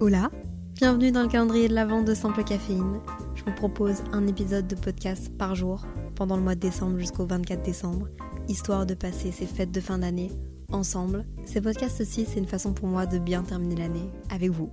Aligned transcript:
Hola, 0.00 0.30
bienvenue 0.76 1.12
dans 1.12 1.20
le 1.20 1.28
calendrier 1.28 1.68
de 1.68 1.74
l'avant 1.74 2.02
de 2.02 2.14
Simple 2.14 2.42
Caféine. 2.42 3.00
Je 3.34 3.44
vous 3.44 3.52
propose 3.52 4.02
un 4.12 4.26
épisode 4.26 4.66
de 4.66 4.74
podcast 4.74 5.30
par 5.36 5.54
jour 5.54 5.84
pendant 6.14 6.36
le 6.36 6.42
mois 6.42 6.54
de 6.54 6.60
décembre 6.60 6.98
jusqu'au 6.98 7.26
24 7.26 7.62
décembre, 7.62 8.08
histoire 8.48 8.86
de 8.86 8.94
passer 8.94 9.30
ces 9.30 9.44
fêtes 9.44 9.72
de 9.72 9.80
fin 9.80 9.98
d'année 9.98 10.30
ensemble. 10.72 11.26
Ces 11.44 11.60
podcasts 11.60 12.00
aussi, 12.00 12.24
c'est 12.24 12.38
une 12.38 12.46
façon 12.46 12.72
pour 12.72 12.88
moi 12.88 13.04
de 13.04 13.18
bien 13.18 13.42
terminer 13.42 13.76
l'année 13.76 14.10
avec 14.30 14.48
vous. 14.48 14.70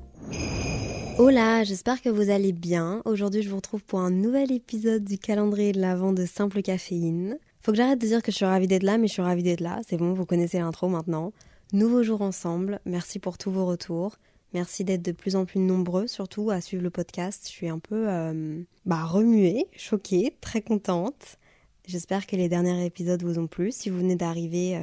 Hola, 1.19 1.65
j'espère 1.65 2.01
que 2.01 2.07
vous 2.07 2.29
allez 2.29 2.53
bien. 2.53 3.01
Aujourd'hui, 3.03 3.41
je 3.41 3.49
vous 3.49 3.57
retrouve 3.57 3.83
pour 3.83 3.99
un 3.99 4.11
nouvel 4.11 4.53
épisode 4.53 5.03
du 5.03 5.17
calendrier 5.17 5.73
de 5.73 5.81
l'avant 5.81 6.13
de 6.13 6.25
Simple 6.25 6.61
Caféine. 6.61 7.37
Faut 7.59 7.73
que 7.73 7.77
j'arrête 7.77 7.99
de 7.99 8.07
dire 8.07 8.23
que 8.23 8.31
je 8.31 8.37
suis 8.37 8.45
ravie 8.45 8.67
d'être 8.67 8.83
là, 8.83 8.97
mais 8.97 9.07
je 9.07 9.13
suis 9.13 9.21
ravie 9.21 9.43
d'être 9.43 9.59
là. 9.59 9.81
C'est 9.89 9.97
bon, 9.97 10.13
vous 10.13 10.25
connaissez 10.25 10.59
l'intro 10.59 10.87
maintenant. 10.87 11.33
Nouveau 11.73 12.01
jour 12.01 12.21
ensemble. 12.21 12.79
Merci 12.85 13.19
pour 13.19 13.37
tous 13.37 13.51
vos 13.51 13.65
retours. 13.65 14.15
Merci 14.57 14.83
d'être 14.83 15.03
de 15.03 15.11
plus 15.11 15.35
en 15.35 15.45
plus 15.45 15.59
nombreux, 15.59 16.07
surtout 16.07 16.49
à 16.49 16.61
suivre 16.61 16.81
le 16.81 16.89
podcast. 16.89 17.43
Je 17.45 17.51
suis 17.51 17.69
un 17.69 17.77
peu 17.77 18.09
euh, 18.09 18.63
bah, 18.87 19.03
remuée, 19.05 19.67
choquée, 19.75 20.33
très 20.41 20.63
contente. 20.63 21.37
J'espère 21.85 22.25
que 22.25 22.35
les 22.35 22.49
derniers 22.49 22.83
épisodes 22.83 23.21
vous 23.21 23.37
ont 23.37 23.45
plu. 23.45 23.71
Si 23.71 23.91
vous 23.91 23.99
venez 23.99 24.15
d'arriver, 24.15 24.75
euh, 24.75 24.79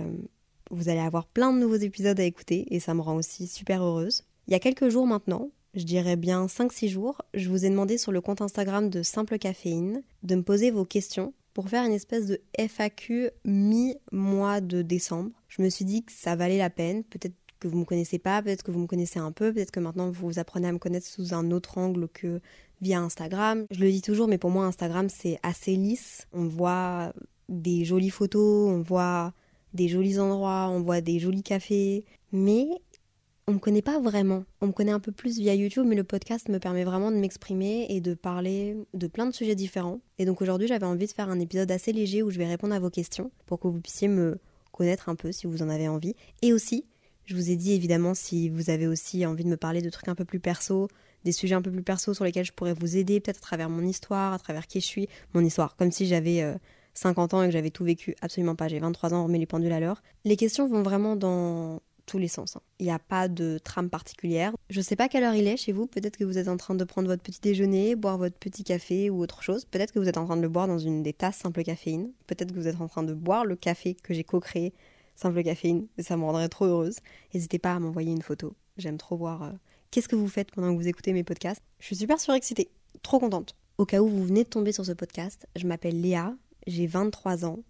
vous 0.71 0.89
allez 0.91 1.01
avoir 1.01 1.27
plein 1.27 1.53
de 1.53 1.59
nouveaux 1.59 1.75
épisodes 1.75 2.21
à 2.21 2.23
écouter 2.23 2.73
et 2.73 2.79
ça 2.79 2.95
me 2.95 3.01
rend 3.01 3.17
aussi 3.17 3.49
super 3.49 3.83
heureuse. 3.83 4.23
Il 4.47 4.53
y 4.53 4.55
a 4.55 4.61
quelques 4.61 4.91
jours 4.91 5.09
maintenant, 5.09 5.51
je 5.75 5.83
dirais 5.83 6.15
bien 6.15 6.47
5-6 6.47 6.89
jours, 6.89 7.21
je 7.35 7.49
vous 7.49 7.65
ai 7.65 7.69
demandé 7.69 7.99
sur 7.99 8.13
le 8.13 8.21
compte 8.21 8.43
Instagram 8.43 8.89
de 8.91 9.03
Simple 9.03 9.39
Caféine 9.39 10.05
de 10.23 10.37
me 10.37 10.45
poser 10.45 10.71
vos 10.71 10.85
questions 10.85 11.35
pour 11.53 11.69
faire 11.69 11.85
une 11.85 11.93
espèce 11.93 12.27
de 12.27 12.41
FAQ 12.57 13.31
mi-mois 13.45 14.61
de 14.61 14.83
décembre. 14.83 15.31
Je 15.49 15.63
me 15.63 15.69
suis 15.69 15.85
dit 15.85 16.05
que 16.05 16.13
ça 16.13 16.37
valait 16.37 16.59
la 16.59 16.71
peine, 16.71 17.03
peut-être 17.03 17.35
que 17.65 17.69
vous 17.69 17.79
me 17.79 17.85
connaissez 17.87 18.19
pas, 18.19 18.43
peut-être 18.43 18.63
que 18.63 18.71
vous 18.71 18.81
me 18.81 18.87
connaissez 18.87 19.19
un 19.19 19.33
peu, 19.33 19.53
peut-être 19.53 19.71
que 19.71 19.81
maintenant 19.81 20.11
vous 20.11 20.39
apprenez 20.39 20.69
à 20.69 20.73
me 20.73 20.79
connaître 20.79 21.07
sous 21.07 21.33
un 21.33 21.51
autre 21.51 21.79
angle 21.79 22.09
que 22.09 22.41
via 22.83 23.01
Instagram. 23.01 23.65
Je 23.71 23.81
le 23.81 23.91
dis 23.91 24.03
toujours, 24.03 24.29
mais 24.29 24.37
pour 24.37 24.51
moi 24.51 24.67
Instagram 24.67 25.09
c'est 25.09 25.39
assez 25.43 25.75
lisse. 25.75 26.27
On 26.35 26.47
voit 26.47 27.15
des 27.49 27.87
jolies 27.87 28.11
photos, 28.11 28.69
on 28.69 28.83
voit 28.83 29.33
des 29.73 29.89
jolis 29.89 30.19
endroits, 30.19 30.69
on 30.71 30.83
voit 30.83 31.01
des 31.01 31.19
jolis 31.19 31.43
cafés, 31.43 32.05
mais 32.33 32.69
on 33.47 33.55
me 33.55 33.59
connaît 33.59 33.83
pas 33.83 33.99
vraiment. 33.99 34.45
On 34.61 34.67
me 34.67 34.73
connaît 34.73 34.93
un 34.93 35.01
peu 35.01 35.13
plus 35.13 35.39
via 35.39 35.55
YouTube, 35.55 35.87
mais 35.87 35.97
le 35.97 36.05
podcast 36.05 36.51
me 36.51 36.59
permet 36.59 36.85
vraiment 36.85 37.11
de 37.11 37.17
m'exprimer 37.17 37.87
et 37.89 38.03
de 38.03 38.13
parler 38.13 38.77
de 38.93 39.07
plein 39.07 39.25
de 39.25 39.33
sujets 39.33 39.55
différents. 39.55 40.01
Et 40.19 40.27
donc 40.27 40.43
aujourd'hui, 40.43 40.69
j'avais 40.69 40.87
envie 40.87 41.07
de 41.07 41.13
faire 41.13 41.31
un 41.31 41.41
épisode 41.41 41.71
assez 41.71 41.93
léger 41.95 42.23
où 42.23 42.31
je 42.31 42.37
vais 42.37 42.47
répondre 42.47 42.75
à 42.75 42.79
vos 42.79 42.91
questions 42.91 43.31
pour 43.47 43.59
que 43.59 43.69
vous 43.69 43.81
puissiez 43.81 44.09
me 44.09 44.39
connaître 44.71 45.09
un 45.09 45.15
peu 45.15 45.33
si 45.33 45.47
vous 45.47 45.63
en 45.63 45.71
avez 45.71 45.89
envie. 45.89 46.15
Et 46.43 46.53
aussi, 46.53 46.85
je 47.27 47.35
vous 47.35 47.51
ai 47.51 47.57
dit 47.57 47.73
évidemment 47.73 48.15
si 48.15 48.49
vous 48.49 48.71
avez 48.71 48.87
aussi 48.87 49.25
envie 49.27 49.45
de 49.45 49.49
me 49.49 49.57
parler 49.57 49.83
de 49.83 49.91
trucs 49.91 50.09
un 50.09 50.15
peu 50.15 50.25
plus 50.25 50.41
perso, 50.41 50.89
des 51.25 51.33
sujets 51.33 51.55
un 51.55 51.63
peu 51.63 51.71
plus 51.71 51.83
perso 51.83 52.15
sur 52.15 52.25
lesquels 52.25 52.45
je 52.45 52.53
pourrais 52.53 52.75
vous 52.75 52.97
aider, 52.97 53.21
peut-être 53.21 53.39
à 53.39 53.41
travers 53.41 53.71
mon 53.71 53.83
histoire, 53.83 54.33
à 54.33 54.39
travers 54.39 54.67
qui 54.67 54.81
je 54.81 54.87
suis, 54.87 55.09
mon 55.33 55.45
histoire, 55.45 55.77
comme 55.77 55.91
si 55.91 56.07
j'avais 56.07 56.45
50 56.95 57.35
ans 57.35 57.43
et 57.43 57.47
que 57.47 57.53
j'avais 57.53 57.71
tout 57.71 57.85
vécu. 57.85 58.15
Absolument 58.21 58.55
pas, 58.55 58.69
j'ai 58.69 58.79
23 58.79 59.15
ans, 59.15 59.23
on 59.23 59.25
remet 59.25 59.39
les 59.39 59.47
pendules 59.47 59.73
à 59.73 59.81
l'heure. 59.81 60.03
Les 60.25 60.37
questions 60.37 60.69
vont 60.69 60.83
vraiment 60.83 61.17
dans 61.17 61.81
tous 62.07 62.19
les 62.19 62.29
sens. 62.29 62.57
hein. 62.57 62.61
Il 62.79 62.87
n'y 62.87 62.93
a 62.93 62.99
pas 62.99 63.29
de 63.29 63.59
trame 63.59 63.89
particulière. 63.89 64.53
Je 64.69 64.81
sais 64.83 64.97
pas 64.97 65.09
quelle 65.09 65.25
heure 65.25 65.35
il 65.35 65.47
est 65.47 65.57
chez 65.57 65.73
vous. 65.73 65.87
Peut-être 65.87 66.19
que 66.19 66.25
vous 66.25 66.37
êtes 66.37 66.49
en 66.49 66.59
train 66.59 66.75
de 66.75 66.85
prendre 66.85 67.09
votre 67.09 67.23
petit 67.23 67.41
déjeuner, 67.41 67.97
boire 67.97 68.19
votre 68.19 68.37
petit 68.37 68.63
café 68.63 69.09
ou 69.09 69.21
autre 69.21 69.43
chose. 69.43 69.65
Peut-être 69.65 69.93
que 69.93 69.99
vous 69.99 70.09
êtes 70.09 70.19
en 70.19 70.27
train 70.27 70.37
de 70.37 70.43
le 70.43 70.49
boire 70.49 70.69
dans 70.69 70.79
une 70.79 71.03
des 71.03 71.15
tasses 71.15 71.39
simple 71.39 71.63
caféine. 71.63 72.11
Peut-être 72.27 72.53
que 72.53 72.61
vous 72.61 72.69
êtes 72.69 72.81
en 72.81 72.89
train 72.89 73.03
de 73.03 73.15
boire 73.15 73.47
le 73.47 73.57
café 73.57 73.95
que 73.95 74.13
j'ai 74.13 74.25
co-créé 74.25 74.75
simple 75.15 75.43
caféine. 75.43 75.87
Ça 75.99 76.17
me 76.17 76.25
rendrait 76.25 76.49
trop 76.49 76.67
heureuse. 76.67 76.97
N'hésitez 77.33 77.59
pas 77.59 77.75
à 77.75 77.79
m'envoyer 77.79 78.13
une 78.13 78.23
photo. 78.23 78.55
J'aime 78.77 78.99
trop 78.99 79.17
voir 79.17 79.43
euh, 79.43 79.51
qu'est-ce 79.91 80.09
que 80.09 80.17
vous 80.17 80.29
faites 80.29 80.51
pendant 80.51 80.73
que 80.73 80.81
vous 80.81 80.89
écoutez 80.89 81.13
mes 81.13 81.25
podcasts. 81.25 81.63
Je 81.79 81.87
suis 81.87 81.97
super 81.97 82.21
surexcitée, 82.21 82.71
trop 83.03 83.19
contente. 83.19 83.55
Au 83.79 83.87
cas 83.87 84.01
où 84.01 84.09
vous 84.09 84.25
venez 84.25 84.45
de 84.45 84.49
tomber 84.49 84.73
sur 84.73 84.85
ce 84.85 84.93
podcast, 84.93 85.47
je 85.57 85.67
m'appelle 85.67 86.01
Léa, 86.01 86.35
j'ai 86.67 86.87
23 86.87 87.45
ans. 87.45 87.61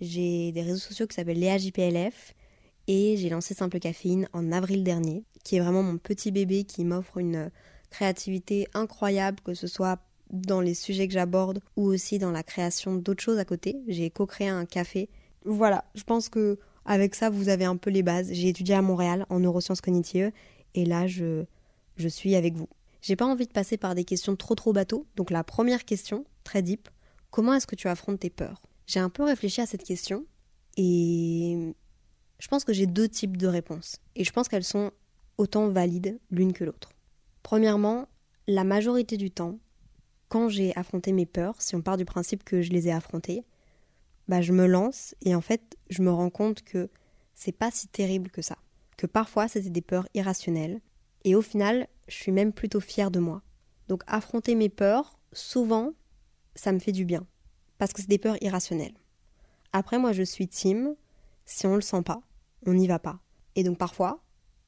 J'ai 0.00 0.50
des 0.52 0.62
réseaux 0.62 0.78
sociaux 0.78 1.06
qui 1.06 1.14
s'appellent 1.14 1.38
Léa 1.38 1.58
JPLF 1.58 2.34
et 2.88 3.16
j'ai 3.16 3.28
lancé 3.28 3.54
Simple 3.54 3.78
Caféine 3.78 4.28
en 4.32 4.50
avril 4.50 4.82
dernier, 4.82 5.24
qui 5.44 5.56
est 5.56 5.60
vraiment 5.60 5.82
mon 5.82 5.98
petit 5.98 6.32
bébé 6.32 6.64
qui 6.64 6.84
m'offre 6.84 7.18
une 7.18 7.50
créativité 7.90 8.66
incroyable, 8.74 9.38
que 9.44 9.54
ce 9.54 9.66
soit 9.66 10.00
dans 10.30 10.60
les 10.60 10.74
sujets 10.74 11.06
que 11.06 11.14
j'aborde 11.14 11.60
ou 11.76 11.84
aussi 11.84 12.18
dans 12.18 12.30
la 12.30 12.42
création 12.42 12.94
d'autres 12.94 13.22
choses 13.22 13.38
à 13.38 13.44
côté. 13.44 13.76
J'ai 13.86 14.10
co-créé 14.10 14.48
un 14.48 14.64
café. 14.64 15.08
Voilà, 15.44 15.84
je 15.94 16.02
pense 16.04 16.28
que 16.28 16.58
avec 16.84 17.14
ça 17.14 17.30
vous 17.30 17.48
avez 17.48 17.64
un 17.64 17.76
peu 17.76 17.90
les 17.90 18.02
bases. 18.02 18.32
J'ai 18.32 18.48
étudié 18.48 18.74
à 18.74 18.82
Montréal 18.82 19.26
en 19.28 19.40
neurosciences 19.40 19.80
cognitives 19.80 20.32
et 20.74 20.84
là 20.84 21.06
je 21.06 21.44
je 21.96 22.08
suis 22.08 22.34
avec 22.34 22.54
vous. 22.54 22.68
J'ai 23.00 23.16
pas 23.16 23.26
envie 23.26 23.46
de 23.46 23.52
passer 23.52 23.76
par 23.76 23.94
des 23.94 24.04
questions 24.04 24.36
trop 24.36 24.54
trop 24.54 24.72
bateaux. 24.72 25.06
Donc 25.16 25.30
la 25.30 25.44
première 25.44 25.84
question, 25.84 26.24
très 26.44 26.62
deep, 26.62 26.88
comment 27.30 27.54
est-ce 27.54 27.66
que 27.66 27.74
tu 27.74 27.88
affrontes 27.88 28.20
tes 28.20 28.30
peurs? 28.30 28.62
J'ai 28.86 29.00
un 29.00 29.10
peu 29.10 29.24
réfléchi 29.24 29.60
à 29.60 29.66
cette 29.66 29.84
question 29.84 30.24
et 30.76 31.74
je 32.38 32.48
pense 32.48 32.64
que 32.64 32.72
j'ai 32.72 32.86
deux 32.86 33.08
types 33.08 33.36
de 33.36 33.46
réponses. 33.46 33.96
Et 34.16 34.24
je 34.24 34.32
pense 34.32 34.48
qu'elles 34.48 34.64
sont 34.64 34.90
autant 35.38 35.68
valides 35.68 36.18
l'une 36.30 36.52
que 36.52 36.64
l'autre. 36.64 36.90
Premièrement, 37.42 38.08
la 38.46 38.64
majorité 38.64 39.16
du 39.16 39.30
temps, 39.30 39.58
quand 40.28 40.48
j'ai 40.48 40.74
affronté 40.76 41.12
mes 41.12 41.26
peurs, 41.26 41.60
si 41.60 41.74
on 41.74 41.82
part 41.82 41.96
du 41.96 42.04
principe 42.04 42.44
que 42.44 42.62
je 42.62 42.70
les 42.70 42.88
ai 42.88 42.92
affrontées, 42.92 43.44
bah 44.32 44.40
je 44.40 44.54
me 44.54 44.66
lance 44.66 45.14
et 45.20 45.34
en 45.34 45.42
fait, 45.42 45.76
je 45.90 46.00
me 46.00 46.10
rends 46.10 46.30
compte 46.30 46.62
que 46.62 46.88
c'est 47.34 47.52
pas 47.52 47.70
si 47.70 47.86
terrible 47.86 48.30
que 48.30 48.40
ça. 48.40 48.56
Que 48.96 49.06
parfois, 49.06 49.46
c'était 49.46 49.68
des 49.68 49.82
peurs 49.82 50.08
irrationnelles. 50.14 50.80
Et 51.24 51.34
au 51.34 51.42
final, 51.42 51.86
je 52.08 52.14
suis 52.14 52.32
même 52.32 52.54
plutôt 52.54 52.80
fière 52.80 53.10
de 53.10 53.18
moi. 53.18 53.42
Donc 53.88 54.02
affronter 54.06 54.54
mes 54.54 54.70
peurs, 54.70 55.18
souvent, 55.34 55.92
ça 56.54 56.72
me 56.72 56.78
fait 56.78 56.92
du 56.92 57.04
bien. 57.04 57.26
Parce 57.76 57.92
que 57.92 58.00
c'est 58.00 58.08
des 58.08 58.16
peurs 58.16 58.42
irrationnelles. 58.42 58.94
Après, 59.74 59.98
moi, 59.98 60.12
je 60.12 60.22
suis 60.22 60.48
team. 60.48 60.94
Si 61.44 61.66
on 61.66 61.74
le 61.74 61.82
sent 61.82 62.00
pas, 62.00 62.22
on 62.64 62.72
n'y 62.72 62.86
va 62.86 62.98
pas. 62.98 63.20
Et 63.54 63.64
donc 63.64 63.76
parfois, 63.76 64.22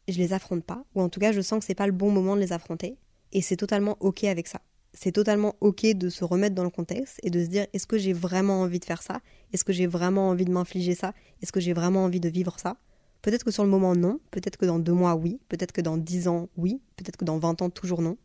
je 0.09 0.19
les 0.19 0.35
affronte 0.35 0.65
pas, 0.65 0.85
ou 0.95 1.01
en 1.01 1.09
tout 1.09 1.21
cas, 1.21 1.33
je 1.33 1.41
sens 1.41 1.61
que 1.61 1.65
c'est 1.65 1.75
pas 1.75 1.87
le 1.87 1.95
bon 1.95 2.11
moment 2.11 2.37
de 2.37 2.41
les 2.43 2.53
affronter. 2.53 2.99
Et 3.33 3.41
c'est 3.41 3.57
totalement 3.57 3.97
ok 4.01 4.25
avec 4.25 4.47
ça. 4.47 4.61
C'est 4.97 5.11
totalement 5.13 5.57
ok 5.61 5.87
de 5.95 6.09
se 6.09 6.25
remettre 6.25 6.55
dans 6.55 6.63
le 6.63 6.71
contexte 6.71 7.19
et 7.25 7.31
de 7.31 7.43
se 7.43 7.49
dire 7.49 7.67
est-ce 7.73 7.87
que 7.87 7.99
j'ai 7.99 8.13
vraiment 8.13 8.61
envie 8.61 8.79
de 8.79 8.85
faire 8.85 9.03
ça? 9.03 9.21
Est-ce 9.53 9.65
que 9.65 9.73
j'ai 9.73 9.89
vraiment 9.89 10.29
envie 10.29 10.45
de 10.45 10.53
m'infliger 10.53 10.95
ça? 10.95 11.13
Est-ce 11.43 11.51
que 11.51 11.59
j'ai 11.61 11.73
vraiment 11.73 12.05
envie 12.05 12.21
de 12.21 12.29
vivre 12.29 12.59
ça? 12.61 12.77
Peut-être 13.21 13.45
que 13.45 13.51
sur 13.51 13.65
le 13.65 13.71
moment, 13.71 13.97
non. 13.97 14.21
Peut-être 14.31 14.57
que 14.57 14.67
dans 14.67 14.79
deux 14.79 14.93
mois, 14.93 15.17
oui. 15.17 15.41
Peut-être 15.49 15.73
que 15.73 15.81
dans 15.81 15.97
dix 15.97 16.29
ans, 16.29 16.49
oui. 16.57 16.81
Peut-être 16.97 17.17
que 17.17 17.25
dans 17.25 17.39
vingt 17.39 17.61
ans, 17.61 17.71
toujours 17.71 18.03
non. 18.03 18.17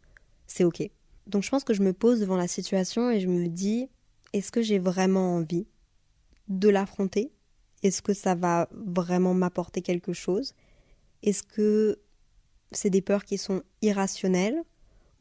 C'est 0.46 0.64
ok. 0.64 0.88
Donc 1.26 1.44
je 1.44 1.50
pense 1.50 1.64
que 1.64 1.74
je 1.74 1.82
me 1.82 1.94
pose 1.94 2.20
devant 2.20 2.38
la 2.38 2.48
situation 2.48 3.10
et 3.10 3.20
je 3.20 3.28
me 3.28 3.48
dis 3.48 3.90
est-ce 4.34 4.52
que 4.52 4.62
j'ai 4.62 4.78
vraiment 4.78 5.36
envie 5.36 5.66
de 6.50 6.70
l'affronter? 6.70 7.32
Est-ce 7.82 8.02
que 8.02 8.14
ça 8.14 8.36
va 8.36 8.68
vraiment 8.72 9.34
m'apporter 9.34 9.82
quelque 9.82 10.14
chose? 10.14 10.54
Est-ce 11.24 11.44
que 11.44 12.00
c'est 12.72 12.90
des 12.90 13.02
peurs 13.02 13.26
qui 13.26 13.38
sont 13.38 13.64
irrationnelles? 13.82 14.62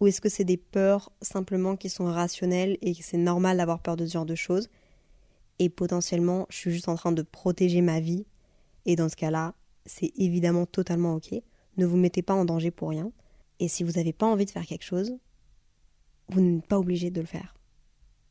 Ou 0.01 0.07
est-ce 0.07 0.21
que 0.21 0.29
c'est 0.29 0.45
des 0.45 0.57
peurs 0.57 1.11
simplement 1.21 1.77
qui 1.77 1.91
sont 1.91 2.07
rationnelles 2.07 2.79
et 2.83 2.95
que 2.95 3.03
c'est 3.03 3.17
normal 3.19 3.57
d'avoir 3.57 3.81
peur 3.81 3.97
de 3.97 4.07
ce 4.07 4.13
genre 4.13 4.27
de 4.27 4.35
choses? 4.35 4.69
Et 5.59 5.69
potentiellement 5.69 6.47
je 6.51 6.57
suis 6.57 6.71
juste 6.71 6.89
en 6.89 6.95
train 6.95 7.13
de 7.13 7.23
protéger 7.23 7.81
ma 7.81 8.01
vie 8.01 8.27
et 8.87 8.97
dans 8.97 9.09
ce 9.09 9.17
cas-là 9.17 9.55
c'est 9.87 10.13
évidemment 10.17 10.67
totalement 10.67 11.15
ok 11.15 11.35
ne 11.77 11.87
vous 11.87 11.97
mettez 11.97 12.23
pas 12.23 12.35
en 12.35 12.45
danger 12.45 12.71
pour 12.71 12.91
rien 12.91 13.11
et 13.59 13.69
si 13.69 13.83
vous 13.83 13.93
n'avez 13.93 14.13
pas 14.13 14.27
envie 14.27 14.45
de 14.45 14.51
faire 14.51 14.67
quelque 14.67 14.85
chose 14.85 15.17
vous 16.29 16.41
n'êtes 16.41 16.67
pas 16.67 16.79
obligé 16.79 17.11
de 17.11 17.21
le 17.21 17.27
faire 17.27 17.59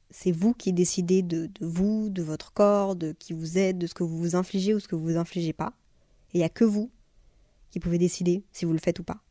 c'est 0.10 0.32
vous 0.32 0.54
qui 0.54 0.74
décidez 0.74 1.22
de, 1.22 1.50
vous, 1.62 2.10
de 2.10 2.22
votre 2.22 2.54
corps, 2.54 2.96
de 2.96 3.12
qui 3.12 3.34
vous 3.34 3.58
êtes, 3.58 3.78
de 3.78 3.88
ce 3.88 3.94
que 3.94 4.04
vous 4.04 4.18
vous 4.18 4.36
infligez 4.36 4.74
ou 4.74 4.80
ce 4.80 4.88
que 4.88 4.96
vous 4.96 5.04
vous 5.04 5.18
infligez 5.18 5.54
pas. 5.54 5.74
Et 6.34 6.38
il 6.38 6.40
n'y 6.40 6.46
a 6.46 6.50
que 6.50 6.64
vous 6.64 6.92
qui 7.72 7.80
pouvez 7.80 7.98
décider 7.98 8.44
si 8.52 8.66
vous 8.66 8.74
le 8.74 8.80
faites 8.80 9.00
ou 9.00 9.04
pas. 9.04 9.22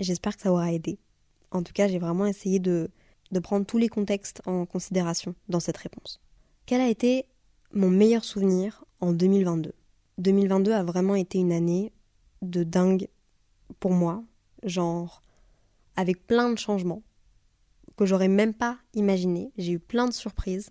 J'espère 0.00 0.36
que 0.36 0.42
ça 0.42 0.52
aura 0.52 0.72
aidé. 0.72 0.98
En 1.50 1.62
tout 1.62 1.72
cas, 1.72 1.88
j'ai 1.88 1.98
vraiment 1.98 2.26
essayé 2.26 2.58
de, 2.58 2.90
prendre 3.42 3.66
tous 3.66 3.78
les 3.78 3.88
contextes 3.88 4.42
en 4.46 4.66
considération 4.66 5.34
dans 5.48 5.60
cette 5.60 5.76
réponse. 5.76 6.20
Quelle 6.66 6.80
a 6.80 6.88
été 6.88 7.26
mon 7.72 7.90
meilleur 7.90 8.24
souvenir 8.24 8.84
en 9.00 9.12
2022. 9.12 9.72
2022 10.18 10.72
a 10.72 10.82
vraiment 10.82 11.14
été 11.14 11.38
une 11.38 11.52
année 11.52 11.92
de 12.42 12.64
dingue 12.64 13.08
pour 13.78 13.92
moi, 13.92 14.24
genre 14.62 15.22
avec 15.96 16.26
plein 16.26 16.50
de 16.50 16.58
changements 16.58 17.02
que 17.96 18.06
j'aurais 18.06 18.28
même 18.28 18.54
pas 18.54 18.78
imaginé. 18.94 19.52
J'ai 19.58 19.72
eu 19.72 19.78
plein 19.78 20.06
de 20.06 20.12
surprises, 20.12 20.70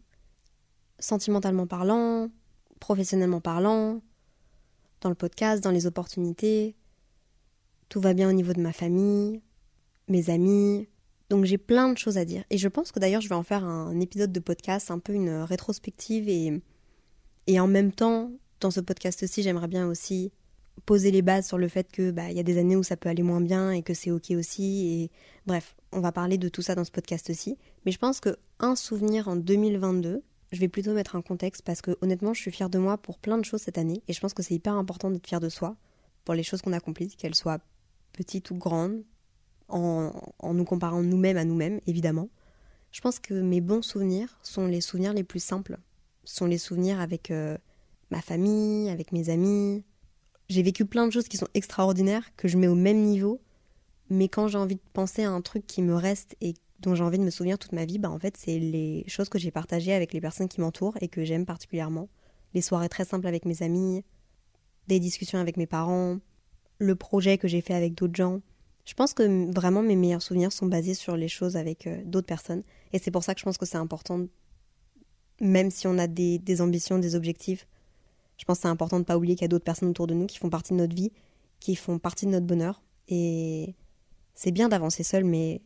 sentimentalement 0.97 1.67
parlant, 1.67 2.29
professionnellement 2.79 3.41
parlant, 3.41 4.01
dans 5.01 5.09
le 5.09 5.15
podcast, 5.15 5.63
dans 5.63 5.71
les 5.71 5.85
opportunités. 5.85 6.75
Tout 7.89 7.99
va 7.99 8.13
bien 8.13 8.29
au 8.29 8.33
niveau 8.33 8.53
de 8.53 8.61
ma 8.61 8.73
famille, 8.73 9.41
mes 10.07 10.29
amis. 10.29 10.87
Donc 11.29 11.45
j'ai 11.45 11.57
plein 11.57 11.91
de 11.91 11.97
choses 11.97 12.17
à 12.17 12.25
dire. 12.25 12.43
Et 12.49 12.57
je 12.57 12.67
pense 12.67 12.91
que 12.91 12.99
d'ailleurs 12.99 13.21
je 13.21 13.29
vais 13.29 13.35
en 13.35 13.43
faire 13.43 13.63
un 13.63 13.99
épisode 13.99 14.31
de 14.31 14.39
podcast, 14.39 14.91
un 14.91 14.99
peu 14.99 15.13
une 15.13 15.29
rétrospective 15.29 16.29
et, 16.29 16.61
et 17.47 17.59
en 17.59 17.67
même 17.67 17.91
temps, 17.91 18.31
dans 18.59 18.71
ce 18.71 18.79
podcast-ci, 18.79 19.43
j'aimerais 19.43 19.67
bien 19.67 19.87
aussi 19.87 20.31
poser 20.85 21.11
les 21.11 21.21
bases 21.21 21.47
sur 21.47 21.57
le 21.57 21.67
fait 21.67 21.91
que 21.91 22.11
bah 22.11 22.29
il 22.29 22.37
y 22.37 22.39
a 22.39 22.43
des 22.43 22.57
années 22.57 22.75
où 22.75 22.83
ça 22.83 22.97
peut 22.97 23.09
aller 23.09 23.23
moins 23.23 23.41
bien 23.41 23.71
et 23.71 23.81
que 23.81 23.93
c'est 23.93 24.11
ok 24.11 24.31
aussi 24.31 24.87
et 24.87 25.11
bref 25.45 25.75
on 25.91 25.99
va 25.99 26.11
parler 26.11 26.37
de 26.37 26.49
tout 26.49 26.61
ça 26.61 26.75
dans 26.75 26.83
ce 26.83 26.91
podcast 26.91 27.29
aussi 27.29 27.57
mais 27.85 27.91
je 27.91 27.97
pense 27.97 28.19
que 28.19 28.37
un 28.59 28.75
souvenir 28.75 29.27
en 29.27 29.35
2022 29.35 30.21
je 30.51 30.59
vais 30.59 30.67
plutôt 30.67 30.93
mettre 30.93 31.15
un 31.15 31.21
contexte 31.21 31.63
parce 31.63 31.81
que 31.81 31.97
honnêtement 32.01 32.33
je 32.33 32.41
suis 32.41 32.51
fière 32.51 32.69
de 32.69 32.77
moi 32.77 32.97
pour 32.97 33.17
plein 33.17 33.37
de 33.37 33.45
choses 33.45 33.61
cette 33.61 33.77
année 33.77 34.03
et 34.07 34.13
je 34.13 34.19
pense 34.19 34.33
que 34.33 34.43
c'est 34.43 34.53
hyper 34.53 34.73
important 34.73 35.09
d'être 35.09 35.27
fière 35.27 35.39
de 35.39 35.49
soi 35.49 35.75
pour 36.25 36.35
les 36.35 36.43
choses 36.43 36.61
qu'on 36.61 36.73
accomplit 36.73 37.09
qu'elles 37.09 37.35
soient 37.35 37.59
petites 38.13 38.51
ou 38.51 38.55
grandes 38.55 39.03
en, 39.69 40.11
nous 40.53 40.65
comparant 40.65 41.01
nous-mêmes 41.01 41.37
à 41.37 41.45
nous-mêmes 41.45 41.79
évidemment 41.87 42.29
je 42.91 43.01
pense 43.01 43.19
que 43.19 43.33
mes 43.33 43.61
bons 43.61 43.81
souvenirs 43.81 44.39
sont 44.41 44.65
les 44.65 44.81
souvenirs 44.81 45.13
les 45.13 45.23
plus 45.23 45.43
simples 45.43 45.77
sont 46.23 46.45
les 46.45 46.57
souvenirs 46.57 46.99
avec 46.99 47.31
euh, 47.31 47.57
ma 48.11 48.21
famille 48.21 48.89
avec 48.89 49.11
mes 49.11 49.29
amis 49.29 49.83
j'ai 50.49 50.63
vécu 50.63 50.85
plein 50.85 51.07
de 51.07 51.11
choses 51.11 51.27
qui 51.27 51.37
sont 51.37 51.47
extraordinaires, 51.53 52.35
que 52.37 52.47
je 52.47 52.57
mets 52.57 52.67
au 52.67 52.75
même 52.75 53.01
niveau, 53.01 53.41
mais 54.09 54.29
quand 54.29 54.47
j'ai 54.47 54.57
envie 54.57 54.75
de 54.75 54.81
penser 54.93 55.23
à 55.23 55.31
un 55.31 55.41
truc 55.41 55.67
qui 55.67 55.81
me 55.81 55.93
reste 55.93 56.35
et 56.39 56.53
dont 56.79 56.95
j'ai 56.95 57.03
envie 57.03 57.17
de 57.17 57.23
me 57.23 57.29
souvenir 57.29 57.57
toute 57.57 57.73
ma 57.73 57.85
vie, 57.85 57.99
bah 57.99 58.09
en 58.09 58.19
fait 58.19 58.37
c'est 58.37 58.57
les 58.57 59.03
choses 59.07 59.29
que 59.29 59.39
j'ai 59.39 59.51
partagées 59.51 59.93
avec 59.93 60.13
les 60.13 60.21
personnes 60.21 60.47
qui 60.47 60.61
m'entourent 60.61 60.97
et 61.01 61.09
que 61.09 61.25
j'aime 61.25 61.45
particulièrement. 61.45 62.07
Les 62.53 62.61
soirées 62.61 62.87
très 62.87 63.03
simples 63.03 63.27
avec 63.27 63.45
mes 63.45 63.61
amis, 63.61 64.05
des 64.87 64.99
discussions 64.99 65.39
avec 65.39 65.57
mes 65.57 65.67
parents, 65.67 66.19
le 66.79 66.95
projet 66.95 67.37
que 67.37 67.47
j'ai 67.47 67.61
fait 67.61 67.73
avec 67.73 67.93
d'autres 67.93 68.15
gens. 68.15 68.41
Je 68.87 68.93
pense 68.93 69.13
que 69.13 69.51
vraiment 69.53 69.83
mes 69.83 69.97
meilleurs 69.97 70.21
souvenirs 70.21 70.53
sont 70.53 70.65
basés 70.65 70.93
sur 70.93 71.17
les 71.17 71.27
choses 71.27 71.57
avec 71.57 71.87
euh, 71.87 72.01
d'autres 72.05 72.25
personnes. 72.25 72.63
Et 72.93 72.99
c'est 72.99 73.11
pour 73.11 73.21
ça 73.21 73.33
que 73.33 73.39
je 73.41 73.43
pense 73.43 73.57
que 73.57 73.65
c'est 73.65 73.77
important, 73.77 74.25
même 75.41 75.69
si 75.71 75.87
on 75.87 75.97
a 75.97 76.07
des, 76.07 76.61
ambitions, 76.61 76.97
des 76.97 77.13
objectifs, 77.13 77.67
je 78.37 78.45
pense 78.45 78.59
que 78.59 78.61
c'est 78.61 78.69
important 78.69 78.95
de 78.95 79.01
ne 79.01 79.05
pas 79.05 79.17
oublier 79.17 79.35
qu'il 79.35 79.43
y 79.43 79.45
a 79.45 79.49
d'autres 79.49 79.65
personnes 79.65 79.89
autour 79.89 80.07
de 80.07 80.13
nous 80.13 80.25
qui 80.25 80.37
font 80.37 80.49
partie 80.49 80.71
de 80.71 80.77
notre 80.77 80.95
vie, 80.95 81.11
qui 81.59 81.75
font 81.75 81.99
partie 81.99 82.25
de 82.25 82.31
notre 82.31 82.45
bonheur. 82.45 82.81
Et 83.09 83.75
c'est 84.35 84.51
bien 84.51 84.69
d'avancer 84.69 85.03
seul, 85.03 85.25
mais 85.25 85.61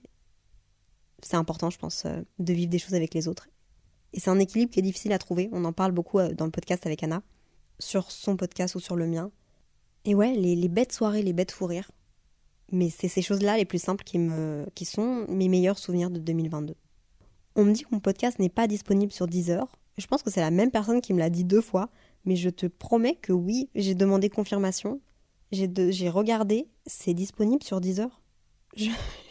c'est 1.22 1.36
important, 1.36 1.70
je 1.70 1.78
pense, 1.78 2.06
euh, 2.06 2.22
de 2.40 2.54
vivre 2.54 2.72
des 2.72 2.80
choses 2.80 2.96
avec 2.96 3.14
les 3.14 3.28
autres. 3.28 3.50
Et 4.14 4.20
c'est 4.20 4.32
un 4.32 4.40
équilibre 4.40 4.72
qui 4.72 4.80
est 4.80 4.84
difficile 4.84 5.14
à 5.14 5.20
trouver. 5.20 5.48
On 5.52 5.64
en 5.66 5.74
parle 5.74 5.92
beaucoup 5.92 6.18
euh, 6.18 6.34
dans 6.34 6.46
le 6.46 6.52
podcast 6.52 6.88
avec 6.88 7.04
Anna, 7.04 7.22
sur 7.78 8.10
son 8.10 8.36
podcast 8.36 8.74
ou 8.74 8.80
sur 8.80 8.96
le 8.96 9.06
mien. 9.06 9.30
Et 10.06 10.16
ouais, 10.16 10.34
les, 10.34 10.68
bêtes 10.70 10.92
soirées, 10.92 11.22
les 11.22 11.34
bêtes 11.34 11.52
fou 11.52 11.68
rire. 11.68 11.92
Mais 12.72 12.90
c'est 12.90 13.08
ces 13.08 13.22
choses-là 13.22 13.58
les 13.58 13.66
plus 13.66 13.82
simples 13.82 14.04
qui, 14.04 14.18
me, 14.18 14.66
qui 14.76 14.86
sont 14.86 15.26
mes 15.28 15.50
meilleurs 15.50 15.78
souvenirs 15.78 16.10
de 16.10 16.20
2022. 16.20 16.76
On 17.56 17.66
me 17.66 17.74
dit 17.74 17.84
que 17.84 17.90
mon 17.92 18.00
podcast 18.00 18.40
n'est 18.40 18.50
pas 18.50 18.68
disponible 18.68 19.12
sur 19.12 19.28
Deezer. 19.28 19.68
Je 19.98 20.08
pense 20.08 20.24
que 20.24 20.32
c'est 20.32 20.40
la 20.40 20.52
même 20.52 20.72
personne 20.72 21.02
qui 21.02 21.14
me 21.14 21.20
l'a 21.20 21.30
dit 21.30 21.44
deux 21.44 21.62
fois. 21.62 21.90
Mais 22.24 22.36
je 22.36 22.50
te 22.50 22.68
promets 22.68 23.16
que 23.16 23.34
oui, 23.34 23.70
j'ai 23.76 23.96
demandé 23.96 24.30
confirmation. 24.30 25.02
J'ai 25.52 26.10
regardé, 26.10 26.70
c'est 26.86 27.14
disponible 27.14 27.64
sur 27.64 27.82
Deezer. 27.82 28.22
Je... 28.76 28.90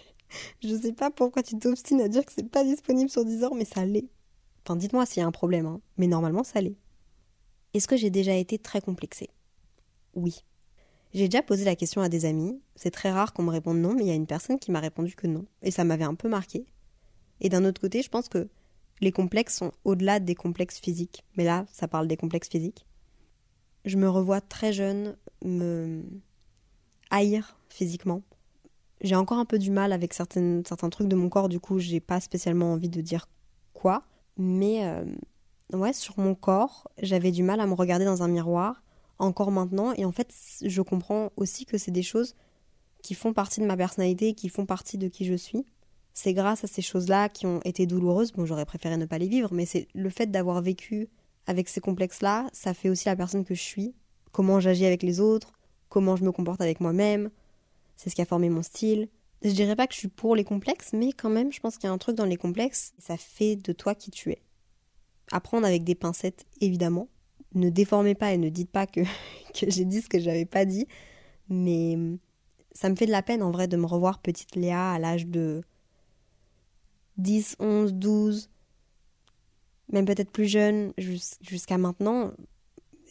je 0.63 0.77
sais 0.77 0.93
pas 0.93 1.11
pourquoi 1.11 1.43
tu 1.43 1.59
t'obstines 1.59 2.01
à 2.01 2.09
dire 2.09 2.25
que 2.25 2.33
c'est 2.33 2.49
pas 2.49 2.65
disponible 2.65 3.09
sur 3.09 3.25
Deezer, 3.25 3.55
mais 3.55 3.65
ça 3.65 3.87
l'est. 3.87 4.09
Enfin, 4.65 4.77
dites-moi 4.77 5.07
s'il 5.07 5.21
y 5.21 5.25
a 5.25 5.27
un 5.27 5.33
problème, 5.33 5.67
hein. 5.67 5.81
mais 5.97 6.07
normalement 6.07 6.45
ça 6.45 6.61
l'est. 6.61 6.77
Est-ce 7.73 7.89
que 7.89 7.97
j'ai 7.97 8.11
déjà 8.11 8.35
été 8.35 8.59
très 8.59 8.81
complexée? 8.81 9.31
Oui. 10.15 10.45
J'ai 11.13 11.29
déjà 11.29 11.43
posé 11.43 11.65
la 11.65 11.77
question 11.77 12.03
à 12.03 12.09
des 12.09 12.25
amis. 12.25 12.61
C'est 12.77 12.91
très 12.91 13.11
rare 13.11 13.33
qu'on 13.33 13.43
me 13.43 13.51
réponde 13.51 13.79
non, 13.79 13.95
mais 13.95 14.03
il 14.03 14.09
y 14.09 14.13
a 14.13 14.15
une 14.15 14.27
personne 14.27 14.59
qui 14.59 14.71
m'a 14.71 14.81
répondu 14.81 15.15
que 15.17 15.27
non. 15.27 15.45
Et 15.63 15.71
ça 15.71 15.85
m'avait 15.85 16.05
un 16.05 16.15
peu 16.15 16.29
marqué. 16.29 16.67
Et 17.41 17.49
d'un 17.49 17.65
autre 17.65 17.81
côté, 17.81 18.03
je 18.03 18.09
pense 18.09 18.29
que 18.29 18.49
les 19.01 19.13
complexes 19.13 19.57
sont 19.57 19.73
au-delà 19.85 20.21
des 20.21 20.35
complexes 20.35 20.79
physiques. 20.79 21.25
Mais 21.37 21.45
là, 21.45 21.67
ça 21.73 21.89
parle 21.89 22.07
des 22.07 22.17
complexes 22.17 22.49
physiques. 22.49 22.87
Je 23.85 23.97
me 23.97 24.09
revois 24.09 24.41
très 24.41 24.73
jeune 24.73 25.17
me 25.45 26.03
haïr 27.11 27.57
physiquement. 27.69 28.23
J'ai 29.01 29.17
encore 29.17 29.39
un 29.39 29.47
peu 29.47 29.59
du 29.59 29.71
mal 29.71 29.93
avec 29.93 30.13
certains 30.13 30.63
trucs 30.91 31.09
de 31.09 31.17
mon 31.17 31.31
corps, 31.31 31.49
du 31.49 31.59
coup, 31.59 31.79
j'ai 31.79 32.01
pas 32.01 32.21
spécialement 32.21 32.73
envie 32.73 32.91
de 32.91 33.01
dire 33.01 33.29
quoi. 33.73 34.03
Mais 34.37 34.85
euh, 34.85 35.05
ouais, 35.73 35.95
sur 35.95 36.19
mon 36.19 36.35
corps, 36.35 36.91
j'avais 37.01 37.31
du 37.31 37.43
mal 37.43 37.61
à 37.61 37.67
me 37.67 37.73
regarder 37.73 38.05
dans 38.05 38.23
un 38.23 38.29
miroir, 38.29 38.83
encore 39.21 39.51
maintenant. 39.51 39.93
Et 39.97 40.05
en 40.05 40.13
fait, 40.13 40.35
je 40.63 40.83
comprends 40.83 41.31
aussi 41.37 41.65
que 41.65 41.79
c'est 41.79 41.91
des 41.91 42.03
choses 42.03 42.35
qui 43.03 43.15
font 43.15 43.33
partie 43.33 43.61
de 43.61 43.67
ma 43.67 43.77
personnalité, 43.77 44.35
qui 44.35 44.49
font 44.49 44.67
partie 44.67 44.99
de 44.99 45.09
qui 45.09 45.25
je 45.25 45.35
suis 45.35 45.65
c'est 46.13 46.35
grâce 46.35 46.65
à 46.65 46.67
ces 46.67 46.83
choses-là 46.83 47.29
qui 47.29 47.47
ont 47.47 47.61
été 47.65 47.87
douloureuses, 47.87 48.33
bon 48.33 48.45
j'aurais 48.45 48.67
préféré 48.67 48.97
ne 48.97 49.07
pas 49.07 49.19
les 49.19 49.29
vivre, 49.29 49.53
mais 49.53 49.67
c'est 49.67 49.89
le 49.95 50.11
fait 50.11 50.27
d'avoir 50.27 50.61
vécu 50.63 51.09
avec 51.47 51.69
ces 51.69 51.81
complexes-là, 51.81 52.49
ça 52.53 52.75
fait 52.75 52.89
aussi 52.89 53.07
la 53.07 53.17
personne 53.17 53.45
que 53.45 53.55
je 53.55 53.63
suis, 53.63 53.95
comment 54.33 54.61
j'agis 54.61 54.87
avec 54.87 55.03
les 55.03 55.21
autres, 55.21 55.53
comment 55.89 56.17
je 56.17 56.25
me 56.25 56.33
comporte 56.33 56.61
avec 56.61 56.81
moi-même, 56.81 57.31
c'est 57.97 58.11
ce 58.11 58.15
qui 58.15 58.23
a 58.23 58.27
formé 58.27 58.49
mon 58.51 58.63
style. 58.63 59.09
Je 59.43 59.51
dirais 59.51 59.77
pas 59.77 59.87
que 59.87 59.95
je 59.95 59.99
suis 59.99 60.09
pour 60.09 60.37
les 60.37 60.45
complexes, 60.45 60.93
mais 60.93 61.13
quand 61.13 61.31
même 61.31 61.53
je 61.53 61.61
pense 61.61 61.77
qu'il 61.77 61.87
y 61.87 61.91
a 61.91 61.93
un 61.93 61.99
truc 61.99 62.17
dans 62.17 62.27
les 62.27 62.37
complexes, 62.37 62.93
ça 62.99 63.17
fait 63.17 63.57
de 63.57 63.73
toi 63.73 63.95
qui 63.95 64.11
tu 64.11 64.31
es. 64.31 64.43
Apprendre 65.33 65.67
avec 65.67 65.85
des 65.85 65.95
pincettes, 65.95 66.47
évidemment. 66.61 67.09
Ne 67.55 67.71
déformez 67.71 68.15
pas 68.15 68.33
et 68.33 68.39
ne 68.39 68.49
dites 68.49 68.71
pas 68.71 68.87
que, 68.87 69.01
que 69.55 69.71
j'ai 69.71 69.85
dit 69.85 70.01
ce 70.01 70.09
que 70.09 70.19
j'avais 70.19 70.45
pas 70.45 70.65
dit, 70.65 70.87
mais 71.49 71.97
ça 72.73 72.89
me 72.89 72.97
fait 72.97 73.07
de 73.07 73.11
la 73.11 73.23
peine 73.23 73.43
en 73.43 73.51
vrai 73.51 73.69
de 73.69 73.77
me 73.77 73.87
revoir 73.87 74.21
petite 74.21 74.55
Léa 74.57 74.93
à 74.93 74.99
l'âge 74.99 75.27
de 75.27 75.63
10, 77.17 77.57
11, 77.59 77.95
12, 77.95 78.51
même 79.93 80.05
peut-être 80.07 80.31
plus 80.31 80.47
jeune 80.47 80.93
jusqu'à 81.41 81.79
maintenant. 81.79 82.33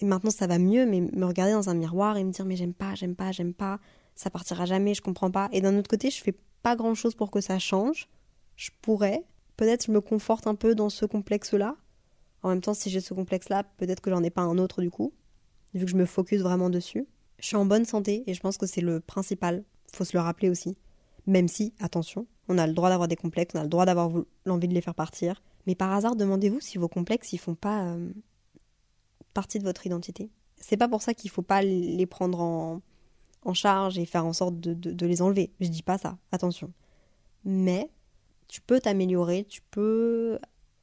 Et 0.01 0.05
maintenant 0.05 0.31
ça 0.31 0.47
va 0.47 0.57
mieux, 0.59 0.85
mais 0.85 1.01
me 1.01 1.25
regarder 1.25 1.53
dans 1.53 1.69
un 1.69 1.73
miroir 1.73 2.17
et 2.17 2.23
me 2.23 2.31
dire 2.31 2.45
mais 2.45 2.55
j'aime 2.55 2.73
pas, 2.73 2.95
j'aime 2.95 3.15
pas, 3.15 3.33
j'aime 3.33 3.53
pas, 3.53 3.79
ça 4.15 4.29
partira 4.29 4.65
jamais, 4.65 4.93
je 4.93 5.01
comprends 5.01 5.31
pas. 5.31 5.49
Et 5.51 5.61
d'un 5.61 5.77
autre 5.77 5.89
côté, 5.89 6.09
je 6.09 6.21
fais 6.21 6.35
pas 6.61 6.75
grand 6.75 6.93
chose 6.93 7.15
pour 7.15 7.31
que 7.31 7.39
ça 7.39 7.57
change. 7.57 8.09
Je 8.57 8.69
pourrais. 8.81 9.23
Peut-être 9.55 9.85
je 9.85 9.91
me 9.91 10.01
conforte 10.01 10.45
un 10.47 10.55
peu 10.55 10.75
dans 10.75 10.89
ce 10.89 11.05
complexe-là. 11.05 11.75
En 12.43 12.49
même 12.49 12.61
temps, 12.61 12.73
si 12.73 12.89
j'ai 12.89 13.01
ce 13.01 13.13
complexe-là, 13.13 13.63
peut-être 13.77 14.01
que 14.01 14.09
j'en 14.09 14.23
ai 14.23 14.29
pas 14.29 14.41
un 14.41 14.57
autre 14.57 14.81
du 14.81 14.89
coup, 14.89 15.13
vu 15.73 15.85
que 15.85 15.91
je 15.91 15.97
me 15.97 16.05
focus 16.05 16.41
vraiment 16.41 16.69
dessus. 16.69 17.07
Je 17.39 17.47
suis 17.47 17.55
en 17.55 17.65
bonne 17.65 17.85
santé 17.85 18.23
et 18.27 18.33
je 18.33 18.39
pense 18.41 18.57
que 18.57 18.65
c'est 18.65 18.81
le 18.81 18.99
principal. 18.99 19.63
Faut 19.93 20.03
se 20.03 20.15
le 20.15 20.21
rappeler 20.21 20.49
aussi. 20.49 20.77
Même 21.25 21.47
si, 21.47 21.73
attention, 21.79 22.27
on 22.47 22.57
a 22.57 22.67
le 22.67 22.73
droit 22.73 22.89
d'avoir 22.89 23.07
des 23.07 23.15
complexes, 23.15 23.53
on 23.55 23.59
a 23.59 23.63
le 23.63 23.69
droit 23.69 23.85
d'avoir 23.85 24.11
l'envie 24.45 24.67
de 24.67 24.73
les 24.73 24.81
faire 24.81 24.95
partir. 24.95 25.41
Mais 25.67 25.75
par 25.75 25.93
hasard, 25.93 26.15
demandez-vous 26.15 26.59
si 26.59 26.77
vos 26.77 26.87
complexes, 26.87 27.33
ils 27.33 27.37
font 27.37 27.55
pas 27.55 27.83
euh, 27.83 28.11
partie 29.33 29.59
de 29.59 29.63
votre 29.63 29.85
identité. 29.85 30.29
C'est 30.57 30.77
pas 30.77 30.87
pour 30.87 31.01
ça 31.01 31.13
qu'il 31.13 31.29
faut 31.29 31.41
pas 31.41 31.61
les 31.61 32.05
prendre 32.05 32.41
en, 32.41 32.81
charge 33.53 33.97
et 33.97 34.05
faire 34.05 34.25
en 34.25 34.33
sorte 34.33 34.59
de, 34.59 35.05
les 35.05 35.21
enlever. 35.21 35.51
Je 35.59 35.69
dis 35.69 35.83
pas 35.83 35.97
ça, 35.97 36.17
attention. 36.31 36.71
Mais 37.45 37.89
tu 38.47 38.61
peux 38.61 38.79
t'améliorer, 38.79 39.45
tu 39.45 39.61
peux 39.71 40.37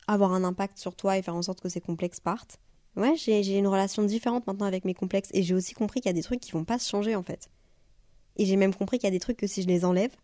avoir 0.06 0.32
un 0.32 0.44
impact 0.44 0.78
sur 0.78 0.94
toi 0.94 1.18
et 1.18 1.22
faire 1.22 1.34
en 1.34 1.42
sorte 1.42 1.60
que 1.60 1.68
ces 1.68 1.80
complexes 1.80 2.20
partent. 2.20 2.58
Ouais, 2.96 3.14
j'ai 3.16 3.58
une 3.58 3.66
relation 3.66 4.02
différente 4.04 4.46
maintenant 4.46 4.66
avec 4.66 4.84
mes 4.84 4.94
complexes 4.94 5.28
et 5.34 5.42
j'ai 5.42 5.54
aussi 5.54 5.74
compris 5.74 6.00
qu'il 6.00 6.08
y 6.08 6.10
a 6.10 6.14
des 6.14 6.22
trucs 6.22 6.40
qui 6.40 6.52
vont 6.52 6.64
pas 6.64 6.78
se 6.78 6.88
changer 6.88 7.14
en 7.14 7.22
fait. 7.22 7.50
Et 8.36 8.46
j'ai 8.46 8.56
même 8.56 8.74
compris 8.74 8.98
qu'il 8.98 9.06
y 9.06 9.08
a 9.08 9.10
des 9.12 9.20
trucs 9.20 9.36
que 9.36 9.46
si 9.46 9.62
je 9.62 9.66
les 9.66 9.84
enlève, 9.84 10.14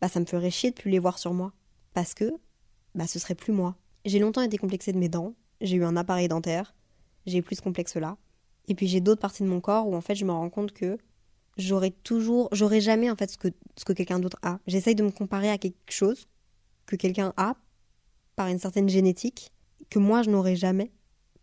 bah 0.00 0.08
ça 0.08 0.20
me 0.20 0.26
ferait 0.26 0.50
chier 0.50 0.70
de 0.70 0.74
plus 0.74 0.90
les 0.90 0.98
voir 0.98 1.18
sur 1.18 1.32
moi. 1.32 1.52
Parce 1.94 2.14
que, 2.14 2.30
bah 2.94 3.06
ce 3.06 3.18
serait 3.18 3.34
plus 3.34 3.52
moi. 3.52 3.76
J'ai 4.04 4.18
longtemps 4.18 4.42
été 4.42 4.58
complexée 4.58 4.92
de 4.92 4.98
mes 4.98 5.08
dents, 5.08 5.34
j'ai 5.60 5.76
eu 5.76 5.84
un 5.84 5.96
appareil 5.96 6.28
dentaire, 6.28 6.74
j'ai 7.26 7.42
plus 7.42 7.56
ce 7.56 7.62
complexe-là. 7.62 8.16
Et 8.68 8.74
puis 8.74 8.86
j'ai 8.86 9.00
d'autres 9.00 9.20
parties 9.20 9.42
de 9.42 9.48
mon 9.48 9.60
corps 9.60 9.88
où 9.88 9.94
en 9.94 10.00
fait 10.02 10.14
je 10.14 10.26
me 10.26 10.32
rends 10.32 10.50
compte 10.50 10.72
que 10.72 10.98
j'aurais 11.56 11.90
toujours, 11.90 12.48
j'aurais 12.52 12.80
jamais 12.80 13.10
en 13.10 13.16
fait 13.16 13.30
ce 13.30 13.38
que, 13.38 13.48
ce 13.76 13.84
que 13.84 13.92
quelqu'un 13.94 14.18
d'autre 14.18 14.38
a. 14.42 14.58
J'essaye 14.66 14.94
de 14.94 15.02
me 15.02 15.10
comparer 15.10 15.50
à 15.50 15.56
quelque 15.56 15.76
chose 15.88 16.28
que 16.86 16.96
quelqu'un 16.96 17.32
a 17.36 17.56
par 18.38 18.46
une 18.46 18.60
certaine 18.60 18.88
génétique 18.88 19.50
que 19.90 19.98
moi 19.98 20.22
je 20.22 20.30
n'aurais 20.30 20.54
jamais 20.54 20.92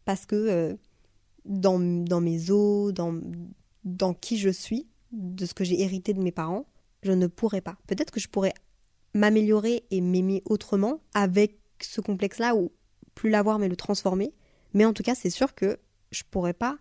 parce 0.06 0.26
que 0.26 0.36
euh, 0.36 0.76
dans, 1.44 1.78
dans 1.78 2.22
mes 2.22 2.52
os, 2.52 2.94
dans, 2.94 3.20
dans 3.84 4.14
qui 4.14 4.38
je 4.38 4.50
suis, 4.50 4.88
de 5.12 5.46
ce 5.46 5.54
que 5.54 5.66
j'ai 5.66 5.82
hérité 5.82 6.14
de 6.14 6.22
mes 6.22 6.32
parents, 6.32 6.66
je 7.04 7.12
ne 7.12 7.28
pourrais 7.28 7.60
pas. 7.60 7.78
Peut-être 7.86 8.12
que 8.12 8.22
je 8.22 8.30
pourrais 8.30 8.54
m'améliorer 9.14 9.84
et 9.92 10.00
m'aimer 10.00 10.42
autrement 10.46 11.02
avec 11.14 11.58
ce 11.82 12.00
complexe-là 12.00 12.56
ou 12.56 12.72
plus 13.14 13.30
l'avoir 13.30 13.60
mais 13.60 13.68
le 13.68 13.76
transformer. 13.76 14.34
Mais 14.74 14.86
en 14.86 14.94
tout 14.94 15.04
cas, 15.04 15.16
c'est 15.16 15.30
sûr 15.30 15.54
que 15.54 15.78
je 16.12 16.24
pourrais 16.32 16.54
pas 16.54 16.78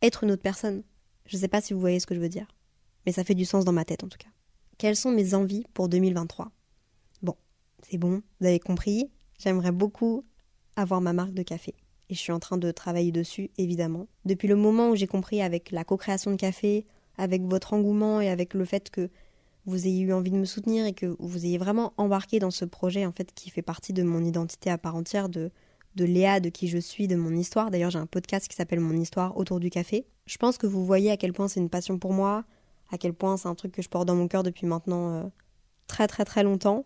être 0.00 0.22
une 0.22 0.30
autre 0.30 0.42
personne. 0.42 0.84
Je 1.26 1.36
sais 1.36 1.48
pas 1.48 1.60
si 1.60 1.72
vous 1.72 1.80
voyez 1.80 1.98
ce 1.98 2.06
que 2.06 2.14
je 2.14 2.20
veux 2.20 2.28
dire. 2.28 2.46
Mais 3.04 3.10
ça 3.10 3.24
fait 3.24 3.34
du 3.34 3.44
sens 3.44 3.64
dans 3.64 3.72
ma 3.72 3.84
tête 3.84 4.04
en 4.04 4.08
tout 4.08 4.18
cas. 4.18 4.30
Quelles 4.78 4.96
sont 4.96 5.10
mes 5.10 5.34
envies 5.34 5.64
pour 5.74 5.88
2023 5.88 6.52
Bon, 7.22 7.34
c'est 7.82 7.98
bon, 7.98 8.22
vous 8.40 8.46
avez 8.46 8.60
compris. 8.60 9.10
J'aimerais 9.42 9.72
beaucoup 9.72 10.24
avoir 10.76 11.00
ma 11.00 11.12
marque 11.12 11.34
de 11.34 11.42
café. 11.42 11.74
Et 12.08 12.14
je 12.14 12.18
suis 12.18 12.32
en 12.32 12.38
train 12.38 12.58
de 12.58 12.70
travailler 12.70 13.12
dessus, 13.12 13.50
évidemment. 13.58 14.06
Depuis 14.24 14.48
le 14.48 14.56
moment 14.56 14.90
où 14.90 14.96
j'ai 14.96 15.06
compris 15.06 15.42
avec 15.42 15.70
la 15.70 15.84
co-création 15.84 16.30
de 16.30 16.36
café, 16.36 16.86
avec 17.18 17.42
votre 17.42 17.72
engouement 17.72 18.20
et 18.20 18.28
avec 18.28 18.54
le 18.54 18.64
fait 18.64 18.90
que 18.90 19.10
vous 19.66 19.86
ayez 19.86 20.00
eu 20.00 20.12
envie 20.12 20.30
de 20.30 20.36
me 20.36 20.44
soutenir 20.44 20.86
et 20.86 20.92
que 20.92 21.16
vous 21.18 21.44
ayez 21.44 21.58
vraiment 21.58 21.92
embarqué 21.96 22.38
dans 22.38 22.50
ce 22.50 22.64
projet 22.64 23.04
en 23.04 23.12
fait 23.12 23.32
qui 23.34 23.50
fait 23.50 23.62
partie 23.62 23.92
de 23.92 24.02
mon 24.02 24.24
identité 24.24 24.70
à 24.70 24.78
part 24.78 24.96
entière 24.96 25.28
de 25.28 25.50
de 25.96 26.04
Léa, 26.04 26.40
de 26.40 26.48
qui 26.48 26.68
je 26.68 26.78
suis, 26.78 27.08
de 27.08 27.16
mon 27.16 27.32
histoire. 27.32 27.70
D'ailleurs, 27.70 27.90
j'ai 27.90 27.98
un 27.98 28.06
podcast 28.06 28.48
qui 28.48 28.56
s'appelle 28.56 28.80
Mon 28.80 28.96
histoire 28.96 29.36
autour 29.36 29.60
du 29.60 29.70
café. 29.70 30.06
Je 30.26 30.36
pense 30.36 30.56
que 30.56 30.66
vous 30.66 30.84
voyez 30.84 31.10
à 31.10 31.16
quel 31.16 31.32
point 31.32 31.48
c'est 31.48 31.60
une 31.60 31.70
passion 31.70 31.98
pour 31.98 32.12
moi, 32.12 32.44
à 32.90 32.98
quel 32.98 33.12
point 33.12 33.36
c'est 33.36 33.48
un 33.48 33.54
truc 33.54 33.72
que 33.72 33.82
je 33.82 33.88
porte 33.88 34.06
dans 34.06 34.14
mon 34.14 34.28
cœur 34.28 34.42
depuis 34.42 34.66
maintenant 34.66 35.14
euh, 35.14 35.24
très 35.86 36.06
très 36.06 36.24
très 36.24 36.42
longtemps. 36.42 36.84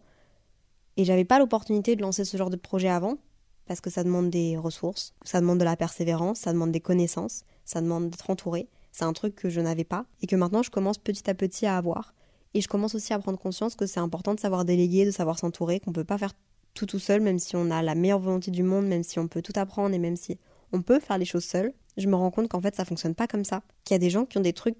Et 0.96 1.04
j'avais 1.04 1.24
pas 1.24 1.38
l'opportunité 1.38 1.96
de 1.96 2.02
lancer 2.02 2.24
ce 2.24 2.36
genre 2.36 2.50
de 2.50 2.56
projet 2.56 2.88
avant, 2.88 3.18
parce 3.66 3.80
que 3.80 3.90
ça 3.90 4.04
demande 4.04 4.30
des 4.30 4.56
ressources, 4.56 5.14
ça 5.24 5.40
demande 5.40 5.58
de 5.58 5.64
la 5.64 5.76
persévérance, 5.76 6.40
ça 6.40 6.52
demande 6.52 6.72
des 6.72 6.80
connaissances, 6.80 7.44
ça 7.64 7.80
demande 7.80 8.10
d'être 8.10 8.30
entouré. 8.30 8.68
C'est 8.92 9.04
un 9.04 9.12
truc 9.12 9.34
que 9.34 9.48
je 9.48 9.60
n'avais 9.60 9.84
pas 9.84 10.06
et 10.22 10.26
que 10.26 10.36
maintenant 10.36 10.62
je 10.62 10.70
commence 10.70 10.98
petit 10.98 11.28
à 11.28 11.34
petit 11.34 11.66
à 11.66 11.76
avoir. 11.76 12.14
Et 12.52 12.60
je 12.60 12.68
commence 12.68 12.94
aussi 12.94 13.12
à 13.12 13.18
prendre 13.18 13.38
conscience 13.38 13.74
que 13.74 13.86
c'est 13.86 14.00
important 14.00 14.34
de 14.34 14.40
savoir 14.40 14.64
déléguer, 14.64 15.04
de 15.04 15.10
savoir 15.10 15.38
s'entourer, 15.38 15.80
qu'on 15.80 15.92
peut 15.92 16.04
pas 16.04 16.18
faire 16.18 16.32
tout 16.74 16.86
tout 16.86 16.98
seul, 16.98 17.20
même 17.20 17.38
si 17.38 17.56
on 17.56 17.70
a 17.70 17.82
la 17.82 17.94
meilleure 17.94 18.20
volonté 18.20 18.50
du 18.50 18.62
monde, 18.62 18.86
même 18.86 19.02
si 19.02 19.18
on 19.18 19.26
peut 19.26 19.42
tout 19.42 19.52
apprendre 19.56 19.94
et 19.94 19.98
même 19.98 20.16
si 20.16 20.38
on 20.72 20.82
peut 20.82 21.00
faire 21.00 21.18
les 21.18 21.24
choses 21.24 21.44
seul. 21.44 21.72
Je 21.96 22.06
me 22.06 22.14
rends 22.14 22.30
compte 22.30 22.48
qu'en 22.48 22.60
fait 22.60 22.74
ça 22.76 22.84
fonctionne 22.84 23.14
pas 23.14 23.26
comme 23.26 23.44
ça. 23.44 23.62
Qu'il 23.84 23.94
y 23.94 23.96
a 23.96 23.98
des 23.98 24.10
gens 24.10 24.26
qui 24.26 24.38
ont 24.38 24.42
des 24.42 24.52
trucs 24.52 24.76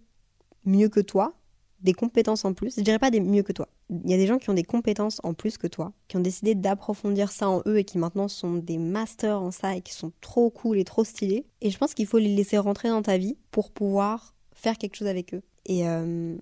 mieux 0.64 0.88
que 0.88 1.00
toi, 1.00 1.35
des 1.84 1.92
compétences 1.92 2.44
en 2.44 2.54
plus. 2.54 2.74
Je 2.76 2.82
dirais 2.82 2.98
pas 2.98 3.10
des 3.10 3.20
mieux 3.20 3.42
que 3.42 3.52
toi. 3.52 3.68
Il 3.90 4.10
y 4.10 4.14
a 4.14 4.16
des 4.16 4.26
gens 4.26 4.38
qui 4.38 4.50
ont 4.50 4.54
des 4.54 4.64
compétences 4.64 5.20
en 5.22 5.34
plus 5.34 5.58
que 5.58 5.66
toi, 5.66 5.92
qui 6.08 6.16
ont 6.16 6.20
décidé 6.20 6.54
d'approfondir 6.54 7.30
ça 7.30 7.48
en 7.48 7.62
eux 7.66 7.78
et 7.78 7.84
qui 7.84 7.98
maintenant 7.98 8.26
sont 8.26 8.54
des 8.54 8.78
masters 8.78 9.40
en 9.40 9.50
ça 9.50 9.76
et 9.76 9.82
qui 9.82 9.92
sont 9.92 10.10
trop 10.20 10.50
cool 10.50 10.78
et 10.78 10.84
trop 10.84 11.04
stylés. 11.04 11.44
Et 11.60 11.70
je 11.70 11.78
pense 11.78 11.94
qu'il 11.94 12.06
faut 12.06 12.18
les 12.18 12.34
laisser 12.34 12.58
rentrer 12.58 12.88
dans 12.88 13.02
ta 13.02 13.18
vie 13.18 13.36
pour 13.50 13.70
pouvoir 13.70 14.34
faire 14.52 14.78
quelque 14.78 14.96
chose 14.96 15.08
avec 15.08 15.34
eux. 15.34 15.42
Et, 15.66 15.86
euh, 15.86 16.36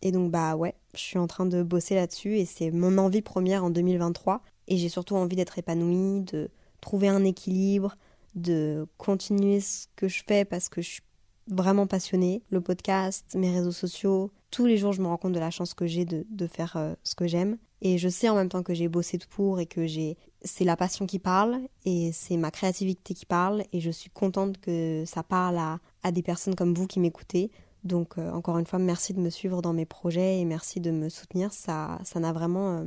et 0.00 0.12
donc, 0.12 0.30
bah 0.30 0.56
ouais, 0.56 0.74
je 0.94 1.00
suis 1.00 1.18
en 1.18 1.26
train 1.26 1.46
de 1.46 1.62
bosser 1.62 1.94
là-dessus 1.94 2.38
et 2.38 2.46
c'est 2.46 2.70
mon 2.70 2.96
envie 2.96 3.22
première 3.22 3.64
en 3.64 3.70
2023. 3.70 4.42
Et 4.68 4.78
j'ai 4.78 4.88
surtout 4.88 5.14
envie 5.14 5.36
d'être 5.36 5.58
épanouie, 5.58 6.22
de 6.22 6.48
trouver 6.80 7.08
un 7.08 7.22
équilibre, 7.22 7.96
de 8.34 8.86
continuer 8.96 9.60
ce 9.60 9.86
que 9.94 10.08
je 10.08 10.22
fais 10.26 10.44
parce 10.44 10.68
que 10.68 10.80
je 10.80 10.88
suis 10.88 11.02
vraiment 11.48 11.86
passionnée. 11.86 12.42
Le 12.50 12.60
podcast, 12.60 13.34
mes 13.34 13.50
réseaux 13.50 13.72
sociaux, 13.72 14.32
tous 14.50 14.66
les 14.66 14.76
jours 14.76 14.92
je 14.92 15.02
me 15.02 15.06
rends 15.06 15.16
compte 15.16 15.32
de 15.32 15.40
la 15.40 15.50
chance 15.50 15.74
que 15.74 15.86
j'ai 15.86 16.04
de, 16.04 16.46
faire 16.46 16.76
euh, 16.76 16.94
ce 17.04 17.14
que 17.14 17.26
j'aime. 17.26 17.58
Et 17.82 17.98
je 17.98 18.08
sais 18.08 18.28
en 18.28 18.36
même 18.36 18.48
temps 18.48 18.62
que 18.62 18.74
j'ai 18.74 18.88
bossé 18.88 19.18
pour 19.30 19.60
et 19.60 19.66
que 19.66 19.86
j'ai 19.86 20.16
c'est 20.42 20.64
la 20.64 20.76
passion 20.76 21.06
qui 21.06 21.18
parle 21.18 21.58
et 21.84 22.10
c'est 22.12 22.36
ma 22.36 22.50
créativité 22.50 23.14
qui 23.14 23.26
parle 23.26 23.64
et 23.72 23.80
je 23.80 23.90
suis 23.90 24.10
contente 24.10 24.58
que 24.58 25.04
ça 25.06 25.22
parle 25.22 25.58
à, 25.58 25.78
à 26.02 26.12
des 26.12 26.22
personnes 26.22 26.54
comme 26.54 26.74
vous 26.74 26.86
qui 26.86 27.00
m'écoutez. 27.00 27.50
Donc 27.84 28.18
euh, 28.18 28.30
encore 28.32 28.58
une 28.58 28.66
fois, 28.66 28.78
merci 28.78 29.12
de 29.12 29.20
me 29.20 29.30
suivre 29.30 29.62
dans 29.62 29.72
mes 29.72 29.86
projets 29.86 30.40
et 30.40 30.44
merci 30.44 30.80
de 30.80 30.90
me 30.90 31.08
soutenir. 31.08 31.52
Ça, 31.52 31.98
ça 32.04 32.20
n'a 32.20 32.32
vraiment, 32.32 32.78
euh, 32.78 32.84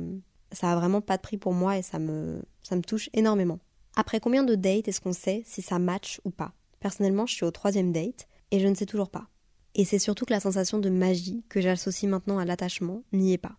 ça 0.52 0.72
a 0.72 0.76
vraiment 0.76 1.00
pas 1.00 1.16
de 1.16 1.22
prix 1.22 1.38
pour 1.38 1.54
moi 1.54 1.78
et 1.78 1.82
ça 1.82 1.98
me, 1.98 2.42
ça 2.62 2.76
me 2.76 2.82
touche 2.82 3.10
énormément. 3.12 3.58
Après 3.96 4.20
combien 4.20 4.44
de 4.44 4.54
dates 4.54 4.88
est-ce 4.88 5.00
qu'on 5.00 5.12
sait 5.12 5.42
si 5.46 5.62
ça 5.62 5.78
match 5.78 6.20
ou 6.24 6.30
pas? 6.30 6.52
Personnellement, 6.80 7.26
je 7.26 7.34
suis 7.34 7.44
au 7.44 7.50
troisième 7.50 7.92
date 7.92 8.26
et 8.50 8.60
je 8.60 8.68
ne 8.68 8.74
sais 8.74 8.86
toujours 8.86 9.10
pas. 9.10 9.28
Et 9.74 9.84
c'est 9.84 9.98
surtout 9.98 10.24
que 10.24 10.32
la 10.32 10.40
sensation 10.40 10.78
de 10.78 10.90
magie 10.90 11.44
que 11.48 11.60
j'associe 11.60 12.10
maintenant 12.10 12.38
à 12.38 12.44
l'attachement 12.44 13.02
n'y 13.12 13.32
est 13.32 13.38
pas. 13.38 13.56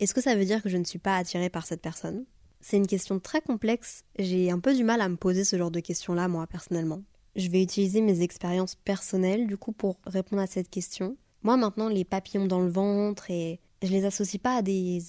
Est-ce 0.00 0.14
que 0.14 0.20
ça 0.20 0.34
veut 0.34 0.44
dire 0.44 0.62
que 0.62 0.68
je 0.68 0.76
ne 0.76 0.84
suis 0.84 0.98
pas 0.98 1.16
attirée 1.16 1.50
par 1.50 1.66
cette 1.66 1.82
personne? 1.82 2.24
C'est 2.60 2.76
une 2.76 2.86
question 2.86 3.20
très 3.20 3.40
complexe. 3.40 4.04
J'ai 4.18 4.50
un 4.50 4.58
peu 4.58 4.74
du 4.74 4.84
mal 4.84 5.00
à 5.00 5.08
me 5.08 5.16
poser 5.16 5.44
ce 5.44 5.56
genre 5.56 5.70
de 5.70 5.80
questions-là, 5.80 6.28
moi, 6.28 6.46
personnellement. 6.46 7.02
Je 7.36 7.48
vais 7.48 7.62
utiliser 7.62 8.00
mes 8.00 8.22
expériences 8.22 8.74
personnelles, 8.74 9.46
du 9.46 9.56
coup, 9.56 9.72
pour 9.72 9.98
répondre 10.06 10.42
à 10.42 10.46
cette 10.46 10.70
question. 10.70 11.16
Moi, 11.42 11.56
maintenant, 11.56 11.88
les 11.88 12.04
papillons 12.04 12.46
dans 12.46 12.60
le 12.60 12.70
ventre, 12.70 13.30
et 13.30 13.60
je 13.82 13.88
les 13.88 14.04
associe 14.04 14.40
pas 14.40 14.56
à 14.56 14.62
des 14.62 15.02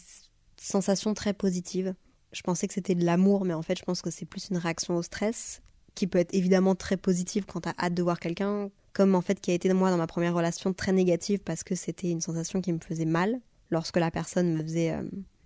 sensations 0.58 1.14
très 1.14 1.34
positives. 1.34 1.94
Je 2.32 2.42
pensais 2.42 2.68
que 2.68 2.74
c'était 2.74 2.96
de 2.96 3.06
l'amour, 3.06 3.46
mais 3.46 3.54
en 3.54 3.62
fait, 3.62 3.78
je 3.78 3.84
pense 3.84 4.02
que 4.02 4.10
c'est 4.10 4.26
plus 4.26 4.50
une 4.50 4.58
réaction 4.58 4.96
au 4.96 5.04
stress, 5.04 5.62
qui 5.96 6.08
peut 6.08 6.20
être 6.20 6.34
évidemment 6.34 6.76
très 6.76 6.98
positive 6.98 7.46
quand 7.46 7.62
t'as 7.62 7.74
hâte 7.78 7.94
de 7.94 8.02
voir 8.02 8.20
quelqu'un, 8.20 8.72
comme 8.94 9.16
en 9.16 9.22
fait 9.22 9.42
qui 9.42 9.52
a 9.52 9.54
été 9.54 9.72
moi 9.74 9.90
dans 9.90 9.98
ma 9.98 10.08
première 10.08 10.34
relation 10.34 10.74
très 10.74 10.92
négative 10.92 11.40
parce 11.40 11.64
que 11.64 11.76
c'était 11.76 12.10
une 12.10 12.22
sensation 12.22 12.62
qui 12.62 12.72
me 12.72 12.80
faisait 12.80 13.06
mal 13.06 13.40
lorsque 13.70 13.98
la 13.98 14.12
personne 14.12 14.54
me 14.56 14.64
faisait 14.64 14.92
euh, 14.92 15.04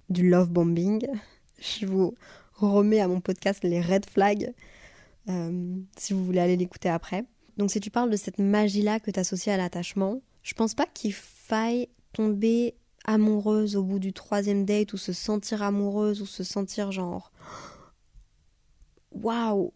du 0.10 0.30
love 0.30 0.50
bombing. 0.50 1.08
Je 1.60 1.86
vous 1.86 2.16
remets 2.54 3.00
à 3.00 3.08
mon 3.08 3.22
podcast 3.22 3.64
les 3.64 3.82
red 3.82 4.06
flags 4.06 4.54
euh, 5.30 5.76
si 5.98 6.14
vous 6.14 6.24
voulez 6.24 6.40
aller 6.40 6.58
l'écouter 6.58 6.90
après. 6.90 7.26
Donc 7.58 7.72
si 7.72 7.80
tu 7.80 7.90
parles 7.90 8.10
de 8.10 8.18
cette 8.18 8.38
magie-là 8.38 9.00
que 9.00 9.12
tu 9.12 9.20
associes 9.20 9.54
à 9.54 9.58
l'attachement, 9.58 10.22
je 10.44 10.54
pense 10.54 10.76
pas 10.76 10.86
qu'il 10.86 11.14
faille 11.14 11.88
tomber 12.14 12.76
amoureuse 13.06 13.76
au 13.76 13.84
bout 13.84 14.00
du 14.00 14.14
troisième 14.14 14.66
date 14.66 14.94
ou 14.94 14.98
se 14.98 15.14
sentir 15.14 15.64
amoureuse 15.64 16.22
ou 16.22 16.26
se 16.26 16.44
sentir 16.44 16.92
genre 16.92 17.32
waouh 19.12 19.74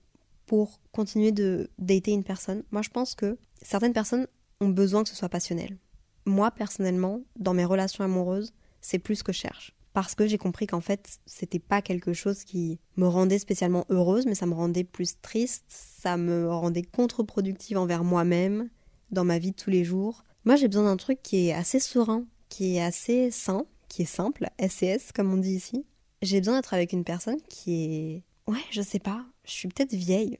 pour 0.52 0.82
continuer 0.92 1.32
de 1.32 1.70
dater 1.80 2.12
une 2.12 2.26
personne. 2.26 2.64
Moi 2.72 2.82
je 2.82 2.90
pense 2.90 3.16
que 3.16 3.38
certaines 3.62 3.94
personnes 3.94 4.28
ont 4.60 4.68
besoin 4.68 5.02
que 5.02 5.08
ce 5.08 5.16
soit 5.16 5.30
passionnel. 5.30 5.78
Moi, 6.26 6.52
personnellement, 6.52 7.22
dans 7.40 7.54
mes 7.54 7.64
relations 7.64 8.04
amoureuses, 8.04 8.52
c'est 8.82 9.00
plus 9.00 9.16
ce 9.16 9.24
que 9.24 9.32
je 9.32 9.40
cherche. 9.40 9.74
Parce 9.94 10.14
que 10.14 10.28
j'ai 10.28 10.38
compris 10.38 10.68
qu'en 10.68 10.82
fait, 10.82 11.20
c'était 11.26 11.58
pas 11.58 11.82
quelque 11.82 12.12
chose 12.12 12.44
qui 12.44 12.82
me 12.98 13.08
rendait 13.08 13.40
spécialement 13.40 13.86
heureuse, 13.88 14.26
mais 14.26 14.36
ça 14.36 14.46
me 14.46 14.54
rendait 14.54 14.84
plus 14.84 15.22
triste, 15.22 15.64
ça 15.70 16.18
me 16.18 16.50
rendait 16.50 16.84
contre-productive 16.84 17.78
envers 17.78 18.04
moi-même, 18.04 18.70
dans 19.10 19.24
ma 19.24 19.40
vie 19.40 19.52
de 19.52 19.56
tous 19.56 19.70
les 19.70 19.86
jours. 19.86 20.26
Moi, 20.44 20.58
j'ai 20.58 20.68
besoin 20.68 20.84
d'un 20.84 20.98
truc 20.98 21.24
qui 21.24 21.48
est 21.48 21.54
assez 21.54 21.80
serein, 21.80 22.26
qui 22.50 22.76
est 22.76 22.84
assez 22.84 23.32
sain, 23.32 23.64
qui 23.88 24.02
est 24.02 24.06
simple, 24.06 24.50
SES 24.60 25.14
comme 25.16 25.32
on 25.32 25.38
dit 25.38 25.56
ici. 25.56 25.86
J'ai 26.22 26.40
besoin 26.40 26.58
d'être 26.58 26.74
avec 26.74 26.92
une 26.92 27.06
personne 27.06 27.40
qui 27.48 27.86
est... 27.86 28.24
Ouais, 28.52 28.66
je 28.70 28.82
sais 28.82 29.00
pas, 29.00 29.24
je 29.52 29.58
suis 29.58 29.68
peut-être 29.68 29.94
vieille. 29.94 30.40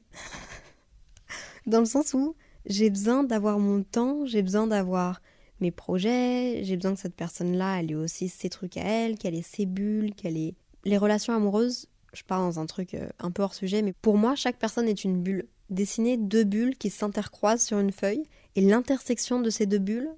dans 1.66 1.80
le 1.80 1.86
sens 1.86 2.14
où 2.14 2.34
j'ai 2.66 2.90
besoin 2.90 3.24
d'avoir 3.24 3.58
mon 3.58 3.82
temps, 3.82 4.24
j'ai 4.24 4.42
besoin 4.42 4.66
d'avoir 4.66 5.20
mes 5.60 5.70
projets, 5.70 6.64
j'ai 6.64 6.76
besoin 6.76 6.94
que 6.94 7.00
cette 7.00 7.14
personne-là, 7.14 7.80
elle 7.80 7.92
ait 7.92 7.96
aussi 7.96 8.28
ses 8.28 8.48
trucs 8.48 8.76
à 8.76 8.82
elle, 8.82 9.18
qu'elle 9.18 9.34
ait 9.34 9.42
ses 9.42 9.66
bulles, 9.66 10.14
qu'elle 10.14 10.36
ait... 10.36 10.54
Les 10.84 10.98
relations 10.98 11.34
amoureuses, 11.34 11.86
je 12.14 12.22
pars 12.24 12.40
dans 12.40 12.58
un 12.58 12.66
truc 12.66 12.94
euh, 12.94 13.08
un 13.20 13.30
peu 13.30 13.42
hors 13.42 13.54
sujet, 13.54 13.82
mais 13.82 13.92
pour 13.92 14.16
moi, 14.16 14.34
chaque 14.34 14.58
personne 14.58 14.88
est 14.88 15.04
une 15.04 15.22
bulle. 15.22 15.46
Dessiner 15.70 16.16
deux 16.16 16.44
bulles 16.44 16.76
qui 16.76 16.90
s'intercroisent 16.90 17.62
sur 17.62 17.78
une 17.78 17.92
feuille, 17.92 18.24
et 18.56 18.60
l'intersection 18.62 19.40
de 19.40 19.50
ces 19.50 19.66
deux 19.66 19.78
bulles, 19.78 20.10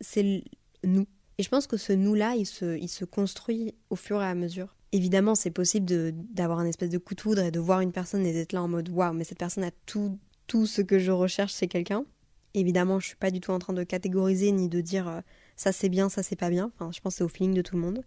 c'est 0.00 0.42
nous. 0.84 1.06
Et 1.36 1.42
je 1.42 1.48
pense 1.48 1.66
que 1.66 1.76
ce 1.76 1.92
nous-là, 1.92 2.34
il 2.36 2.46
se, 2.46 2.78
il 2.78 2.88
se 2.88 3.04
construit 3.04 3.74
au 3.90 3.96
fur 3.96 4.22
et 4.22 4.26
à 4.26 4.34
mesure. 4.34 4.77
Évidemment, 4.92 5.34
c'est 5.34 5.50
possible 5.50 5.86
d'avoir 6.32 6.58
un 6.58 6.66
espèce 6.66 6.88
de 6.88 6.98
coup 6.98 7.14
de 7.14 7.20
foudre 7.20 7.42
et 7.42 7.50
de 7.50 7.60
voir 7.60 7.80
une 7.80 7.92
personne 7.92 8.24
et 8.24 8.32
d'être 8.32 8.52
là 8.52 8.62
en 8.62 8.68
mode 8.68 8.88
waouh, 8.88 9.12
mais 9.12 9.24
cette 9.24 9.38
personne 9.38 9.64
a 9.64 9.70
tout 9.86 10.18
tout 10.46 10.66
ce 10.66 10.80
que 10.80 10.98
je 10.98 11.12
recherche 11.12 11.54
chez 11.54 11.68
quelqu'un. 11.68 12.04
Évidemment, 12.54 12.98
je 12.98 13.08
suis 13.08 13.16
pas 13.16 13.30
du 13.30 13.40
tout 13.40 13.50
en 13.50 13.58
train 13.58 13.74
de 13.74 13.84
catégoriser 13.84 14.50
ni 14.50 14.68
de 14.68 14.80
dire 14.80 15.06
euh, 15.06 15.20
ça 15.56 15.72
c'est 15.72 15.90
bien, 15.90 16.08
ça 16.08 16.22
c'est 16.22 16.36
pas 16.36 16.50
bien. 16.50 16.72
Enfin, 16.74 16.90
je 16.90 17.00
pense 17.00 17.16
c'est 17.16 17.24
au 17.24 17.28
feeling 17.28 17.54
de 17.54 17.62
tout 17.62 17.76
le 17.76 17.82
monde. 17.82 18.02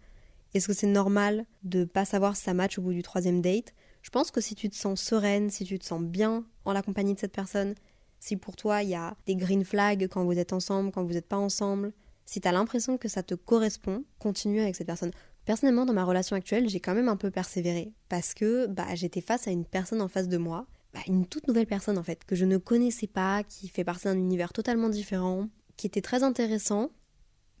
Est-ce 0.52 0.66
que 0.66 0.72
c'est 0.74 0.88
normal 0.88 1.46
de 1.62 1.84
pas 1.84 2.04
savoir 2.04 2.36
si 2.36 2.42
ça 2.42 2.52
match 2.52 2.78
au 2.78 2.82
bout 2.82 2.92
du 2.92 3.02
troisième 3.02 3.40
date? 3.40 3.72
Je 4.02 4.10
pense 4.10 4.32
que 4.32 4.40
si 4.40 4.56
tu 4.56 4.68
te 4.68 4.74
sens 4.74 5.00
sereine, 5.00 5.48
si 5.50 5.64
tu 5.64 5.78
te 5.78 5.84
sens 5.84 6.02
bien 6.02 6.44
en 6.64 6.72
la 6.72 6.82
compagnie 6.82 7.14
de 7.14 7.20
cette 7.20 7.32
personne, 7.32 7.74
si 8.18 8.36
pour 8.36 8.56
toi 8.56 8.82
il 8.82 8.90
y 8.90 8.94
a 8.94 9.16
des 9.26 9.36
green 9.36 9.64
flags 9.64 10.08
quand 10.08 10.24
vous 10.24 10.38
êtes 10.38 10.52
ensemble, 10.52 10.90
quand 10.90 11.04
vous 11.04 11.14
n'êtes 11.14 11.28
pas 11.28 11.38
ensemble, 11.38 11.92
si 12.26 12.40
tu 12.40 12.48
as 12.48 12.52
l'impression 12.52 12.98
que 12.98 13.08
ça 13.08 13.22
te 13.22 13.34
correspond, 13.34 14.04
continue 14.18 14.60
avec 14.60 14.74
cette 14.74 14.86
personne. 14.86 15.12
Personnellement, 15.44 15.86
dans 15.86 15.92
ma 15.92 16.04
relation 16.04 16.36
actuelle, 16.36 16.68
j'ai 16.68 16.80
quand 16.80 16.94
même 16.94 17.08
un 17.08 17.16
peu 17.16 17.30
persévéré 17.30 17.92
parce 18.08 18.34
que 18.34 18.66
bah, 18.66 18.94
j'étais 18.94 19.20
face 19.20 19.48
à 19.48 19.50
une 19.50 19.64
personne 19.64 20.00
en 20.00 20.08
face 20.08 20.28
de 20.28 20.38
moi 20.38 20.66
bah, 20.94 21.00
une 21.08 21.26
toute 21.26 21.48
nouvelle 21.48 21.66
personne 21.66 21.96
en 21.96 22.02
fait, 22.02 22.24
que 22.24 22.36
je 22.36 22.44
ne 22.44 22.58
connaissais 22.58 23.06
pas, 23.06 23.42
qui 23.44 23.68
fait 23.68 23.84
partie 23.84 24.04
d'un 24.04 24.16
univers 24.16 24.52
totalement 24.52 24.90
différent, 24.90 25.48
qui 25.76 25.86
était 25.86 26.02
très 26.02 26.22
intéressant, 26.22 26.90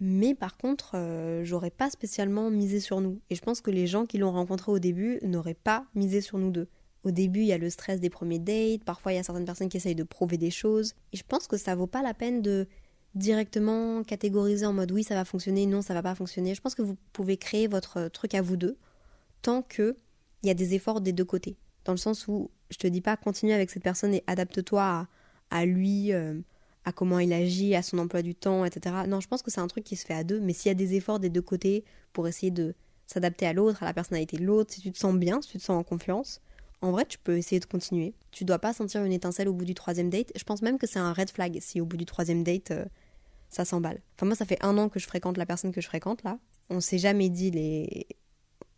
mais 0.00 0.34
par 0.34 0.58
contre, 0.58 0.92
euh, 0.96 1.44
j'aurais 1.44 1.70
pas 1.70 1.88
spécialement 1.88 2.50
misé 2.50 2.80
sur 2.80 3.00
nous. 3.00 3.20
Et 3.30 3.34
je 3.34 3.40
pense 3.40 3.60
que 3.60 3.70
les 3.70 3.86
gens 3.86 4.04
qui 4.04 4.18
l'ont 4.18 4.32
rencontré 4.32 4.70
au 4.70 4.78
début 4.78 5.18
n'auraient 5.22 5.54
pas 5.54 5.86
misé 5.94 6.20
sur 6.20 6.38
nous 6.38 6.50
deux. 6.50 6.68
Au 7.04 7.10
début, 7.10 7.40
il 7.40 7.46
y 7.46 7.52
a 7.52 7.58
le 7.58 7.70
stress 7.70 8.00
des 8.00 8.10
premiers 8.10 8.38
dates, 8.38 8.84
parfois 8.84 9.12
il 9.12 9.16
y 9.16 9.18
a 9.18 9.22
certaines 9.22 9.44
personnes 9.44 9.68
qui 9.68 9.78
essayent 9.78 9.94
de 9.94 10.04
prouver 10.04 10.36
des 10.36 10.50
choses, 10.50 10.94
et 11.12 11.16
je 11.16 11.24
pense 11.26 11.46
que 11.46 11.56
ça 11.56 11.74
vaut 11.74 11.86
pas 11.86 12.02
la 12.02 12.14
peine 12.14 12.42
de 12.42 12.68
directement 13.14 14.02
catégoriser 14.04 14.64
en 14.64 14.72
mode 14.72 14.90
oui 14.90 15.04
ça 15.04 15.14
va 15.14 15.24
fonctionner, 15.24 15.66
non 15.66 15.82
ça 15.82 15.94
va 15.94 16.02
pas 16.02 16.14
fonctionner. 16.14 16.54
Je 16.54 16.60
pense 16.60 16.74
que 16.74 16.82
vous 16.82 16.96
pouvez 17.12 17.36
créer 17.36 17.66
votre 17.66 18.08
truc 18.08 18.34
à 18.34 18.42
vous 18.42 18.56
deux, 18.56 18.76
tant 19.42 19.62
que 19.62 19.96
il 20.42 20.48
y 20.48 20.50
a 20.50 20.54
des 20.54 20.74
efforts 20.74 21.00
des 21.00 21.12
deux 21.12 21.24
côtés. 21.24 21.56
Dans 21.84 21.92
le 21.92 21.98
sens 21.98 22.28
où 22.28 22.50
Je 22.70 22.78
te 22.78 22.86
dis 22.86 23.00
pas 23.00 23.16
continue 23.16 23.52
avec 23.52 23.70
cette 23.70 23.82
personne 23.82 24.14
et 24.14 24.24
adapte-toi 24.26 25.06
à, 25.50 25.66
lui, 25.66 26.12
euh, 26.12 26.40
à 26.84 26.92
comment 26.92 27.18
il 27.18 27.32
agit, 27.32 27.74
à 27.74 27.82
son 27.82 27.98
emploi 27.98 28.22
du 28.22 28.34
temps, 28.34 28.64
etc. 28.64 28.96
Non, 29.06 29.20
je 29.20 29.28
pense 29.28 29.42
que 29.42 29.50
c'est 29.50 29.60
un 29.60 29.66
truc 29.68 29.84
qui 29.84 29.96
se 29.96 30.06
fait 30.06 30.14
à 30.14 30.24
deux, 30.24 30.40
mais 30.40 30.54
s'il 30.54 30.70
y 30.70 30.72
a 30.72 30.74
des 30.74 30.94
efforts 30.94 31.20
des 31.20 31.28
deux 31.28 31.42
côtés 31.42 31.84
pour 32.12 32.26
essayer 32.26 32.50
de 32.50 32.74
s'adapter 33.06 33.46
à 33.46 33.52
l'autre, 33.52 33.82
à 33.82 33.86
la 33.86 33.92
personnalité 33.92 34.38
de 34.38 34.44
l'autre, 34.44 34.72
si 34.72 34.80
tu 34.80 34.90
te 34.90 34.98
sens 34.98 35.14
bien, 35.14 35.42
si 35.42 35.50
tu 35.50 35.58
te 35.58 35.62
sens 35.62 35.78
en 35.78 35.82
confiance, 35.82 36.40
en 36.80 36.90
vrai, 36.90 37.04
tu 37.04 37.18
peux 37.18 37.36
essayer 37.36 37.60
de 37.60 37.66
continuer. 37.66 38.14
Tu 38.32 38.44
dois 38.44 38.58
pas 38.58 38.72
sentir 38.72 39.04
une 39.04 39.12
étincelle 39.12 39.48
au 39.48 39.52
bout 39.52 39.64
du 39.64 39.74
troisième 39.74 40.10
date. 40.10 40.32
Je 40.34 40.42
pense 40.42 40.62
même 40.62 40.78
que 40.78 40.86
c'est 40.86 40.98
un 40.98 41.12
red 41.12 41.30
flag 41.30 41.58
si 41.60 41.80
au 41.80 41.84
bout 41.84 41.96
du 41.96 42.06
troisième 42.06 42.42
date, 42.42 42.72
euh, 42.72 42.84
ça 43.52 43.66
s'emballe. 43.66 44.00
Enfin, 44.16 44.26
moi, 44.26 44.34
ça 44.34 44.46
fait 44.46 44.62
un 44.64 44.78
an 44.78 44.88
que 44.88 44.98
je 44.98 45.06
fréquente 45.06 45.36
la 45.36 45.44
personne 45.44 45.72
que 45.72 45.80
je 45.82 45.86
fréquente 45.86 46.24
là. 46.24 46.38
On 46.70 46.80
s'est 46.80 46.98
jamais 46.98 47.28
dit 47.28 47.50
les, 47.50 48.06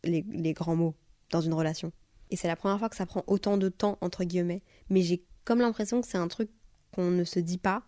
les, 0.02 0.52
grands 0.52 0.74
mots 0.74 0.96
dans 1.30 1.40
une 1.40 1.54
relation. 1.54 1.92
Et 2.30 2.36
c'est 2.36 2.48
la 2.48 2.56
première 2.56 2.78
fois 2.80 2.88
que 2.88 2.96
ça 2.96 3.06
prend 3.06 3.22
autant 3.28 3.56
de 3.56 3.68
temps, 3.68 3.98
entre 4.00 4.24
guillemets. 4.24 4.62
Mais 4.90 5.02
j'ai 5.02 5.22
comme 5.44 5.60
l'impression 5.60 6.00
que 6.00 6.08
c'est 6.08 6.18
un 6.18 6.26
truc 6.26 6.50
qu'on 6.92 7.10
ne 7.10 7.22
se 7.22 7.38
dit 7.38 7.58
pas 7.58 7.84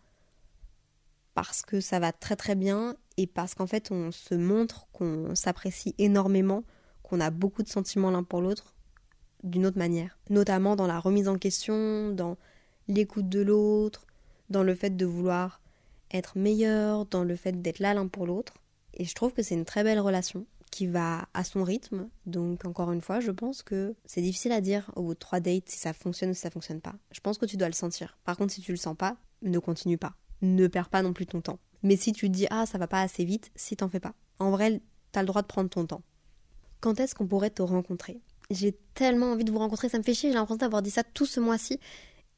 parce 1.34 1.62
que 1.62 1.80
ça 1.80 1.98
va 1.98 2.12
très 2.12 2.36
très 2.36 2.54
bien 2.54 2.96
et 3.16 3.26
parce 3.26 3.54
qu'en 3.54 3.66
fait 3.66 3.90
on 3.90 4.10
se 4.10 4.34
montre 4.34 4.86
qu'on 4.92 5.34
s'apprécie 5.34 5.94
énormément, 5.98 6.64
qu'on 7.02 7.20
a 7.20 7.30
beaucoup 7.30 7.62
de 7.62 7.68
sentiments 7.68 8.10
l'un 8.10 8.22
pour 8.22 8.40
l'autre 8.40 8.74
d'une 9.42 9.66
autre 9.66 9.78
manière. 9.78 10.18
Notamment 10.30 10.76
dans 10.76 10.86
la 10.86 10.98
remise 10.98 11.28
en 11.28 11.36
question, 11.36 12.10
dans 12.10 12.36
l'écoute 12.88 13.28
de 13.28 13.40
l'autre, 13.40 14.06
dans 14.50 14.62
le 14.62 14.74
fait 14.74 14.96
de 14.96 15.04
vouloir 15.04 15.60
être 16.10 16.38
meilleur, 16.38 17.06
dans 17.06 17.24
le 17.24 17.36
fait 17.36 17.60
d'être 17.60 17.78
là 17.78 17.94
l'un 17.94 18.08
pour 18.08 18.26
l'autre. 18.26 18.54
Et 18.94 19.04
je 19.04 19.14
trouve 19.14 19.32
que 19.32 19.42
c'est 19.42 19.54
une 19.54 19.64
très 19.64 19.84
belle 19.84 20.00
relation 20.00 20.46
qui 20.70 20.86
va 20.86 21.28
à 21.34 21.44
son 21.44 21.64
rythme. 21.64 22.08
Donc 22.26 22.64
encore 22.64 22.92
une 22.92 23.00
fois, 23.00 23.20
je 23.20 23.30
pense 23.30 23.62
que 23.62 23.94
c'est 24.04 24.20
difficile 24.20 24.52
à 24.52 24.60
dire 24.60 24.90
au 24.96 25.02
bout 25.02 25.14
de 25.14 25.18
trois 25.18 25.40
dates 25.40 25.68
si 25.68 25.78
ça 25.78 25.92
fonctionne 25.92 26.30
ou 26.30 26.34
si 26.34 26.40
ça 26.40 26.50
fonctionne 26.50 26.80
pas. 26.80 26.94
Je 27.12 27.20
pense 27.20 27.38
que 27.38 27.46
tu 27.46 27.56
dois 27.56 27.68
le 27.68 27.74
sentir. 27.74 28.18
Par 28.24 28.36
contre, 28.36 28.52
si 28.52 28.60
tu 28.60 28.72
le 28.72 28.76
sens 28.76 28.96
pas, 28.96 29.16
ne 29.42 29.58
continue 29.58 29.98
pas. 29.98 30.14
Ne 30.42 30.66
perds 30.66 30.90
pas 30.90 31.02
non 31.02 31.12
plus 31.12 31.26
ton 31.26 31.40
temps. 31.40 31.58
Mais 31.82 31.96
si 31.96 32.12
tu 32.12 32.28
te 32.28 32.32
dis 32.34 32.46
ah 32.50 32.66
ça 32.66 32.78
va 32.78 32.86
pas 32.86 33.00
assez 33.00 33.24
vite, 33.24 33.50
si 33.54 33.76
t'en 33.76 33.88
fais 33.88 34.00
pas. 34.00 34.14
En 34.38 34.50
vrai, 34.50 34.80
t'as 35.12 35.22
le 35.22 35.26
droit 35.26 35.42
de 35.42 35.46
prendre 35.46 35.70
ton 35.70 35.86
temps. 35.86 36.02
Quand 36.80 37.00
est-ce 37.00 37.14
qu'on 37.14 37.26
pourrait 37.26 37.50
te 37.50 37.62
rencontrer? 37.62 38.20
J'ai 38.50 38.76
tellement 38.94 39.32
envie 39.32 39.44
de 39.44 39.50
vous 39.50 39.58
rencontrer, 39.58 39.88
ça 39.88 39.98
me 39.98 40.02
fait 40.02 40.14
chier, 40.14 40.30
j'ai 40.30 40.36
l'impression 40.36 40.58
d'avoir 40.58 40.82
dit 40.82 40.90
ça 40.90 41.02
tout 41.02 41.26
ce 41.26 41.40
mois-ci. 41.40 41.80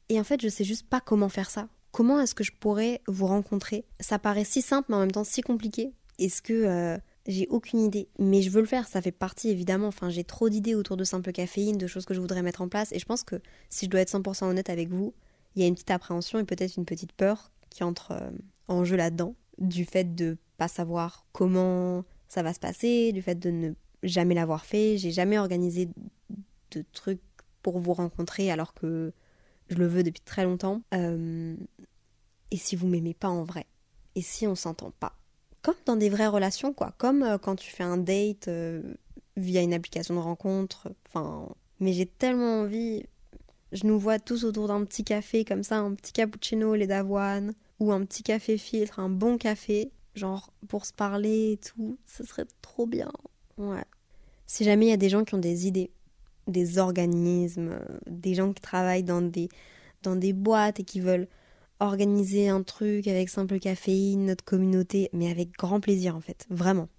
Et 0.07 0.19
en 0.19 0.23
fait, 0.23 0.41
je 0.41 0.47
sais 0.47 0.63
juste 0.63 0.87
pas 0.87 1.01
comment 1.01 1.29
faire 1.29 1.49
ça. 1.49 1.67
Comment 1.91 2.19
est-ce 2.19 2.35
que 2.35 2.43
je 2.43 2.51
pourrais 2.51 3.01
vous 3.07 3.25
rencontrer? 3.25 3.85
Ça 3.99 4.19
paraît 4.19 4.43
si 4.43 4.61
simple, 4.61 4.87
mais 4.89 4.95
en 4.95 4.99
même 4.99 5.11
temps 5.11 5.23
si 5.23 5.41
compliqué. 5.41 5.93
Est-ce 6.19 6.41
que 6.41 6.53
euh, 6.53 6.97
j'ai 7.27 7.47
aucune 7.49 7.79
idée? 7.79 8.09
Mais 8.19 8.41
je 8.41 8.49
veux 8.49 8.61
le 8.61 8.67
faire, 8.67 8.87
ça 8.87 9.01
fait 9.01 9.11
partie 9.11 9.49
évidemment. 9.49 9.87
Enfin, 9.87 10.09
j'ai 10.09 10.23
trop 10.23 10.49
d'idées 10.49 10.75
autour 10.75 10.97
de 10.97 11.03
simple 11.03 11.31
caféine, 11.31 11.77
de 11.77 11.87
choses 11.87 12.05
que 12.05 12.13
je 12.13 12.19
voudrais 12.19 12.41
mettre 12.41 12.61
en 12.61 12.69
place. 12.69 12.91
Et 12.91 12.99
je 12.99 13.05
pense 13.05 13.23
que 13.23 13.41
si 13.69 13.85
je 13.85 13.89
dois 13.89 14.01
être 14.01 14.11
100% 14.11 14.45
honnête 14.45 14.69
avec 14.69 14.89
vous, 14.89 15.13
il 15.55 15.61
y 15.61 15.65
a 15.65 15.67
une 15.67 15.73
petite 15.73 15.91
appréhension 15.91 16.39
et 16.39 16.43
peut-être 16.43 16.77
une 16.77 16.85
petite 16.85 17.13
peur 17.13 17.51
qui 17.69 17.83
entre 17.83 18.11
euh, 18.11 18.29
en 18.67 18.83
jeu 18.83 18.95
là-dedans. 18.95 19.35
Du 19.57 19.85
fait 19.85 20.15
de 20.15 20.37
pas 20.57 20.67
savoir 20.67 21.25
comment 21.31 22.05
ça 22.27 22.43
va 22.43 22.53
se 22.53 22.59
passer, 22.59 23.11
du 23.11 23.21
fait 23.21 23.35
de 23.35 23.49
ne 23.49 23.73
jamais 24.03 24.35
l'avoir 24.35 24.65
fait, 24.65 24.97
j'ai 24.97 25.11
jamais 25.11 25.37
organisé 25.37 25.89
de 26.71 26.83
trucs 26.93 27.21
pour 27.61 27.79
vous 27.79 27.93
rencontrer 27.93 28.51
alors 28.51 28.73
que 28.73 29.11
je 29.69 29.75
le 29.75 29.87
veux 29.87 30.03
depuis 30.03 30.21
très 30.21 30.43
longtemps. 30.43 30.81
Euh, 30.93 31.55
et 32.51 32.57
si 32.57 32.75
vous 32.75 32.87
m'aimez 32.87 33.13
pas 33.13 33.29
en 33.29 33.43
vrai 33.43 33.65
Et 34.15 34.21
si 34.21 34.47
on 34.47 34.55
s'entend 34.55 34.91
pas 34.99 35.13
Comme 35.61 35.75
dans 35.85 35.95
des 35.95 36.09
vraies 36.09 36.27
relations, 36.27 36.73
quoi. 36.73 36.93
Comme 36.97 37.23
euh, 37.23 37.37
quand 37.37 37.55
tu 37.55 37.69
fais 37.69 37.83
un 37.83 37.97
date 37.97 38.47
euh, 38.47 38.81
via 39.37 39.61
une 39.61 39.73
application 39.73 40.15
de 40.15 40.19
rencontre. 40.19 40.91
Enfin, 41.07 41.47
mais 41.79 41.93
j'ai 41.93 42.05
tellement 42.05 42.61
envie. 42.61 43.03
Je 43.71 43.85
nous 43.85 43.99
vois 43.99 44.19
tous 44.19 44.43
autour 44.43 44.67
d'un 44.67 44.83
petit 44.83 45.03
café 45.03 45.45
comme 45.45 45.63
ça, 45.63 45.77
un 45.77 45.93
petit 45.93 46.11
cappuccino 46.11 46.73
lait 46.75 46.87
d'avoine, 46.87 47.53
ou 47.79 47.91
un 47.91 48.03
petit 48.03 48.23
café 48.23 48.57
filtre, 48.57 48.99
un 48.99 49.09
bon 49.09 49.37
café, 49.37 49.91
genre 50.15 50.51
pour 50.67 50.85
se 50.85 50.93
parler 50.93 51.53
et 51.53 51.57
tout. 51.57 51.99
Ce 52.07 52.23
serait 52.23 52.47
trop 52.63 52.87
bien. 52.87 53.11
Ouais. 53.57 53.85
Si 54.47 54.63
jamais 54.63 54.87
il 54.87 54.89
y 54.89 54.93
a 54.93 54.97
des 54.97 55.09
gens 55.09 55.23
qui 55.23 55.35
ont 55.35 55.39
des 55.39 55.67
idées, 55.67 55.91
des 56.49 56.77
organismes, 56.77 57.79
des 58.07 58.33
gens 58.33 58.53
qui 58.53 58.61
travaillent 58.61 59.03
dans 59.03 59.21
des, 59.21 59.49
dans 60.03 60.15
des 60.15 60.33
boîtes 60.33 60.79
et 60.79 60.83
qui 60.83 60.99
veulent 60.99 61.27
organiser 61.79 62.49
un 62.49 62.63
truc 62.63 63.07
avec 63.07 63.29
simple 63.29 63.59
caféine, 63.59 64.25
notre 64.25 64.43
communauté, 64.43 65.09
mais 65.13 65.31
avec 65.31 65.51
grand 65.53 65.79
plaisir 65.79 66.15
en 66.15 66.21
fait, 66.21 66.45
vraiment. 66.49 66.89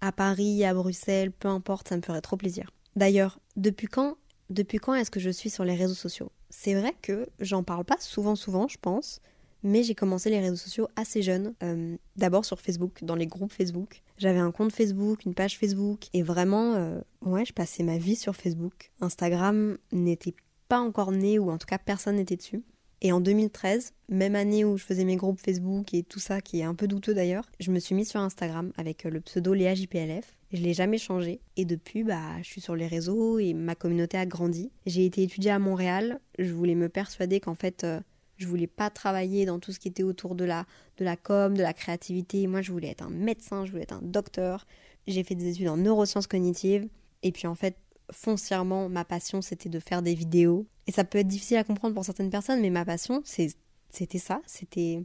À 0.00 0.12
Paris, 0.12 0.64
à 0.64 0.74
Bruxelles, 0.74 1.30
peu 1.30 1.48
importe, 1.48 1.88
ça 1.88 1.96
me 1.96 2.02
ferait 2.02 2.22
trop 2.22 2.36
plaisir. 2.36 2.70
D'ailleurs, 2.96 3.38
depuis 3.56 3.86
quand, 3.86 4.16
depuis 4.50 4.78
quand 4.78 4.94
est-ce 4.94 5.10
que 5.10 5.20
je 5.20 5.30
suis 5.30 5.50
sur 5.50 5.64
les 5.64 5.74
réseaux 5.74 5.94
sociaux? 5.94 6.32
C'est 6.50 6.74
vrai 6.74 6.94
que 7.02 7.28
j'en 7.38 7.62
parle 7.62 7.84
pas 7.84 7.98
souvent, 8.00 8.34
souvent, 8.34 8.68
je 8.68 8.78
pense, 8.80 9.20
mais 9.62 9.82
j'ai 9.82 9.94
commencé 9.94 10.30
les 10.30 10.40
réseaux 10.40 10.56
sociaux 10.56 10.88
assez 10.96 11.22
jeune. 11.22 11.54
Euh, 11.62 11.96
d'abord 12.16 12.44
sur 12.44 12.60
Facebook, 12.60 13.02
dans 13.02 13.14
les 13.14 13.26
groupes 13.26 13.52
Facebook. 13.52 14.02
J'avais 14.18 14.38
un 14.38 14.50
compte 14.50 14.72
Facebook, 14.72 15.24
une 15.24 15.34
page 15.34 15.58
Facebook, 15.58 16.08
et 16.12 16.22
vraiment, 16.22 16.74
euh, 16.74 17.00
ouais, 17.22 17.44
je 17.44 17.52
passais 17.52 17.82
ma 17.82 17.98
vie 17.98 18.16
sur 18.16 18.36
Facebook. 18.36 18.90
Instagram 19.00 19.78
n'était 19.92 20.34
pas 20.68 20.80
encore 20.80 21.12
né, 21.12 21.38
ou 21.38 21.50
en 21.50 21.58
tout 21.58 21.66
cas 21.66 21.78
personne 21.78 22.16
n'était 22.16 22.36
dessus. 22.36 22.62
Et 23.04 23.10
en 23.10 23.20
2013, 23.20 23.94
même 24.10 24.36
année 24.36 24.64
où 24.64 24.78
je 24.78 24.84
faisais 24.84 25.04
mes 25.04 25.16
groupes 25.16 25.40
Facebook 25.40 25.92
et 25.92 26.04
tout 26.04 26.20
ça, 26.20 26.40
qui 26.40 26.60
est 26.60 26.64
un 26.64 26.76
peu 26.76 26.86
douteux 26.86 27.14
d'ailleurs, 27.14 27.50
je 27.58 27.72
me 27.72 27.80
suis 27.80 27.96
mise 27.96 28.08
sur 28.08 28.20
Instagram 28.20 28.72
avec 28.76 29.02
le 29.02 29.20
pseudo 29.20 29.54
Léa 29.54 29.74
JPLF. 29.74 30.36
Je 30.52 30.62
l'ai 30.62 30.72
jamais 30.72 30.98
changé. 30.98 31.40
Et 31.56 31.64
depuis, 31.64 32.04
bah, 32.04 32.40
je 32.42 32.46
suis 32.46 32.60
sur 32.60 32.76
les 32.76 32.86
réseaux 32.86 33.40
et 33.40 33.54
ma 33.54 33.74
communauté 33.74 34.18
a 34.18 34.26
grandi. 34.26 34.70
J'ai 34.86 35.04
été 35.04 35.24
étudiée 35.24 35.50
à 35.50 35.58
Montréal. 35.58 36.20
Je 36.38 36.52
voulais 36.52 36.76
me 36.76 36.88
persuader 36.88 37.40
qu'en 37.40 37.56
fait, 37.56 37.82
euh, 37.82 37.98
je 38.42 38.48
voulais 38.48 38.66
pas 38.66 38.90
travailler 38.90 39.46
dans 39.46 39.58
tout 39.58 39.72
ce 39.72 39.78
qui 39.78 39.88
était 39.88 40.02
autour 40.02 40.34
de 40.34 40.44
la, 40.44 40.66
de 40.98 41.04
la 41.04 41.16
com, 41.16 41.56
de 41.56 41.62
la 41.62 41.72
créativité. 41.72 42.46
Moi, 42.46 42.62
je 42.62 42.72
voulais 42.72 42.88
être 42.88 43.02
un 43.02 43.10
médecin, 43.10 43.64
je 43.64 43.70
voulais 43.70 43.84
être 43.84 43.94
un 43.94 44.02
docteur. 44.02 44.66
J'ai 45.06 45.24
fait 45.24 45.34
des 45.34 45.48
études 45.48 45.68
en 45.68 45.76
neurosciences 45.76 46.26
cognitives. 46.26 46.88
Et 47.22 47.32
puis, 47.32 47.46
en 47.46 47.54
fait, 47.54 47.76
foncièrement, 48.10 48.88
ma 48.88 49.04
passion, 49.04 49.42
c'était 49.42 49.68
de 49.68 49.78
faire 49.78 50.02
des 50.02 50.14
vidéos. 50.14 50.66
Et 50.86 50.92
ça 50.92 51.04
peut 51.04 51.18
être 51.18 51.28
difficile 51.28 51.56
à 51.56 51.64
comprendre 51.64 51.94
pour 51.94 52.04
certaines 52.04 52.30
personnes, 52.30 52.60
mais 52.60 52.70
ma 52.70 52.84
passion, 52.84 53.22
c'était 53.24 54.18
ça. 54.18 54.40
C'était 54.46 55.04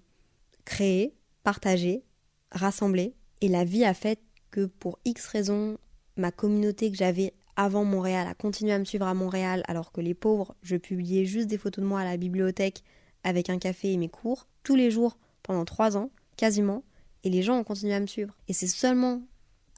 créer, 0.66 1.14
partager, 1.44 2.04
rassembler. 2.52 3.14
Et 3.42 3.48
la 3.48 3.64
vie 3.64 3.86
a 3.86 3.94
fait 3.94 4.20
que 4.52 4.66
pour 4.66 5.00
X 5.06 5.28
raisons, 5.28 5.78
ma 6.16 6.32
communauté 6.32 6.92
que 6.92 6.98
j'avais 6.98 7.34
avant 7.56 7.84
Montréal 7.84 8.28
a 8.28 8.36
continué 8.36 8.72
à 8.72 8.80
me 8.80 8.86
suivre 8.86 9.08
à 9.08 9.14
Montréal, 9.14 9.64
alors 9.68 9.92
que 9.92 10.00
les 10.00 10.14
pauvres, 10.14 10.56
je 10.62 10.76
publiais 10.78 11.26
juste 11.26 11.48
des 11.48 11.58
photos 11.58 11.84
de 11.84 11.90
moi 11.90 12.02
à 12.02 12.06
la 12.06 12.18
bibliothèque 12.18 12.84
avec 13.28 13.50
un 13.50 13.60
café 13.60 13.92
et 13.92 13.98
mes 13.98 14.08
cours 14.08 14.48
tous 14.64 14.76
les 14.76 14.90
jours 14.90 15.18
pendant 15.44 15.66
trois 15.66 15.98
ans, 15.98 16.12
quasiment, 16.38 16.84
et 17.26 17.30
les 17.30 17.44
gens 17.44 17.58
ont 17.60 17.64
continué 17.66 17.94
à 17.94 18.00
me 18.00 18.08
suivre. 18.08 18.34
Et 18.48 18.54
c'est 18.54 18.68
seulement 18.68 19.22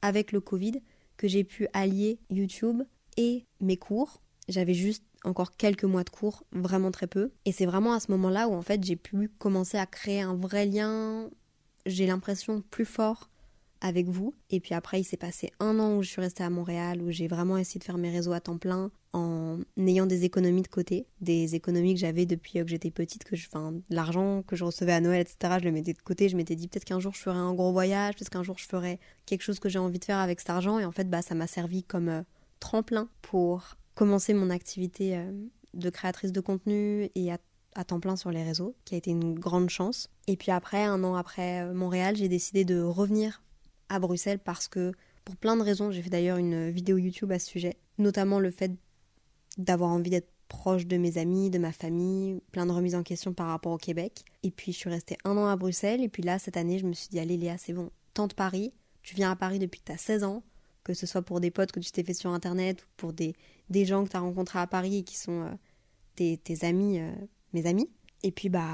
avec 0.03 0.31
le 0.31 0.39
Covid 0.39 0.81
que 1.17 1.27
j'ai 1.27 1.43
pu 1.43 1.67
allier 1.73 2.19
YouTube 2.29 2.83
et 3.17 3.45
mes 3.59 3.75
cours. 3.75 4.21
J'avais 4.49 4.75
juste 4.75 5.03
encore 5.23 5.57
quelques 5.57 5.83
mois 5.83 6.03
de 6.03 6.11
cours, 6.11 6.43
vraiment 6.51 6.91
très 6.91 7.07
peu. 7.07 7.31
Et 7.45 7.51
c'est 7.51 7.65
vraiment 7.65 7.93
à 7.93 7.99
ce 7.99 8.11
moment-là 8.11 8.47
où 8.47 8.53
en 8.53 8.61
fait 8.61 8.83
j'ai 8.83 8.95
pu 8.95 9.29
commencer 9.39 9.79
à 9.79 9.87
créer 9.87 10.21
un 10.21 10.35
vrai 10.35 10.67
lien, 10.67 11.27
j'ai 11.87 12.05
l'impression 12.05 12.61
plus 12.69 12.85
fort 12.85 13.28
avec 13.81 14.07
vous. 14.07 14.33
Et 14.49 14.59
puis 14.59 14.73
après, 14.73 14.99
il 14.99 15.03
s'est 15.03 15.17
passé 15.17 15.51
un 15.59 15.79
an 15.79 15.97
où 15.97 16.03
je 16.03 16.09
suis 16.09 16.21
restée 16.21 16.43
à 16.43 16.49
Montréal, 16.49 17.01
où 17.01 17.11
j'ai 17.11 17.27
vraiment 17.27 17.57
essayé 17.57 17.79
de 17.79 17.83
faire 17.83 17.97
mes 17.97 18.09
réseaux 18.09 18.33
à 18.33 18.39
temps 18.39 18.57
plein 18.57 18.91
en 19.13 19.59
ayant 19.77 20.05
des 20.05 20.23
économies 20.25 20.61
de 20.61 20.67
côté, 20.67 21.07
des 21.21 21.55
économies 21.55 21.95
que 21.95 21.99
j'avais 21.99 22.25
depuis 22.25 22.53
que 22.53 22.67
j'étais 22.67 22.91
petite, 22.91 23.23
que 23.23 23.35
je, 23.35 23.47
enfin, 23.47 23.73
l'argent 23.89 24.43
que 24.43 24.55
je 24.55 24.63
recevais 24.63 24.93
à 24.93 25.01
Noël, 25.01 25.21
etc. 25.21 25.55
Je 25.59 25.65
le 25.65 25.71
mettais 25.71 25.93
de 25.93 26.01
côté. 26.01 26.29
Je 26.29 26.37
m'étais 26.37 26.55
dit 26.55 26.67
peut-être 26.67 26.85
qu'un 26.85 26.99
jour 26.99 27.13
je 27.15 27.21
ferais 27.21 27.37
un 27.37 27.53
gros 27.53 27.71
voyage, 27.71 28.15
peut-être 28.15 28.29
qu'un 28.29 28.43
jour 28.43 28.57
je 28.57 28.65
ferais 28.65 28.99
quelque 29.25 29.41
chose 29.41 29.59
que 29.59 29.69
j'ai 29.69 29.79
envie 29.79 29.99
de 29.99 30.05
faire 30.05 30.19
avec 30.19 30.39
cet 30.39 30.49
argent. 30.49 30.79
Et 30.79 30.85
en 30.85 30.91
fait, 30.91 31.09
bah, 31.09 31.21
ça 31.21 31.35
m'a 31.35 31.47
servi 31.47 31.83
comme 31.83 32.09
euh, 32.09 32.21
tremplin 32.59 33.09
pour 33.21 33.75
commencer 33.95 34.33
mon 34.33 34.49
activité 34.49 35.17
euh, 35.17 35.31
de 35.73 35.89
créatrice 35.89 36.31
de 36.31 36.41
contenu 36.41 37.09
et 37.15 37.31
à 37.31 37.37
à 37.75 37.83
temps 37.83 37.99
plein 37.99 38.15
sur 38.15 38.31
les 38.31 38.43
réseaux, 38.43 38.75
qui 38.85 38.95
a 38.95 38.97
été 38.97 39.11
une 39.11 39.37
grande 39.37 39.69
chance. 39.69 40.09
Et 40.27 40.35
puis 40.37 40.51
après, 40.51 40.83
un 40.83 41.03
an 41.03 41.15
après 41.15 41.61
euh, 41.61 41.73
Montréal, 41.73 42.15
j'ai 42.15 42.27
décidé 42.27 42.65
de 42.65 42.81
revenir 42.81 43.41
à 43.89 43.99
Bruxelles 43.99 44.39
parce 44.39 44.67
que, 44.67 44.93
pour 45.25 45.35
plein 45.35 45.57
de 45.57 45.61
raisons, 45.61 45.91
j'ai 45.91 46.01
fait 46.01 46.09
d'ailleurs 46.09 46.37
une 46.37 46.69
vidéo 46.69 46.97
YouTube 46.97 47.31
à 47.31 47.39
ce 47.39 47.47
sujet, 47.47 47.77
notamment 47.97 48.39
le 48.39 48.51
fait 48.51 48.71
d'avoir 49.57 49.91
envie 49.91 50.09
d'être 50.09 50.31
proche 50.47 50.87
de 50.87 50.97
mes 50.97 51.17
amis, 51.17 51.49
de 51.49 51.59
ma 51.59 51.71
famille, 51.71 52.41
plein 52.51 52.65
de 52.65 52.71
remises 52.71 52.95
en 52.95 53.03
question 53.03 53.33
par 53.33 53.47
rapport 53.47 53.71
au 53.71 53.77
Québec. 53.77 54.23
Et 54.43 54.51
puis 54.51 54.73
je 54.73 54.77
suis 54.77 54.89
restée 54.89 55.17
un 55.23 55.37
an 55.37 55.47
à 55.47 55.55
Bruxelles, 55.55 56.01
et 56.01 56.09
puis 56.09 56.23
là, 56.23 56.39
cette 56.39 56.57
année, 56.57 56.79
je 56.79 56.85
me 56.85 56.93
suis 56.93 57.09
dit, 57.09 57.19
allez 57.19 57.37
Léa, 57.37 57.57
c'est 57.57 57.73
bon, 57.73 57.91
tente 58.13 58.33
Paris, 58.33 58.73
tu 59.03 59.15
viens 59.15 59.31
à 59.31 59.35
Paris 59.35 59.59
depuis 59.59 59.79
que 59.79 59.85
tu 59.85 59.91
as 59.91 59.97
16 59.97 60.23
ans, 60.23 60.43
que 60.83 60.93
ce 60.93 61.05
soit 61.05 61.21
pour 61.21 61.39
des 61.39 61.51
potes 61.51 61.71
que 61.71 61.79
tu 61.79 61.91
t'es 61.91 62.03
fait 62.03 62.13
sur 62.13 62.31
Internet, 62.31 62.83
ou 62.83 62.85
pour 62.97 63.13
des, 63.13 63.35
des 63.69 63.85
gens 63.85 64.03
que 64.03 64.09
tu 64.09 64.17
as 64.17 64.21
rencontrés 64.21 64.59
à 64.59 64.67
Paris 64.67 64.97
et 64.97 65.03
qui 65.03 65.17
sont 65.17 65.43
euh, 65.43 66.35
tes, 66.43 66.65
amis, 66.65 66.99
euh, 66.99 67.11
mes 67.53 67.65
amis. 67.65 67.89
Et 68.23 68.31
puis 68.31 68.49
bah 68.49 68.67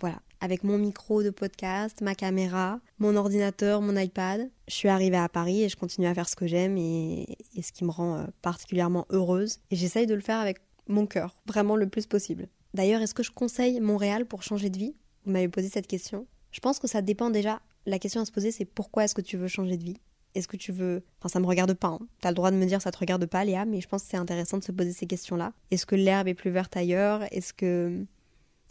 voilà, 0.00 0.22
avec 0.40 0.64
mon 0.64 0.78
micro 0.78 1.22
de 1.22 1.30
podcast, 1.30 2.00
ma 2.02 2.14
caméra, 2.14 2.80
mon 2.98 3.16
ordinateur, 3.16 3.80
mon 3.80 3.96
iPad, 3.96 4.50
je 4.68 4.74
suis 4.74 4.88
arrivée 4.88 5.16
à 5.16 5.28
Paris 5.28 5.62
et 5.62 5.68
je 5.68 5.76
continue 5.76 6.06
à 6.06 6.14
faire 6.14 6.28
ce 6.28 6.36
que 6.36 6.46
j'aime 6.46 6.76
et, 6.76 7.38
ce 7.62 7.72
qui 7.72 7.84
me 7.84 7.90
rend 7.90 8.16
euh, 8.16 8.24
particulièrement 8.42 9.06
heureuse. 9.10 9.58
Et 9.70 9.76
j'essaye 9.76 10.06
de 10.06 10.14
le 10.14 10.20
faire 10.20 10.40
avec 10.40 10.58
mon 10.88 11.06
cœur, 11.06 11.36
vraiment 11.46 11.76
le 11.76 11.88
plus 11.88 12.06
possible. 12.06 12.48
D'ailleurs, 12.74 13.00
est-ce 13.00 13.14
que 13.14 13.22
je 13.22 13.30
conseille 13.30 13.80
Montréal 13.80 14.26
pour 14.26 14.42
changer 14.42 14.70
de 14.70 14.78
vie? 14.78 14.94
Vous 15.24 15.32
m'avez 15.32 15.48
posé 15.48 15.68
cette 15.68 15.86
question. 15.86 16.26
Je 16.50 16.60
pense 16.60 16.78
que 16.78 16.86
ça 16.86 17.02
dépend 17.02 17.30
déjà. 17.30 17.60
La 17.86 17.98
question 17.98 18.20
à 18.20 18.24
se 18.24 18.32
poser, 18.32 18.50
c'est 18.50 18.64
pourquoi 18.64 19.04
est-ce 19.04 19.14
que 19.14 19.20
tu 19.20 19.36
veux 19.36 19.48
changer 19.48 19.76
de 19.76 19.84
vie? 19.84 20.00
Est-ce 20.34 20.48
que 20.48 20.56
tu 20.56 20.70
veux. 20.70 21.02
Enfin, 21.18 21.28
ça 21.30 21.40
me 21.40 21.46
regarde 21.46 21.72
pas. 21.72 21.88
Hein. 21.88 22.00
T'as 22.20 22.28
le 22.28 22.34
droit 22.34 22.50
de 22.50 22.56
me 22.56 22.66
dire 22.66 22.82
ça 22.82 22.90
te 22.90 22.98
regarde 22.98 23.24
pas, 23.26 23.44
Léa, 23.44 23.64
mais 23.64 23.80
je 23.80 23.88
pense 23.88 24.02
que 24.02 24.10
c'est 24.10 24.16
intéressant 24.18 24.58
de 24.58 24.64
se 24.64 24.72
poser 24.72 24.92
ces 24.92 25.06
questions-là. 25.06 25.52
Est-ce 25.70 25.86
que 25.86 25.94
l'herbe 25.94 26.28
est 26.28 26.34
plus 26.34 26.50
verte 26.50 26.76
ailleurs? 26.76 27.22
Est-ce 27.32 27.54
que. 27.54 28.04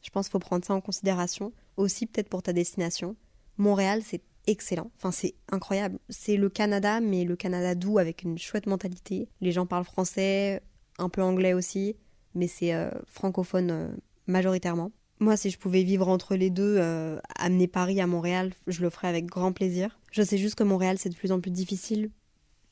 Je 0.06 0.12
pense 0.12 0.28
qu'il 0.28 0.34
faut 0.34 0.40
prendre 0.40 0.64
ça 0.64 0.76
en 0.76 0.82
considération. 0.82 1.52
Aussi, 1.78 2.06
peut-être 2.06 2.30
pour 2.30 2.44
ta 2.44 2.54
destination. 2.54 3.16
Montréal, 3.58 4.02
c'est 4.06 4.22
excellent. 4.46 4.92
Enfin, 4.98 5.12
c'est 5.12 5.34
incroyable. 5.52 5.98
C'est 6.10 6.38
le 6.38 6.48
Canada, 6.48 7.02
mais 7.02 7.24
le 7.24 7.36
Canada 7.36 7.74
doux 7.74 7.98
avec 7.98 8.22
une 8.22 8.38
chouette 8.38 8.68
mentalité. 8.68 9.28
Les 9.42 9.52
gens 9.52 9.66
parlent 9.66 9.84
français, 9.84 10.62
un 11.00 11.10
peu 11.10 11.24
anglais 11.24 11.54
aussi, 11.54 11.96
mais 12.36 12.48
c'est 12.48 12.76
euh, 12.76 12.92
francophone 13.08 13.72
euh, 13.72 13.88
majoritairement. 14.28 14.92
Moi, 15.20 15.38
si 15.38 15.50
je 15.50 15.58
pouvais 15.58 15.82
vivre 15.82 16.08
entre 16.08 16.36
les 16.36 16.52
deux, 16.52 16.76
euh, 16.78 17.20
amener 17.40 17.68
Paris 17.68 18.00
à 18.00 18.06
Montréal, 18.06 18.54
je 18.68 18.82
le 18.84 18.92
ferais 18.92 19.08
avec 19.08 19.26
grand 19.26 19.54
plaisir. 19.54 19.98
Je 20.12 20.22
sais 20.22 20.38
juste 20.38 20.54
que 20.54 20.64
Montréal, 20.64 20.98
c'est 21.00 21.10
de 21.10 21.16
plus 21.16 21.32
en 21.32 21.40
plus 21.40 21.52
difficile 21.52 22.12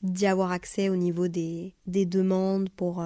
d'y 0.02 0.26
avoir 0.26 0.52
accès 0.52 0.88
au 0.88 0.96
niveau 0.96 1.26
des, 1.26 1.74
des 1.86 2.06
demandes 2.06 2.68
pour 2.68 3.02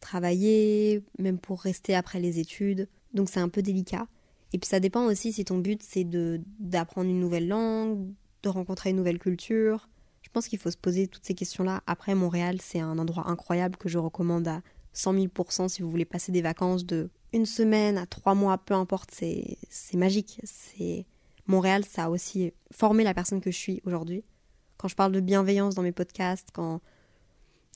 travailler, 0.00 1.04
même 1.18 1.38
pour 1.38 1.60
rester 1.60 1.94
après 1.94 2.20
les 2.20 2.38
études. 2.38 2.88
Donc 3.16 3.28
c'est 3.28 3.40
un 3.40 3.48
peu 3.48 3.62
délicat. 3.62 4.06
Et 4.52 4.58
puis 4.58 4.68
ça 4.68 4.78
dépend 4.78 5.04
aussi 5.06 5.32
si 5.32 5.44
ton 5.44 5.58
but 5.58 5.82
c'est 5.82 6.04
de 6.04 6.40
d'apprendre 6.60 7.10
une 7.10 7.18
nouvelle 7.18 7.48
langue, 7.48 8.12
de 8.42 8.48
rencontrer 8.48 8.90
une 8.90 8.96
nouvelle 8.96 9.18
culture. 9.18 9.88
Je 10.22 10.28
pense 10.30 10.48
qu'il 10.48 10.58
faut 10.58 10.70
se 10.70 10.76
poser 10.76 11.08
toutes 11.08 11.24
ces 11.24 11.34
questions-là. 11.34 11.82
Après, 11.86 12.14
Montréal, 12.14 12.58
c'est 12.60 12.80
un 12.80 12.98
endroit 12.98 13.28
incroyable 13.28 13.76
que 13.76 13.88
je 13.88 13.96
recommande 13.98 14.46
à 14.48 14.60
100 14.92 15.14
000% 15.14 15.68
si 15.68 15.82
vous 15.82 15.90
voulez 15.90 16.04
passer 16.04 16.32
des 16.32 16.42
vacances 16.42 16.84
de 16.84 17.10
une 17.32 17.46
semaine 17.46 17.98
à 17.98 18.06
trois 18.06 18.34
mois, 18.34 18.58
peu 18.58 18.74
importe, 18.74 19.10
c'est 19.12 19.56
magique. 19.94 20.40
C'est 20.44 21.06
Montréal, 21.46 21.84
ça 21.84 22.04
a 22.04 22.10
aussi 22.10 22.52
formé 22.72 23.04
la 23.04 23.14
personne 23.14 23.40
que 23.40 23.50
je 23.50 23.56
suis 23.56 23.82
aujourd'hui. 23.84 24.24
Quand 24.78 24.88
je 24.88 24.96
parle 24.96 25.12
de 25.12 25.20
bienveillance 25.20 25.74
dans 25.74 25.82
mes 25.82 25.92
podcasts, 25.92 26.48
quand 26.52 26.80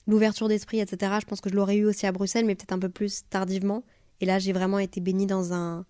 l'ouverture 0.07 0.47
d'esprit, 0.47 0.79
etc., 0.79 1.13
je 1.21 1.25
pense 1.25 1.41
que 1.41 1.49
je 1.49 1.55
l'aurais 1.55 1.77
eu 1.77 1.85
aussi 1.85 2.05
à 2.05 2.11
Bruxelles, 2.11 2.45
mais 2.45 2.55
peut-être 2.55 2.73
un 2.73 2.79
peu 2.79 2.89
plus 2.89 3.23
tardivement. 3.29 3.83
Et 4.21 4.25
là, 4.25 4.39
j'ai 4.39 4.53
vraiment 4.53 4.79
été 4.79 5.01
bénie 5.01 5.25
dans 5.25 5.53
un 5.53 5.85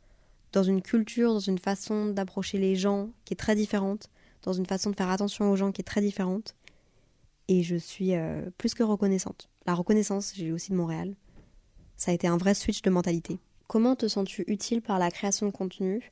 dans 0.54 0.64
une 0.64 0.82
culture, 0.82 1.34
dans 1.34 1.40
une 1.40 1.60
façon 1.60 2.08
d'approcher 2.08 2.58
les 2.58 2.76
gens 2.76 3.10
qui 3.24 3.34
est 3.34 3.38
très 3.38 3.56
différente, 3.56 4.10
dans 4.44 4.54
une 4.54 4.66
façon 4.66 4.90
de 4.90 4.96
faire 4.96 5.10
attention 5.10 5.50
aux 5.50 5.56
gens 5.56 5.72
qui 5.72 5.82
est 5.82 5.86
très 5.86 6.02
différente. 6.02 6.56
Et 7.48 7.64
je 7.64 7.76
suis 7.76 8.16
euh, 8.16 8.50
plus 8.58 8.74
que 8.74 8.84
reconnaissante. 8.84 9.50
La 9.66 9.74
reconnaissance, 9.74 10.34
j'ai 10.36 10.52
aussi 10.52 10.72
de 10.72 10.76
Montréal. 10.76 11.16
Ça 11.96 12.12
a 12.12 12.14
été 12.14 12.28
un 12.28 12.38
vrai 12.38 12.54
switch 12.54 12.82
de 12.82 12.90
mentalité. 12.90 13.40
Comment 13.68 13.96
te 13.96 14.08
sens-tu 14.08 14.44
utile 14.48 14.82
par 14.82 15.00
la 15.00 15.12
création 15.12 15.46
de 15.46 15.52
contenu? 15.52 16.12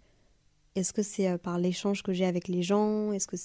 Est-ce 0.76 0.94
que 0.94 1.02
c'est 1.02 1.30
euh, 1.30 1.38
par 1.38 1.58
l'échange 1.58 2.04
que 2.04 2.14
j'ai 2.14 2.26
avec 2.26 2.48
les 2.48 2.62
gens? 2.62 3.12
Est-ce 3.12 3.28
que 3.28 3.38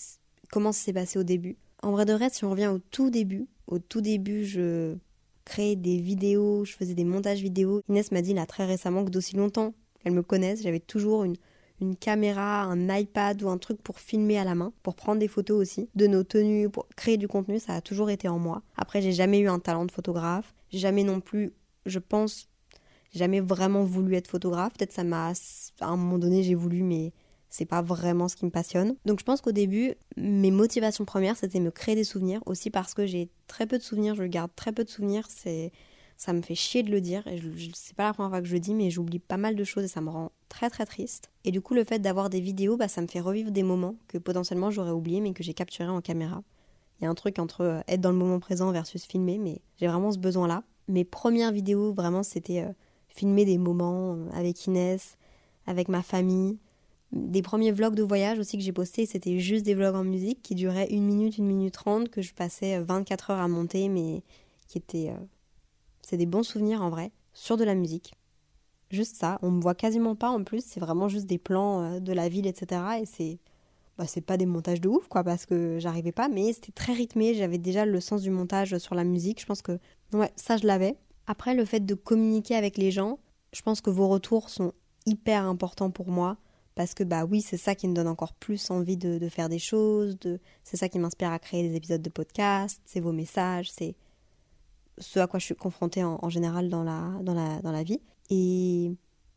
comment 0.50 0.72
ça 0.72 0.84
s'est 0.84 0.92
passé 0.92 1.18
au 1.18 1.24
début? 1.24 1.56
En 1.82 1.90
vrai 1.92 2.04
de 2.04 2.12
vrai, 2.12 2.30
si 2.30 2.44
on 2.44 2.50
revient 2.50 2.68
au 2.68 2.78
tout 2.78 3.10
début, 3.10 3.46
au 3.66 3.78
tout 3.78 4.00
début, 4.00 4.44
je 4.44 4.96
créais 5.44 5.76
des 5.76 5.98
vidéos, 5.98 6.64
je 6.64 6.72
faisais 6.72 6.94
des 6.94 7.04
montages 7.04 7.40
vidéo. 7.40 7.82
Inès 7.88 8.12
m'a 8.12 8.22
dit 8.22 8.34
là 8.34 8.46
très 8.46 8.64
récemment 8.64 9.04
que 9.04 9.10
d'aussi 9.10 9.36
longtemps 9.36 9.74
elles 10.04 10.12
me 10.12 10.22
connaissent, 10.22 10.62
j'avais 10.62 10.80
toujours 10.80 11.24
une, 11.24 11.36
une 11.80 11.96
caméra, 11.96 12.62
un 12.62 12.94
iPad 12.94 13.42
ou 13.42 13.48
un 13.48 13.58
truc 13.58 13.82
pour 13.82 13.98
filmer 13.98 14.38
à 14.38 14.44
la 14.44 14.54
main, 14.54 14.72
pour 14.82 14.94
prendre 14.94 15.18
des 15.18 15.28
photos 15.28 15.60
aussi, 15.60 15.88
de 15.94 16.06
nos 16.06 16.22
tenues, 16.22 16.68
pour 16.68 16.86
créer 16.96 17.16
du 17.16 17.26
contenu, 17.26 17.58
ça 17.58 17.74
a 17.74 17.80
toujours 17.80 18.10
été 18.10 18.28
en 18.28 18.38
moi. 18.38 18.62
Après, 18.76 19.02
j'ai 19.02 19.12
jamais 19.12 19.40
eu 19.40 19.48
un 19.48 19.58
talent 19.58 19.86
de 19.86 19.90
photographe, 19.90 20.54
jamais 20.72 21.04
non 21.04 21.20
plus, 21.20 21.52
je 21.86 21.98
pense, 21.98 22.48
jamais 23.14 23.40
vraiment 23.40 23.84
voulu 23.84 24.14
être 24.14 24.28
photographe. 24.28 24.74
Peut-être 24.74 24.92
ça 24.92 25.04
m'a, 25.04 25.32
à 25.80 25.86
un 25.86 25.96
moment 25.96 26.18
donné, 26.18 26.42
j'ai 26.42 26.54
voulu, 26.54 26.82
mais 26.82 27.12
c'est 27.54 27.66
pas 27.66 27.82
vraiment 27.82 28.26
ce 28.26 28.34
qui 28.34 28.44
me 28.44 28.50
passionne. 28.50 28.96
Donc 29.04 29.20
je 29.20 29.24
pense 29.24 29.40
qu'au 29.40 29.52
début, 29.52 29.94
mes 30.16 30.50
motivations 30.50 31.04
premières, 31.04 31.36
c'était 31.36 31.60
me 31.60 31.70
créer 31.70 31.94
des 31.94 32.02
souvenirs, 32.02 32.40
aussi 32.46 32.68
parce 32.68 32.94
que 32.94 33.06
j'ai 33.06 33.28
très 33.46 33.64
peu 33.66 33.78
de 33.78 33.82
souvenirs, 33.82 34.16
je 34.16 34.24
garde 34.24 34.50
très 34.56 34.72
peu 34.72 34.82
de 34.82 34.88
souvenirs, 34.88 35.26
c'est 35.28 35.70
ça 36.16 36.32
me 36.32 36.42
fait 36.42 36.56
chier 36.56 36.82
de 36.82 36.90
le 36.90 37.00
dire, 37.00 37.24
et 37.28 37.38
je, 37.38 37.70
c'est 37.74 37.94
pas 37.94 38.04
la 38.04 38.12
première 38.12 38.30
fois 38.30 38.40
que 38.40 38.48
je 38.48 38.54
le 38.54 38.60
dis, 38.60 38.74
mais 38.74 38.90
j'oublie 38.90 39.20
pas 39.20 39.36
mal 39.36 39.54
de 39.54 39.62
choses 39.62 39.84
et 39.84 39.88
ça 39.88 40.00
me 40.00 40.10
rend 40.10 40.32
très 40.48 40.68
très 40.68 40.84
triste. 40.84 41.30
Et 41.44 41.52
du 41.52 41.60
coup, 41.60 41.74
le 41.74 41.84
fait 41.84 42.00
d'avoir 42.00 42.28
des 42.28 42.40
vidéos, 42.40 42.76
bah, 42.76 42.88
ça 42.88 43.00
me 43.00 43.06
fait 43.06 43.20
revivre 43.20 43.52
des 43.52 43.62
moments 43.62 43.94
que 44.08 44.18
potentiellement 44.18 44.72
j'aurais 44.72 44.90
oubliés, 44.90 45.20
mais 45.20 45.32
que 45.32 45.44
j'ai 45.44 45.54
capturés 45.54 45.88
en 45.88 46.00
caméra. 46.00 46.42
Il 46.98 47.04
y 47.04 47.06
a 47.06 47.10
un 47.10 47.14
truc 47.14 47.38
entre 47.38 47.60
euh, 47.60 47.80
être 47.86 48.00
dans 48.00 48.10
le 48.10 48.16
moment 48.16 48.40
présent 48.40 48.72
versus 48.72 49.04
filmer, 49.04 49.38
mais 49.38 49.60
j'ai 49.76 49.86
vraiment 49.86 50.10
ce 50.10 50.18
besoin-là. 50.18 50.64
Mes 50.88 51.04
premières 51.04 51.52
vidéos, 51.52 51.92
vraiment, 51.92 52.24
c'était 52.24 52.62
euh, 52.62 52.72
filmer 53.08 53.44
des 53.44 53.58
moments 53.58 54.14
euh, 54.14 54.28
avec 54.32 54.66
Inès, 54.66 55.16
avec 55.66 55.88
ma 55.88 56.02
famille. 56.02 56.58
Des 57.14 57.42
premiers 57.42 57.72
vlogs 57.72 57.94
de 57.94 58.02
voyage 58.02 58.38
aussi 58.38 58.58
que 58.58 58.62
j'ai 58.62 58.72
postés, 58.72 59.06
c'était 59.06 59.38
juste 59.38 59.64
des 59.64 59.74
vlogs 59.74 59.94
en 59.94 60.04
musique 60.04 60.42
qui 60.42 60.54
duraient 60.54 60.88
une 60.90 61.04
minute, 61.04 61.38
une 61.38 61.46
minute 61.46 61.72
trente, 61.72 62.08
que 62.08 62.22
je 62.22 62.34
passais 62.34 62.80
24 62.80 63.30
heures 63.30 63.40
à 63.40 63.48
monter, 63.48 63.88
mais 63.88 64.22
qui 64.66 64.78
étaient 64.78 65.12
c'est 66.04 66.16
des 66.16 66.26
bons 66.26 66.42
souvenirs 66.42 66.82
en 66.82 66.90
vrai, 66.90 67.10
sur 67.32 67.56
de 67.56 67.64
la 67.64 67.74
musique. 67.74 68.14
Juste 68.90 69.16
ça, 69.16 69.38
on 69.42 69.50
me 69.50 69.60
voit 69.60 69.74
quasiment 69.74 70.14
pas 70.14 70.28
en 70.28 70.44
plus, 70.44 70.62
c'est 70.64 70.80
vraiment 70.80 71.08
juste 71.08 71.26
des 71.26 71.38
plans 71.38 71.82
euh, 71.82 72.00
de 72.00 72.12
la 72.12 72.28
ville, 72.28 72.46
etc. 72.46 72.82
Et 73.00 73.06
c'est. 73.06 73.38
Bah, 73.96 74.06
c'est 74.08 74.20
pas 74.20 74.36
des 74.36 74.46
montages 74.46 74.80
de 74.80 74.88
ouf, 74.88 75.06
quoi, 75.06 75.22
parce 75.22 75.46
que 75.46 75.78
j'arrivais 75.78 76.10
pas, 76.10 76.28
mais 76.28 76.52
c'était 76.52 76.72
très 76.72 76.92
rythmé, 76.92 77.34
j'avais 77.34 77.58
déjà 77.58 77.86
le 77.86 78.00
sens 78.00 78.22
du 78.22 78.30
montage 78.30 78.76
sur 78.78 78.96
la 78.96 79.04
musique, 79.04 79.40
je 79.40 79.46
pense 79.46 79.62
que. 79.62 79.78
Ouais, 80.12 80.32
ça 80.36 80.56
je 80.56 80.66
l'avais. 80.66 80.96
Après, 81.26 81.54
le 81.54 81.64
fait 81.64 81.80
de 81.80 81.94
communiquer 81.94 82.56
avec 82.56 82.76
les 82.76 82.90
gens, 82.90 83.18
je 83.52 83.62
pense 83.62 83.80
que 83.80 83.90
vos 83.90 84.08
retours 84.08 84.50
sont 84.50 84.72
hyper 85.06 85.44
importants 85.44 85.90
pour 85.90 86.08
moi 86.08 86.36
parce 86.74 86.94
que 86.94 87.04
bah 87.04 87.24
oui 87.24 87.40
c'est 87.40 87.56
ça 87.56 87.74
qui 87.74 87.88
me 87.88 87.94
donne 87.94 88.08
encore 88.08 88.32
plus 88.32 88.70
envie 88.70 88.96
de, 88.96 89.28
faire 89.28 89.48
des 89.48 89.58
choses 89.58 90.18
de 90.20 90.40
c'est 90.64 90.76
ça 90.76 90.88
qui 90.88 90.98
m'inspire 90.98 91.30
à 91.30 91.38
créer 91.38 91.68
des 91.68 91.76
épisodes 91.76 92.02
de 92.02 92.10
podcast 92.10 92.80
c'est 92.84 93.00
vos 93.00 93.12
messages 93.12 93.70
c'est 93.70 93.94
ce 94.98 95.18
à 95.18 95.26
quoi 95.26 95.38
je 95.38 95.44
suis 95.44 95.54
confrontée 95.54 96.04
en, 96.04 96.28
général 96.28 96.68
dans 96.68 96.84
la, 96.84 97.10
dans, 97.22 97.34
la, 97.34 97.60
dans 97.62 97.72
la 97.72 97.82
vie. 97.82 98.00
Et 98.30 98.92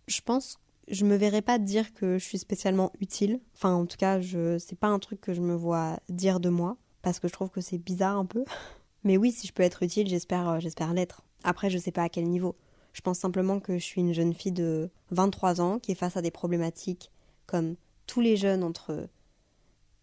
je 0.08 0.22
pense, 0.22 0.60
je 0.88 1.06
me 1.06 1.16
verrais 1.16 1.42
pas 1.42 1.60
dire 1.60 1.94
que 1.94 2.18
je 2.18 2.24
suis 2.24 2.38
spécialement 2.38 2.92
utile. 3.00 3.40
Enfin, 3.56 3.74
en 3.74 3.86
tout 3.86 3.98
cas, 3.98 4.22
je, 4.22 4.58
c'est 4.60 4.78
pas 4.78 4.88
un 4.88 5.00
truc 5.00 5.22
que 5.22 5.34
je 5.34 5.42
me 5.42 5.56
vois 5.56 6.00
dire 6.10 6.40
de 6.40 6.50
moi, 6.50 6.78
parce 7.02 7.20
que 7.20 7.28
je 7.28 7.34
trouve 7.34 7.50
que 7.50 7.62
c'est 7.62 7.78
bizarre 7.78 8.18
un 8.18 8.26
peu. 8.26 8.46
Mais 9.04 9.18
oui, 9.18 9.32
si 9.32 9.48
je 9.48 9.54
peux 9.54 9.64
être 9.64 9.84
utile, 9.84 10.08
j'espère, 10.08 10.50
euh, 10.50 10.60
j'espère 10.60 10.94
l'être. 10.94 11.24
Après, 11.44 11.70
je 11.70 11.78
sais 11.78 11.92
pas 11.92 12.04
à 12.04 12.10
quel 12.10 12.28
niveau. 12.28 12.56
Je 12.94 13.02
pense 13.02 13.20
simplement 13.20 13.60
que 13.60 13.78
je 13.78 13.84
suis 13.84 14.02
une 14.02 14.14
jeune 14.14 14.34
fille 14.34 14.52
de 14.52 14.90
23 15.12 15.62
ans 15.62 15.80
qui 15.80 15.92
est 15.92 15.96
face 15.96 16.18
à 16.18 16.22
des 16.22 16.32
problématiques 16.32 17.12
comme 17.48 17.76
tous 18.06 18.22
les 18.22 18.38
jeunes 18.38 18.64
entre 18.64 19.10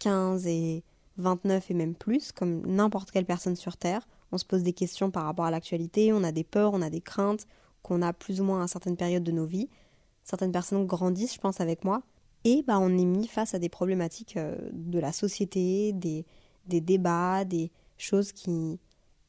15 0.01 0.47
et 0.47 0.83
29 1.19 1.71
et 1.71 1.75
même 1.75 1.95
plus, 1.95 2.33
comme 2.33 2.67
n'importe 2.67 3.13
quelle 3.13 3.25
personne 3.25 3.57
sur 3.57 3.77
Terre 3.77 4.07
on 4.35 4.39
se 4.39 4.45
pose 4.45 4.65
des 4.65 4.73
questions 4.73 5.11
par 5.11 5.25
rapport 5.25 5.45
à 5.45 5.51
l'actualité, 5.51 6.13
on 6.13 6.25
a 6.25 6.33
des 6.33 6.45
peurs, 6.45 6.75
on 6.75 6.83
a 6.83 6.91
des 6.91 7.01
craintes 7.01 7.47
qu'on 7.83 8.03
a 8.03 8.13
plus 8.13 8.41
ou 8.41 8.45
moins 8.45 8.63
à 8.65 8.67
certaines 8.67 8.97
périodes 8.97 9.23
de 9.23 9.31
nos 9.31 9.47
vies. 9.47 9.69
Certaines 10.25 10.53
personnes 10.53 10.87
grandissent, 10.87 11.35
je 11.35 11.41
pense, 11.41 11.61
avec 11.61 11.85
moi. 11.85 12.03
Et 12.45 12.65
bah, 12.67 12.79
on 12.81 12.89
est 12.99 13.05
mis 13.05 13.29
face 13.29 13.55
à 13.55 13.59
des 13.59 13.69
problématiques 13.69 14.37
euh, 14.37 14.57
de 14.73 14.99
la 14.99 15.13
société, 15.13 15.93
des, 15.93 16.27
des 16.67 16.81
débats, 16.81 17.45
des 17.45 17.71
choses 17.97 18.33
qui, 18.33 18.81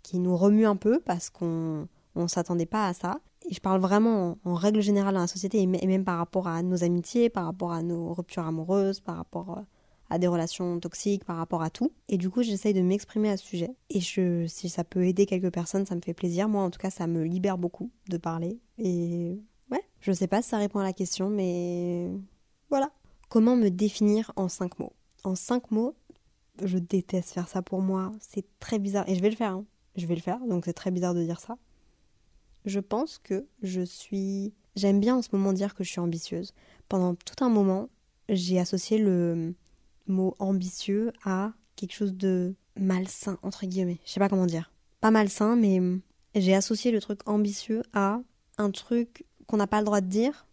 qui 0.03 0.19
nous 0.19 0.35
remuent 0.35 0.67
un 0.67 0.75
peu 0.75 0.99
parce 0.99 1.29
qu'on 1.29 1.87
ne 2.15 2.27
s'attendait 2.27 2.65
pas 2.65 2.87
à 2.87 2.93
ça. 2.93 3.19
Je 3.49 3.59
parle 3.59 3.79
vraiment 3.79 4.37
en, 4.43 4.53
règle 4.53 4.81
générale 4.81 5.13
dans 5.13 5.21
la 5.21 5.27
société 5.27 5.61
et 5.61 5.67
même 5.67 6.03
par 6.03 6.17
rapport 6.17 6.47
à 6.47 6.63
nos 6.63 6.83
amitiés, 6.83 7.29
par 7.29 7.45
rapport 7.45 7.71
à 7.71 7.83
nos 7.83 8.13
ruptures 8.13 8.45
amoureuses, 8.45 8.99
par 8.99 9.17
rapport 9.17 9.57
euh, 9.57 9.61
à 10.09 10.17
des 10.17 10.27
relations 10.27 10.79
toxiques, 10.79 11.25
par 11.25 11.37
rapport 11.37 11.61
à 11.61 11.69
tout. 11.69 11.91
Et 12.09 12.17
du 12.17 12.29
coup, 12.29 12.43
j'essaye 12.43 12.73
de 12.73 12.81
m'exprimer 12.81 13.29
à 13.29 13.37
ce 13.37 13.45
sujet. 13.45 13.75
Et 13.89 13.99
je, 13.99 14.45
si 14.47 14.69
ça 14.69 14.83
peut 14.83 15.05
aider 15.05 15.25
quelques 15.25 15.51
personnes, 15.51 15.85
ça 15.85 15.95
me 15.95 16.01
fait 16.01 16.13
plaisir. 16.13 16.49
Moi, 16.49 16.63
en 16.63 16.69
tout 16.69 16.79
cas, 16.79 16.89
ça 16.89 17.07
me 17.07 17.23
libère 17.23 17.57
beaucoup 17.57 17.91
de 18.09 18.17
parler. 18.17 18.59
Et 18.77 19.39
ouais, 19.71 19.83
je 19.99 20.11
sais 20.11 20.27
pas 20.27 20.41
si 20.41 20.49
ça 20.49 20.57
répond 20.57 20.79
à 20.79 20.83
la 20.83 20.93
question, 20.93 21.29
mais 21.29 22.09
voilà. 22.69 22.91
Comment 23.29 23.55
me 23.55 23.69
définir 23.69 24.31
en 24.35 24.47
cinq 24.47 24.79
mots? 24.79 24.93
En 25.23 25.35
cinq 25.35 25.71
mots, 25.71 25.95
je 26.63 26.77
déteste 26.77 27.31
faire 27.31 27.47
ça 27.47 27.61
pour 27.61 27.81
moi. 27.81 28.11
C'est 28.19 28.45
très 28.59 28.79
bizarre. 28.79 29.07
Et 29.09 29.15
je 29.15 29.21
vais 29.21 29.29
le 29.29 29.35
faire. 29.35 29.51
Hein. 29.51 29.65
Je 29.95 30.05
vais 30.05 30.15
le 30.15 30.21
faire, 30.21 30.39
donc 30.45 30.65
c'est 30.65 30.73
très 30.73 30.91
bizarre 30.91 31.13
de 31.13 31.23
dire 31.23 31.39
ça. 31.39 31.57
Je 32.65 32.79
pense 32.79 33.19
que 33.19 33.45
je 33.61 33.81
suis. 33.81 34.53
J'aime 34.75 34.99
bien 34.99 35.15
en 35.15 35.21
ce 35.21 35.29
moment 35.31 35.53
dire 35.53 35.75
que 35.75 35.83
je 35.83 35.89
suis 35.89 35.99
ambitieuse. 35.99 36.53
Pendant 36.89 37.15
tout 37.15 37.43
un 37.43 37.49
moment, 37.49 37.89
j'ai 38.29 38.59
associé 38.59 38.97
le 38.97 39.53
mot 40.07 40.35
ambitieux 40.39 41.13
à 41.23 41.53
quelque 41.75 41.93
chose 41.93 42.13
de 42.13 42.55
malsain, 42.77 43.37
entre 43.43 43.65
guillemets. 43.65 43.99
Je 44.05 44.11
sais 44.11 44.19
pas 44.19 44.29
comment 44.29 44.45
dire. 44.45 44.71
Pas 45.01 45.11
malsain, 45.11 45.55
mais 45.55 45.79
j'ai 46.33 46.55
associé 46.55 46.91
le 46.91 46.99
truc 46.99 47.21
ambitieux 47.27 47.83
à 47.93 48.19
un 48.57 48.71
truc 48.71 49.25
qu'on 49.47 49.57
n'a 49.57 49.67
pas 49.67 49.79
le 49.79 49.85
droit 49.85 50.01
de 50.01 50.07
dire 50.07 50.47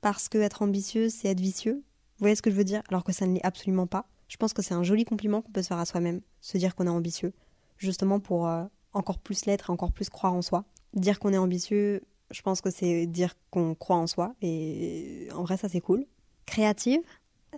parce 0.00 0.28
que 0.28 0.38
être 0.38 0.62
ambitieux, 0.62 1.08
c'est 1.08 1.28
être 1.28 1.40
vicieux. 1.40 1.82
Vous 2.18 2.22
voyez 2.22 2.36
ce 2.36 2.42
que 2.42 2.50
je 2.50 2.56
veux 2.56 2.64
dire? 2.64 2.82
Alors 2.88 3.04
que 3.04 3.12
ça 3.12 3.26
ne 3.26 3.34
l'est 3.34 3.44
absolument 3.44 3.86
pas. 3.86 4.08
Je 4.28 4.36
pense 4.36 4.52
que 4.52 4.62
c'est 4.62 4.74
un 4.74 4.82
joli 4.82 5.04
compliment 5.04 5.42
qu'on 5.42 5.52
peut 5.52 5.62
se 5.62 5.68
faire 5.68 5.78
à 5.78 5.84
soi-même, 5.84 6.20
se 6.40 6.58
dire 6.58 6.74
qu'on 6.74 6.86
est 6.86 6.90
ambitieux, 6.90 7.32
justement 7.78 8.20
pour 8.20 8.46
euh, 8.48 8.64
encore 8.92 9.18
plus 9.18 9.46
l'être 9.46 9.70
et 9.70 9.72
encore 9.72 9.92
plus 9.92 10.08
croire 10.08 10.34
en 10.34 10.42
soi. 10.42 10.64
Dire 10.94 11.18
qu'on 11.18 11.32
est 11.32 11.38
ambitieux, 11.38 12.02
Je 12.30 12.42
pense 12.42 12.60
que 12.60 12.70
c'est 12.70 13.06
dire 13.06 13.34
qu'on 13.50 13.74
croit 13.74 13.96
en 13.96 14.06
soi. 14.06 14.34
Et 14.42 15.28
en 15.34 15.44
vrai, 15.44 15.56
ça, 15.56 15.68
c'est 15.68 15.80
cool. 15.80 16.06
Créative. 16.46 17.00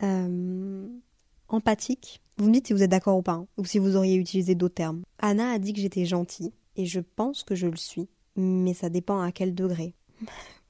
Euh, 0.03 0.89
empathique. 1.49 2.21
Vous 2.37 2.47
me 2.47 2.53
dites 2.53 2.69
si 2.69 2.73
vous 2.73 2.83
êtes 2.83 2.91
d'accord 2.91 3.17
ou 3.17 3.23
pas, 3.23 3.33
hein, 3.33 3.47
ou 3.57 3.65
si 3.65 3.79
vous 3.79 3.97
auriez 3.97 4.17
utilisé 4.17 4.55
d'autres 4.55 4.75
termes. 4.75 5.03
Anna 5.19 5.51
a 5.51 5.59
dit 5.59 5.73
que 5.73 5.81
j'étais 5.81 6.05
gentille, 6.05 6.53
et 6.77 6.87
je 6.87 7.01
pense 7.01 7.43
que 7.43 7.55
je 7.55 7.67
le 7.67 7.77
suis, 7.77 8.09
mais 8.37 8.75
ça 8.75 8.91
dépend 8.91 9.21
à 9.21 9.33
quel 9.33 9.55
degré. 9.55 9.95
vous 10.21 10.27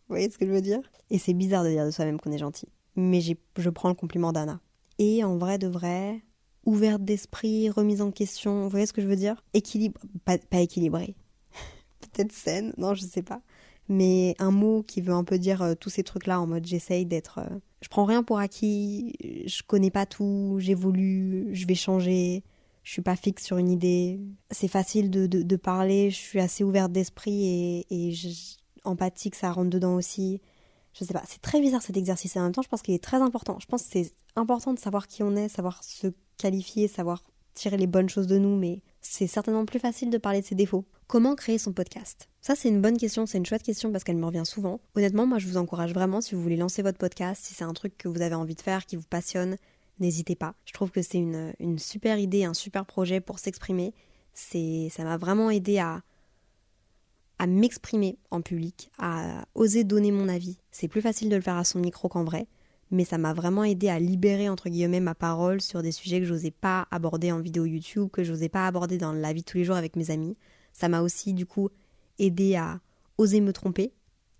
voyez 0.08 0.30
ce 0.30 0.38
que 0.38 0.46
je 0.46 0.52
veux 0.52 0.62
dire? 0.62 0.80
Et 1.10 1.18
c'est 1.18 1.34
bizarre 1.34 1.64
de 1.64 1.68
dire 1.68 1.84
de 1.84 1.90
soi-même 1.90 2.18
qu'on 2.18 2.32
est 2.32 2.38
gentil, 2.38 2.68
mais 2.96 3.20
je 3.20 3.70
prends 3.70 3.90
le 3.90 3.94
compliment 3.94 4.32
d'Anna. 4.32 4.60
Et 4.98 5.22
en 5.24 5.36
vrai 5.36 5.58
de 5.58 5.68
vrai, 5.68 6.22
ouverte 6.64 7.04
d'esprit, 7.04 7.70
remise 7.70 8.00
en 8.00 8.10
question, 8.10 8.62
vous 8.62 8.70
voyez 8.70 8.86
ce 8.86 8.92
que 8.92 9.02
je 9.02 9.06
veux 9.06 9.16
dire? 9.16 9.44
Équilibre, 9.52 10.00
pas, 10.24 10.38
pas 10.38 10.60
équilibré. 10.60 11.14
Peut-être 12.12 12.32
saine, 12.32 12.72
non, 12.76 12.94
je 12.94 13.02
sais 13.02 13.22
pas. 13.22 13.40
Mais 13.88 14.34
un 14.38 14.50
mot 14.50 14.82
qui 14.82 15.00
veut 15.00 15.14
un 15.14 15.24
peu 15.24 15.38
dire 15.38 15.62
euh, 15.62 15.74
tous 15.74 15.88
ces 15.88 16.02
trucs-là 16.02 16.40
en 16.40 16.46
mode 16.46 16.66
j'essaye 16.66 17.06
d'être. 17.06 17.38
Euh, 17.38 17.58
je 17.80 17.88
prends 17.88 18.04
rien 18.04 18.22
pour 18.22 18.38
acquis, 18.38 19.14
je 19.46 19.62
connais 19.62 19.90
pas 19.90 20.04
tout, 20.04 20.56
j'évolue, 20.58 21.48
je 21.52 21.66
vais 21.66 21.74
changer, 21.74 22.42
je 22.82 22.92
suis 22.92 23.02
pas 23.02 23.16
fixe 23.16 23.44
sur 23.44 23.56
une 23.58 23.70
idée. 23.70 24.20
C'est 24.50 24.68
facile 24.68 25.10
de, 25.10 25.26
de, 25.26 25.56
parler, 25.56 26.10
je 26.10 26.16
suis 26.16 26.40
assez 26.40 26.64
ouverte 26.64 26.92
d'esprit 26.92 27.84
et, 27.90 28.14
empathique, 28.84 29.34
ça 29.34 29.52
rentre 29.52 29.70
dedans 29.70 29.94
aussi. 29.94 30.40
Je 30.94 31.04
sais 31.04 31.12
pas, 31.14 31.22
c'est 31.26 31.40
très 31.40 31.60
bizarre 31.60 31.82
cet 31.82 31.96
exercice 31.96 32.34
et 32.34 32.40
en 32.40 32.44
même 32.44 32.52
temps 32.52 32.62
je 32.62 32.68
pense 32.68 32.82
qu'il 32.82 32.94
est 32.94 33.02
très 33.02 33.22
important. 33.22 33.58
Je 33.60 33.66
pense 33.66 33.84
que 33.84 33.90
c'est 33.92 34.12
important 34.36 34.74
de 34.74 34.78
savoir 34.78 35.06
qui 35.06 35.22
on 35.22 35.36
est, 35.36 35.48
savoir 35.48 35.84
se 35.84 36.08
qualifier, 36.36 36.88
savoir 36.88 37.22
tirer 37.58 37.76
les 37.76 37.86
bonnes 37.86 38.08
choses 38.08 38.26
de 38.26 38.38
nous, 38.38 38.56
mais 38.56 38.80
c'est 39.00 39.26
certainement 39.26 39.64
plus 39.64 39.78
facile 39.78 40.10
de 40.10 40.18
parler 40.18 40.40
de 40.40 40.46
ses 40.46 40.54
défauts. 40.54 40.84
Comment 41.06 41.34
créer 41.34 41.58
son 41.58 41.72
podcast? 41.72 42.28
Ça, 42.40 42.54
c'est 42.54 42.68
une 42.68 42.80
bonne 42.80 42.96
question, 42.96 43.26
c'est 43.26 43.38
une 43.38 43.46
chouette 43.46 43.62
question 43.62 43.90
parce 43.92 44.04
qu'elle 44.04 44.16
me 44.16 44.26
revient 44.26 44.44
souvent. 44.44 44.80
Honnêtement, 44.94 45.26
moi, 45.26 45.38
je 45.38 45.46
vous 45.46 45.56
encourage 45.56 45.92
vraiment 45.92 46.20
si 46.20 46.34
vous 46.34 46.42
voulez 46.42 46.56
lancer 46.56 46.82
votre 46.82 46.98
podcast, 46.98 47.44
si 47.44 47.54
c'est 47.54 47.64
un 47.64 47.72
truc 47.72 47.96
que 47.98 48.08
vous 48.08 48.22
avez 48.22 48.34
envie 48.34 48.54
de 48.54 48.60
faire, 48.60 48.86
qui 48.86 48.96
vous 48.96 49.06
passionne, 49.08 49.56
n'hésitez 49.98 50.36
pas. 50.36 50.54
Je 50.64 50.72
trouve 50.72 50.90
que 50.90 51.02
c'est 51.02 51.18
une, 51.18 51.78
super 51.78 52.18
idée, 52.18 52.44
un 52.44 52.54
super 52.54 52.86
projet 52.86 53.20
pour 53.20 53.38
s'exprimer. 53.38 53.94
C'est, 54.34 54.88
ça 54.90 55.04
m'a 55.04 55.16
vraiment 55.16 55.50
aidé 55.50 55.78
à 55.78 56.02
m'exprimer 57.46 58.18
en 58.30 58.40
public, 58.40 58.90
à 58.98 59.44
oser 59.54 59.84
donner 59.84 60.12
mon 60.12 60.28
avis. 60.28 60.58
C'est 60.70 60.88
plus 60.88 61.00
facile 61.00 61.28
de 61.28 61.36
le 61.36 61.42
faire 61.42 61.56
à 61.56 61.64
son 61.64 61.78
micro 61.78 62.08
qu'en 62.08 62.24
vrai 62.24 62.46
mais 62.90 63.04
ça 63.04 63.18
m'a 63.18 63.32
vraiment 63.32 63.64
aidé 63.64 63.88
à 63.88 63.98
libérer 63.98 64.48
entre 64.48 64.68
guillemets 64.68 65.00
ma 65.00 65.14
parole 65.14 65.60
sur 65.60 65.82
des 65.82 65.92
sujets 65.92 66.20
que 66.20 66.26
j'osais 66.26 66.50
pas 66.50 66.86
aborder 66.90 67.32
en 67.32 67.40
vidéo 67.40 67.64
YouTube, 67.64 68.08
que 68.10 68.24
j'osais 68.24 68.48
pas 68.48 68.66
aborder 68.66 68.98
dans 68.98 69.12
la 69.12 69.32
vie 69.32 69.42
de 69.42 69.46
tous 69.46 69.58
les 69.58 69.64
jours 69.64 69.76
avec 69.76 69.96
mes 69.96 70.10
amis. 70.10 70.36
Ça 70.72 70.88
m'a 70.88 71.02
aussi 71.02 71.34
du 71.34 71.46
coup 71.46 71.68
aidé 72.18 72.56
à 72.56 72.80
oser 73.18 73.40
me 73.40 73.52
tromper. 73.52 73.92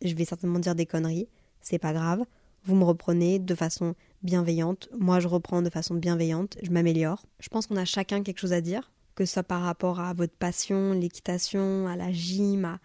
Je 0.03 0.15
vais 0.15 0.25
certainement 0.25 0.59
dire 0.59 0.75
des 0.75 0.87
conneries, 0.87 1.29
c'est 1.61 1.79
pas 1.79 1.93
grave. 1.93 2.25
Vous 2.65 2.75
me 2.75 2.85
reprenez 2.85 3.39
de 3.39 3.55
façon 3.55 3.95
bienveillante, 4.23 4.89
moi 4.97 5.21
je 5.21 5.29
reprends 5.29 5.63
de 5.63 5.71
façon 5.71 5.95
bienveillante, 5.95 6.59
je 6.63 6.71
m'améliore. 6.71 7.25
Je 7.41 7.49
pense 7.49 7.67
qu'on 7.67 7.77
a 7.77 7.85
chacun 7.85 8.23
quelque 8.23 8.41
chose 8.41 8.53
à 8.53 8.61
dire, 8.61 8.91
que 9.15 9.25
ce 9.25 9.35
soit 9.35 9.43
par 9.43 9.63
rapport 9.63 10.01
à 10.01 10.13
votre 10.13 10.35
passion, 10.35 10.93
l'équitation, 10.93 11.87
à 11.87 11.97
la 11.97 12.13
gym, 12.13 12.65
à... 12.65 12.81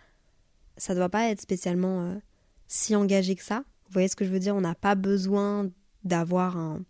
ça 0.78 0.96
doit 0.96 1.10
pas 1.10 1.30
être 1.30 1.42
spécialement 1.42 2.06
euh, 2.06 2.16
si 2.68 2.96
engagé 2.96 3.36
que 3.36 3.44
ça, 3.44 3.64
vous 3.94 4.00
voyez 4.00 4.08
ce 4.08 4.16
que 4.16 4.26
je 4.26 4.32
veux 4.32 4.40
dire? 4.40 4.56
On 4.56 4.62
n'a 4.62 4.74
pas 4.74 4.96
besoin 4.96 5.70
d'avoir 6.04 6.58
un, 6.58 6.84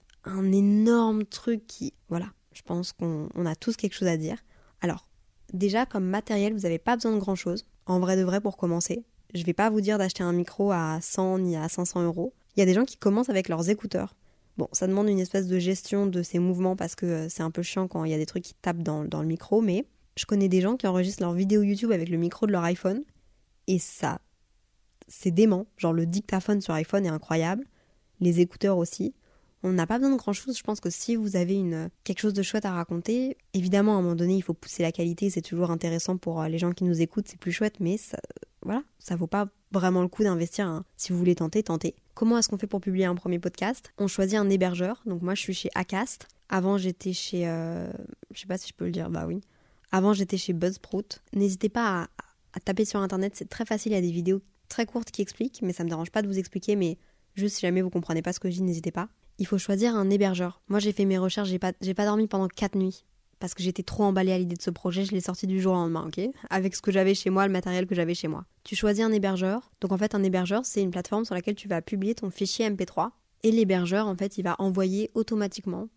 énorme 0.53 1.25
truc 1.25 1.67
qui... 1.67 1.93
Voilà, 2.07 2.27
je 2.53 2.61
pense 2.61 2.93
qu'on 2.93 3.45
a 3.45 3.55
tous 3.55 3.75
quelque 3.75 3.93
chose 3.93 4.07
à 4.07 4.15
dire. 4.15 4.37
Alors, 4.79 5.09
déjà, 5.51 5.85
comme 5.85 6.05
matériel, 6.05 6.53
vous 6.53 6.61
n'avez 6.61 6.79
pas 6.79 6.95
besoin 6.95 7.11
de 7.11 7.19
grand-chose. 7.19 7.65
En 7.87 7.99
vrai 7.99 8.15
de 8.15 8.23
vrai, 8.23 8.39
pour 8.39 8.55
commencer. 8.55 9.03
Je 9.33 9.41
ne 9.41 9.45
vais 9.45 9.51
pas 9.51 9.69
vous 9.69 9.81
dire 9.81 9.97
d'acheter 9.97 10.23
un 10.23 10.31
micro 10.31 10.71
à 10.71 10.99
100 11.01 11.39
ni 11.39 11.57
à 11.57 11.67
500 11.67 12.03
euros. 12.03 12.33
Il 12.55 12.61
y 12.61 12.63
a 12.63 12.65
des 12.65 12.73
gens 12.73 12.85
qui 12.85 12.95
commencent 12.95 13.29
avec 13.29 13.49
leurs 13.49 13.69
écouteurs. 13.69 14.15
Bon, 14.55 14.69
ça 14.71 14.87
demande 14.87 15.09
une 15.09 15.19
espèce 15.19 15.47
de 15.47 15.59
gestion 15.59 16.07
de 16.07 16.23
ces 16.23 16.39
mouvements 16.39 16.77
parce 16.77 16.95
que 16.95 17.05
euh, 17.05 17.27
c'est 17.27 17.43
un 17.43 17.51
peu 17.51 17.63
chiant 17.63 17.89
quand 17.89 18.05
il 18.05 18.11
y 18.11 18.13
a 18.13 18.17
des 18.17 18.25
trucs 18.25 18.43
qui 18.43 18.53
tapent 18.53 18.83
dans, 18.83 19.03
dans 19.03 19.21
le 19.21 19.27
micro, 19.27 19.59
mais 19.59 19.85
je 20.15 20.25
connais 20.25 20.47
des 20.47 20.61
gens 20.61 20.77
qui 20.77 20.87
enregistrent 20.87 21.23
leurs 21.23 21.33
vidéos 21.33 21.63
YouTube 21.63 21.91
avec 21.91 22.07
le 22.07 22.17
micro 22.17 22.47
de 22.47 22.53
leur 22.53 22.63
iPhone 22.63 23.03
et 23.67 23.79
ça 23.79 24.21
c'est 25.13 25.32
dément. 25.32 25.67
Genre 25.78 25.93
le 25.93 26.06
dictaphone 26.06 26.62
sur 26.62 26.73
iPhone 26.73 27.06
est 27.06 27.10
incroyable, 27.10 27.65
les 28.19 28.39
écouteurs 28.39 28.78
aussi. 28.78 29.13
On 29.65 29.71
n'a 29.71 29.88
pas 29.88 29.97
besoin 29.97 30.12
de 30.12 30.17
grand 30.17 30.34
chose. 30.34 30.58
Je 30.58 30.63
pense 30.63 30.82
que 30.82 30.89
si 30.89 31.15
vous 31.15 31.38
avez 31.38 31.56
une, 31.56 31.89
quelque 32.04 32.19
chose 32.19 32.34
de 32.34 32.41
chouette 32.41 32.65
à 32.65 32.71
raconter, 32.71 33.38
évidemment, 33.54 33.95
à 33.95 33.99
un 33.99 34.02
moment 34.02 34.15
donné, 34.15 34.36
il 34.36 34.41
faut 34.41 34.54
pousser 34.54 34.84
la 34.84 34.91
qualité. 34.91 35.30
C'est 35.30 35.41
toujours 35.41 35.71
intéressant 35.71 36.17
pour 36.17 36.41
euh, 36.41 36.49
les 36.49 36.58
gens 36.58 36.73
qui 36.73 36.84
nous 36.84 37.02
écoutent. 37.02 37.30
C'est 37.30 37.39
plus 37.39 37.54
chouette, 37.54 37.76
mais 37.80 37.95
voilà, 38.62 38.84
ça 38.99 39.15
vaut 39.15 39.28
pas 39.28 39.47
vraiment 39.71 40.02
le 40.02 40.10
coup 40.10 40.23
d'investir. 40.23 40.67
Hein. 40.67 40.84
Si 40.97 41.13
vous 41.13 41.17
voulez 41.17 41.36
tenter, 41.36 41.63
tentez. 41.63 41.95
Comment 42.13 42.38
est-ce 42.38 42.49
qu'on 42.49 42.58
fait 42.58 42.67
pour 42.67 42.82
publier 42.82 43.06
un 43.06 43.15
premier 43.15 43.39
podcast? 43.39 43.93
On 43.97 44.08
choisit 44.08 44.38
un 44.38 44.49
hébergeur. 44.49 45.02
Donc 45.06 45.21
moi, 45.21 45.34
je 45.34 45.41
suis 45.41 45.54
chez 45.54 45.69
Acast. 45.76 46.28
Avant, 46.49 46.78
j'étais 46.78 47.13
chez, 47.13 47.47
euh, 47.47 47.89
je 48.34 48.41
sais 48.41 48.47
pas 48.47 48.58
si 48.58 48.67
je 48.67 48.73
peux 48.73 48.86
le 48.86 48.91
dire. 48.91 49.10
Bah 49.10 49.26
oui. 49.26 49.39
Avant, 49.93 50.12
j'étais 50.12 50.38
chez 50.38 50.52
Buzzsprout. 50.52 51.21
N'hésitez 51.32 51.69
pas 51.69 52.02
à, 52.02 52.08
à 52.54 52.60
taper 52.60 52.84
sur 52.84 52.99
internet. 52.99 53.34
C'est 53.38 53.47
très 53.47 53.65
facile. 53.65 53.93
Il 53.93 53.95
y 53.95 53.97
a 53.97 54.02
des 54.02 54.12
vidéos 54.12 54.41
très 54.73 54.86
courte 54.86 55.12
qui 55.12 55.21
explique, 55.21 55.62
mais 55.62 55.73
ça 55.73 55.83
me 55.83 55.89
dérange 55.89 56.12
pas 56.12 56.21
de 56.21 56.27
vous 56.27 56.39
expliquer, 56.39 56.75
mais 56.75 56.97
juste 57.36 57.55
si 57.55 57.62
jamais 57.62 57.81
vous 57.81 57.89
comprenez 57.89 58.21
pas 58.21 58.33
ce 58.33 58.39
que 58.39 58.49
je 58.49 58.55
dis, 58.55 58.63
n'hésitez 58.63 58.91
pas. 58.91 59.07
Il 59.38 59.47
faut 59.47 59.57
choisir 59.57 59.95
un 59.95 60.09
hébergeur. 60.09 60.62
Moi, 60.67 60.79
j'ai 60.79 60.91
fait 60.91 61.05
mes 61.05 61.17
recherches, 61.17 61.49
j'ai 61.49 61.59
pas, 61.59 61.73
j'ai 61.81 61.93
pas 61.93 62.05
dormi 62.05 62.27
pendant 62.27 62.47
4 62.47 62.75
nuits 62.75 63.05
parce 63.39 63.53
que 63.53 63.62
j'étais 63.62 63.83
trop 63.83 64.03
emballée 64.03 64.31
à 64.31 64.38
l'idée 64.38 64.55
de 64.55 64.62
ce 64.62 64.69
projet, 64.69 65.03
je 65.03 65.12
l'ai 65.12 65.19
sorti 65.19 65.47
du 65.47 65.59
jour 65.59 65.73
au 65.73 65.75
lendemain, 65.75 66.07
ok? 66.07 66.29
Avec 66.49 66.75
ce 66.75 66.81
que 66.81 66.93
j'avais 66.93 67.13
chez 67.13 67.29
moi, 67.29 67.45
le 67.45 67.51
matériel 67.51 67.88
que 67.88 67.93
j'avais 67.93 68.13
chez 68.13 68.29
moi. 68.29 68.45
Tu 68.63 68.75
choisis 68.75 69.03
un 69.03 69.12
hébergeur. 69.12 69.69
Donc 69.81 69.91
en 69.91 69.97
fait, 69.97 70.15
un 70.15 70.23
hébergeur, 70.23 70.65
c'est 70.65 70.81
une 70.81 70.91
plateforme 70.91 71.25
sur 71.25 71.36
laquelle 71.36 71.55
tu 71.55 71.67
vas 71.67 71.81
publier 71.81 72.15
ton 72.15 72.29
fichier 72.29 72.69
MP3 72.69 73.09
et 73.43 73.51
l'hébergeur, 73.51 74.07
en 74.07 74.15
fait, 74.15 74.38
il 74.38 74.43
va 74.43 74.55
envoyer 74.59 75.12
automatiquement 75.13 75.89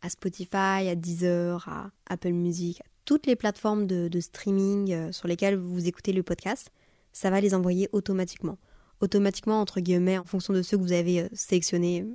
à 0.00 0.08
Spotify, 0.08 0.88
à 0.88 0.94
Deezer, 0.94 1.68
à 1.68 1.90
Apple 2.08 2.32
Music, 2.32 2.80
à 2.80 2.88
toutes 3.04 3.26
les 3.26 3.36
plateformes 3.36 3.86
de, 3.86 4.20
streaming 4.20 4.92
euh, 4.92 5.12
sur 5.12 5.28
lesquelles 5.28 5.56
vous 5.56 5.86
écoutez 5.86 6.14
le 6.14 6.22
podcast 6.22 6.72
ça 7.12 7.30
va 7.30 7.40
les 7.40 7.54
envoyer 7.54 7.88
automatiquement. 7.92 8.58
Automatiquement, 9.00 9.60
entre 9.60 9.80
guillemets, 9.80 10.18
en 10.18 10.24
fonction 10.24 10.52
de 10.52 10.62
ceux 10.62 10.76
que 10.76 10.82
vous 10.82 10.92
avez 10.92 11.22
euh, 11.22 11.28
sélectionnés, 11.32 12.06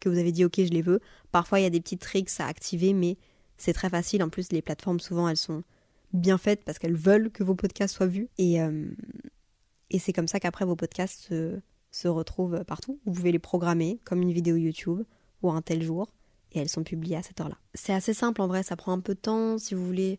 que 0.00 0.08
vous 0.08 0.18
avez 0.18 0.32
dit 0.32 0.44
ok, 0.44 0.56
je 0.58 0.72
les 0.72 0.82
veux. 0.82 1.00
Parfois, 1.30 1.60
il 1.60 1.62
y 1.62 1.66
a 1.66 1.70
des 1.70 1.80
petits 1.80 1.98
tricks 1.98 2.30
à 2.38 2.46
activer, 2.46 2.92
mais 2.92 3.16
c'est 3.56 3.72
très 3.72 3.90
facile. 3.90 4.22
En 4.22 4.28
plus, 4.28 4.52
les 4.52 4.62
plateformes, 4.62 5.00
souvent, 5.00 5.28
elles 5.28 5.36
sont 5.36 5.62
bien 6.12 6.38
faites 6.38 6.64
parce 6.64 6.78
qu'elles 6.78 6.96
veulent 6.96 7.30
que 7.30 7.44
vos 7.44 7.54
podcasts 7.54 7.94
soient 7.94 8.06
vus. 8.06 8.28
Et, 8.38 8.60
euh, 8.60 8.90
et 9.90 9.98
c'est 9.98 10.12
comme 10.12 10.28
ça 10.28 10.40
qu'après, 10.40 10.64
vos 10.64 10.76
podcasts 10.76 11.28
se, 11.28 11.60
se 11.90 12.08
retrouvent 12.08 12.64
partout. 12.64 12.98
Vous 13.04 13.12
pouvez 13.12 13.32
les 13.32 13.38
programmer 13.38 14.00
comme 14.04 14.22
une 14.22 14.32
vidéo 14.32 14.56
YouTube 14.56 15.02
ou 15.42 15.50
un 15.50 15.62
tel 15.62 15.82
jour 15.82 16.12
et 16.52 16.58
elles 16.58 16.68
sont 16.68 16.82
publiées 16.82 17.16
à 17.16 17.22
cette 17.22 17.40
heure-là. 17.40 17.58
C'est 17.74 17.92
assez 17.92 18.14
simple 18.14 18.40
en 18.42 18.46
vrai, 18.46 18.62
ça 18.62 18.76
prend 18.76 18.92
un 18.92 19.00
peu 19.00 19.14
de 19.14 19.20
temps 19.20 19.58
si 19.58 19.74
vous 19.74 19.84
voulez 19.84 20.18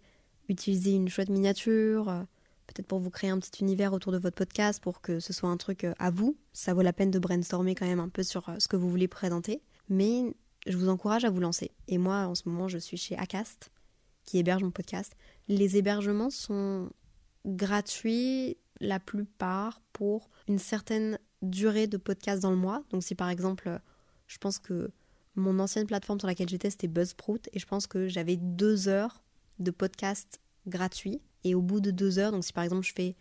utiliser 0.49 0.93
une 0.93 1.09
chouette 1.09 1.29
miniature, 1.29 2.09
euh, 2.09 2.23
peut-être 2.67 2.87
pour 2.87 2.99
vous 2.99 3.09
créer 3.09 3.29
un 3.29 3.39
petit 3.39 3.61
univers 3.61 3.93
autour 3.93 4.11
de 4.11 4.17
votre 4.17 4.35
podcast 4.35 4.81
pour 4.81 5.01
que 5.01 5.19
ce 5.19 5.33
soit 5.33 5.49
un 5.49 5.57
truc 5.57 5.83
euh, 5.83 5.93
à 5.99 6.11
vous. 6.11 6.37
Ça 6.53 6.73
vaut 6.73 6.81
la 6.81 6.93
peine 6.93 7.11
de 7.11 7.19
brainstormer 7.19 7.75
quand 7.75 7.85
même 7.85 7.99
un 7.99 8.09
peu 8.09 8.23
sur 8.23 8.49
euh, 8.49 8.55
ce 8.59 8.67
que 8.67 8.75
vous 8.75 8.89
voulez 8.89 9.07
présenter. 9.07 9.61
Mais 9.89 10.33
je 10.67 10.77
vous 10.77 10.89
encourage 10.89 11.25
à 11.25 11.29
vous 11.29 11.39
lancer. 11.39 11.71
Et 11.87 11.97
moi, 11.97 12.27
en 12.27 12.35
ce 12.35 12.47
moment, 12.47 12.67
je 12.67 12.77
suis 12.77 12.97
chez 12.97 13.17
Acast, 13.17 13.71
qui 14.25 14.37
héberge 14.37 14.63
mon 14.63 14.71
podcast. 14.71 15.13
Les 15.47 15.77
hébergements 15.77 16.29
sont 16.29 16.89
gratuits 17.45 18.57
la 18.79 18.99
plupart 18.99 19.81
pour 19.91 20.29
une 20.47 20.59
certaine 20.59 21.19
durée 21.41 21.87
de 21.87 21.97
podcast 21.97 22.41
dans 22.41 22.51
le 22.51 22.57
mois. 22.57 22.83
Donc 22.89 23.03
si 23.03 23.15
par 23.15 23.29
exemple, 23.29 23.79
je 24.27 24.37
pense 24.37 24.59
que 24.59 24.91
mon 25.35 25.59
ancienne 25.59 25.87
plateforme 25.87 26.19
sur 26.19 26.27
laquelle 26.27 26.49
j'étais, 26.49 26.69
c'était 26.69 26.87
Buzzsprout, 26.87 27.49
et 27.53 27.59
je 27.59 27.65
pense 27.65 27.87
que 27.87 28.07
j'avais 28.07 28.37
deux 28.37 28.87
heures 28.87 29.23
de 29.59 29.71
podcast 29.71 30.39
gratuit 30.67 31.21
et 31.43 31.55
au 31.55 31.61
bout 31.61 31.81
de 31.81 31.91
deux 31.91 32.19
heures, 32.19 32.31
donc 32.31 32.43
si 32.43 32.53
par 32.53 32.63
exemple 32.63 32.85
je 32.85 32.93
fais 32.93 33.15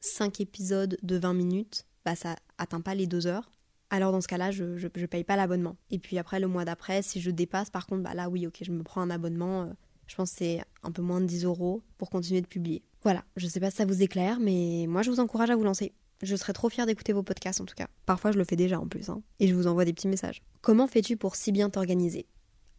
cinq 0.00 0.40
épisodes 0.40 0.96
de 1.02 1.16
20 1.16 1.34
minutes, 1.34 1.86
bah 2.04 2.14
ça 2.14 2.36
atteint 2.58 2.80
pas 2.80 2.94
les 2.94 3.06
deux 3.06 3.26
heures. 3.26 3.50
Alors 3.90 4.12
dans 4.12 4.20
ce 4.20 4.28
cas-là, 4.28 4.50
je, 4.50 4.76
je, 4.76 4.86
paye 4.86 5.24
pas 5.24 5.36
l'abonnement. 5.36 5.76
Et 5.90 5.98
puis 5.98 6.18
après, 6.18 6.40
le 6.40 6.46
mois 6.46 6.64
d'après, 6.64 7.02
si 7.02 7.20
je 7.20 7.30
dépasse, 7.30 7.70
par 7.70 7.86
contre, 7.86 8.02
bah 8.02 8.14
là 8.14 8.28
oui, 8.28 8.46
ok, 8.46 8.58
je 8.62 8.70
me 8.70 8.82
prends 8.82 9.00
un 9.00 9.10
abonnement. 9.10 9.62
Euh, 9.62 9.72
je 10.06 10.14
pense 10.14 10.30
que 10.32 10.38
c'est 10.38 10.60
un 10.82 10.92
peu 10.92 11.02
moins 11.02 11.20
de 11.20 11.26
10 11.26 11.44
euros 11.44 11.82
pour 11.96 12.10
continuer 12.10 12.40
de 12.40 12.46
publier. 12.46 12.82
Voilà, 13.02 13.24
je 13.36 13.46
sais 13.46 13.60
pas 13.60 13.70
si 13.70 13.76
ça 13.76 13.86
vous 13.86 14.02
éclaire, 14.02 14.40
mais 14.40 14.86
moi 14.88 15.02
je 15.02 15.10
vous 15.10 15.20
encourage 15.20 15.50
à 15.50 15.56
vous 15.56 15.64
lancer. 15.64 15.92
Je 16.22 16.34
serais 16.34 16.52
trop 16.52 16.68
fière 16.68 16.86
d'écouter 16.86 17.12
vos 17.12 17.22
podcasts 17.22 17.60
en 17.60 17.64
tout 17.64 17.76
cas. 17.76 17.86
Parfois 18.06 18.32
je 18.32 18.38
le 18.38 18.44
fais 18.44 18.56
déjà 18.56 18.80
en 18.80 18.88
plus, 18.88 19.08
hein, 19.08 19.22
et 19.38 19.46
je 19.46 19.54
vous 19.54 19.66
envoie 19.66 19.84
des 19.84 19.92
petits 19.92 20.08
messages. 20.08 20.42
Comment 20.60 20.86
fais-tu 20.86 21.16
pour 21.16 21.36
si 21.36 21.52
bien 21.52 21.70
t'organiser? 21.70 22.26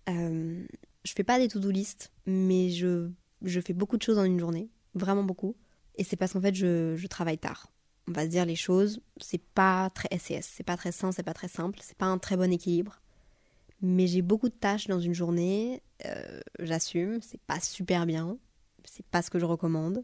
Euh, 0.09 0.63
Je 1.05 1.13
fais 1.13 1.23
pas 1.23 1.39
des 1.39 1.47
to-do 1.47 1.69
list, 1.69 2.11
mais 2.25 2.69
je 2.69 3.09
je 3.41 3.59
fais 3.59 3.73
beaucoup 3.73 3.97
de 3.97 4.01
choses 4.01 4.17
en 4.17 4.23
une 4.23 4.39
journée, 4.39 4.69
vraiment 4.93 5.23
beaucoup. 5.23 5.55
Et 5.95 6.03
c'est 6.03 6.15
parce 6.15 6.33
qu'en 6.33 6.41
fait, 6.41 6.55
je, 6.55 7.07
travaille 7.07 7.37
tard. 7.37 7.71
On 8.07 8.11
va 8.11 8.23
se 8.23 8.29
dire 8.29 8.45
les 8.45 8.55
choses, 8.55 9.01
c'est 9.17 9.41
pas 9.41 9.89
très 9.91 10.17
SES, 10.17 10.41
c'est 10.41 10.63
pas 10.63 10.77
très 10.77 10.91
sain, 10.91 11.11
c'est 11.11 11.23
pas 11.23 11.33
très 11.33 11.47
simple, 11.47 11.79
c'est 11.81 11.97
pas 11.97 12.07
un 12.07 12.17
très 12.17 12.37
bon 12.37 12.51
équilibre. 12.51 13.01
Mais 13.81 14.07
j'ai 14.07 14.21
beaucoup 14.21 14.49
de 14.49 14.53
tâches 14.53 14.87
dans 14.87 14.99
une 14.99 15.13
journée, 15.13 15.81
euh, 16.05 16.39
j'assume, 16.59 17.21
c'est 17.21 17.39
pas 17.41 17.59
super 17.59 18.05
bien, 18.05 18.37
c'est 18.83 19.05
pas 19.05 19.21
ce 19.21 19.29
que 19.29 19.39
je 19.39 19.45
recommande. 19.45 20.03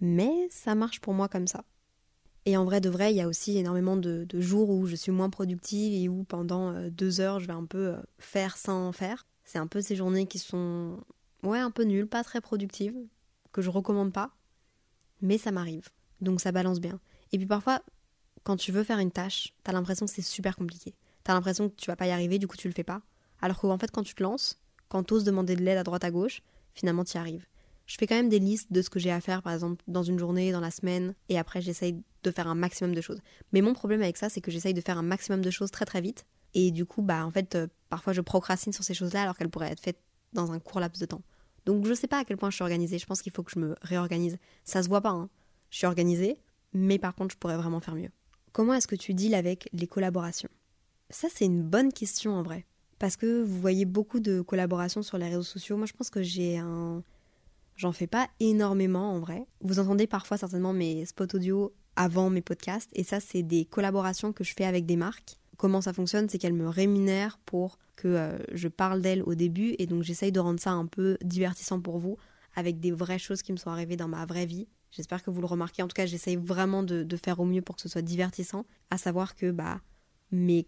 Mais 0.00 0.48
ça 0.50 0.74
marche 0.74 1.00
pour 1.00 1.14
moi 1.14 1.28
comme 1.28 1.46
ça. 1.46 1.64
Et 2.44 2.56
en 2.56 2.64
vrai 2.64 2.80
de 2.80 2.88
vrai, 2.88 3.12
il 3.12 3.16
y 3.16 3.20
a 3.20 3.26
aussi 3.26 3.58
énormément 3.58 3.96
de, 3.96 4.26
jours 4.34 4.70
où 4.70 4.86
je 4.86 4.94
suis 4.94 5.10
moins 5.10 5.30
productive 5.30 5.92
et 5.92 6.08
où 6.08 6.22
pendant 6.22 6.70
euh, 6.70 6.90
deux 6.90 7.20
heures, 7.20 7.40
je 7.40 7.46
vais 7.46 7.52
un 7.52 7.64
peu 7.64 7.88
euh, 7.88 7.96
faire 8.18 8.56
sans 8.56 8.92
faire. 8.92 9.26
C'est 9.44 9.58
un 9.58 9.66
peu 9.66 9.80
ces 9.80 9.96
journées 9.96 10.26
qui 10.26 10.38
sont, 10.38 11.00
ouais, 11.46 11.58
un 11.58 11.70
peu 11.70 11.84
nulles, 11.84 12.06
pas 12.06 12.24
très 12.24 12.40
productives, 12.40 12.96
que 13.52 13.62
je 13.62 13.70
recommande 13.70 14.12
pas. 14.12 14.36
Mais 15.22 15.38
ça 15.38 15.50
m'arrive. 15.50 15.88
Donc 16.20 16.40
ça 16.40 16.52
balance 16.52 16.80
bien. 16.80 17.00
Et 17.32 17.38
puis 17.38 17.46
parfois, 17.46 17.82
quand 18.42 18.56
tu 18.56 18.72
veux 18.72 18.84
faire 18.84 18.98
une 18.98 19.10
tâche, 19.10 19.54
t'as 19.62 19.72
l'impression 19.72 20.06
que 20.06 20.12
c'est 20.12 20.22
super 20.22 20.56
compliqué. 20.56 20.94
T'as 21.24 21.34
l'impression 21.34 21.68
que 21.68 21.74
tu 21.74 21.86
vas 21.86 21.96
pas 21.96 22.06
y 22.06 22.10
arriver, 22.10 22.38
du 22.38 22.46
coup 22.46 22.56
tu 22.56 22.68
le 22.68 22.74
fais 22.74 22.84
pas. 22.84 23.02
Alors 23.40 23.58
qu'en 23.58 23.78
fait, 23.78 23.90
quand 23.90 24.02
tu 24.02 24.14
te 24.14 24.22
lances, 24.22 24.60
quand 24.88 25.02
tu 25.02 25.14
oses 25.14 25.24
demander 25.24 25.56
de 25.56 25.62
l'aide 25.62 25.78
à 25.78 25.82
droite 25.82 26.04
à 26.04 26.10
gauche, 26.10 26.42
finalement 26.74 27.04
tu 27.04 27.14
y 27.14 27.18
arrives. 27.18 27.46
Je 27.86 27.96
fais 27.98 28.06
quand 28.06 28.16
même 28.16 28.28
des 28.28 28.38
listes 28.38 28.72
de 28.72 28.82
ce 28.82 28.90
que 28.90 28.98
j'ai 28.98 29.12
à 29.12 29.20
faire, 29.20 29.42
par 29.42 29.52
exemple, 29.52 29.82
dans 29.86 30.02
une 30.02 30.18
journée, 30.18 30.52
dans 30.52 30.60
la 30.60 30.70
semaine, 30.70 31.14
et 31.28 31.38
après 31.38 31.60
j'essaye 31.60 32.02
de 32.22 32.30
faire 32.30 32.48
un 32.48 32.56
maximum 32.56 32.94
de 32.94 33.00
choses. 33.00 33.20
Mais 33.52 33.60
mon 33.60 33.74
problème 33.74 34.02
avec 34.02 34.16
ça, 34.16 34.28
c'est 34.28 34.40
que 34.40 34.50
j'essaye 34.50 34.74
de 34.74 34.80
faire 34.80 34.98
un 34.98 35.02
maximum 35.02 35.40
de 35.40 35.50
choses 35.50 35.70
très 35.70 35.84
très 35.84 36.00
vite, 36.00 36.26
et 36.54 36.70
du 36.70 36.84
coup, 36.84 37.02
bah 37.02 37.24
en 37.24 37.30
fait, 37.30 37.54
euh, 37.54 37.66
parfois 37.88 38.12
je 38.12 38.20
procrastine 38.20 38.72
sur 38.72 38.82
ces 38.82 38.94
choses-là 38.94 39.22
alors 39.22 39.36
qu'elles 39.36 39.50
pourraient 39.50 39.70
être 39.70 39.80
faites 39.80 40.00
dans 40.32 40.52
un 40.52 40.58
court 40.58 40.80
laps 40.80 41.00
de 41.00 41.06
temps. 41.06 41.22
Donc 41.66 41.86
je 41.86 41.94
sais 41.94 42.06
pas 42.06 42.20
à 42.20 42.24
quel 42.24 42.36
point 42.36 42.50
je 42.50 42.54
suis 42.54 42.62
organisée, 42.62 42.98
je 42.98 43.06
pense 43.06 43.22
qu'il 43.22 43.32
faut 43.32 43.42
que 43.42 43.50
je 43.50 43.58
me 43.58 43.74
réorganise. 43.82 44.38
Ça 44.64 44.82
se 44.82 44.88
voit 44.88 45.00
pas, 45.00 45.10
hein. 45.10 45.28
Je 45.70 45.78
suis 45.78 45.86
organisée, 45.86 46.38
mais 46.72 46.98
par 46.98 47.14
contre, 47.14 47.34
je 47.34 47.38
pourrais 47.38 47.56
vraiment 47.56 47.80
faire 47.80 47.94
mieux. 47.94 48.10
Comment 48.52 48.72
est-ce 48.74 48.88
que 48.88 48.96
tu 48.96 49.12
deals 49.12 49.34
avec 49.34 49.68
les 49.72 49.86
collaborations? 49.86 50.48
Ça, 51.10 51.28
c'est 51.30 51.44
une 51.44 51.62
bonne 51.62 51.92
question 51.92 52.34
en 52.34 52.42
vrai. 52.42 52.64
Parce 52.98 53.16
que 53.16 53.42
vous 53.42 53.60
voyez 53.60 53.84
beaucoup 53.84 54.20
de 54.20 54.40
collaborations 54.40 55.02
sur 55.02 55.18
les 55.18 55.28
réseaux 55.28 55.42
sociaux. 55.42 55.76
Moi, 55.76 55.86
je 55.86 55.92
pense 55.92 56.08
que 56.08 56.22
j'ai 56.22 56.56
un 56.56 57.02
J'en 57.76 57.92
fais 57.92 58.06
pas 58.06 58.28
énormément 58.40 59.12
en 59.12 59.20
vrai. 59.20 59.46
Vous 59.60 59.78
entendez 59.78 60.06
parfois 60.06 60.38
certainement 60.38 60.72
mes 60.72 61.04
spots 61.04 61.34
audio 61.34 61.74
avant 61.94 62.30
mes 62.30 62.40
podcasts 62.40 62.90
et 62.94 63.04
ça 63.04 63.20
c'est 63.20 63.42
des 63.42 63.66
collaborations 63.66 64.32
que 64.32 64.44
je 64.44 64.54
fais 64.54 64.64
avec 64.64 64.86
des 64.86 64.96
marques. 64.96 65.38
Comment 65.56 65.80
ça 65.80 65.92
fonctionne 65.92 66.28
C'est 66.28 66.38
qu'elles 66.38 66.54
me 66.54 66.68
rémunèrent 66.68 67.38
pour 67.38 67.78
que 67.96 68.08
euh, 68.08 68.38
je 68.52 68.68
parle 68.68 69.00
d'elles 69.00 69.22
au 69.22 69.34
début 69.34 69.74
et 69.78 69.86
donc 69.86 70.02
j'essaye 70.02 70.32
de 70.32 70.40
rendre 70.40 70.60
ça 70.60 70.72
un 70.72 70.86
peu 70.86 71.16
divertissant 71.22 71.80
pour 71.80 71.98
vous 71.98 72.16
avec 72.54 72.80
des 72.80 72.92
vraies 72.92 73.18
choses 73.18 73.42
qui 73.42 73.52
me 73.52 73.56
sont 73.56 73.70
arrivées 73.70 73.96
dans 73.96 74.08
ma 74.08 74.24
vraie 74.26 74.46
vie. 74.46 74.68
J'espère 74.90 75.22
que 75.22 75.30
vous 75.30 75.40
le 75.40 75.46
remarquez. 75.46 75.82
En 75.82 75.88
tout 75.88 75.94
cas, 75.94 76.06
j'essaye 76.06 76.36
vraiment 76.36 76.82
de, 76.82 77.06
faire 77.16 77.40
au 77.40 77.44
mieux 77.44 77.60
pour 77.62 77.76
que 77.76 77.82
ce 77.82 77.88
soit 77.88 78.02
divertissant. 78.02 78.64
À 78.90 78.96
savoir 78.96 79.34
que 79.34 79.50
bah, 79.50 79.80
mes 80.30 80.66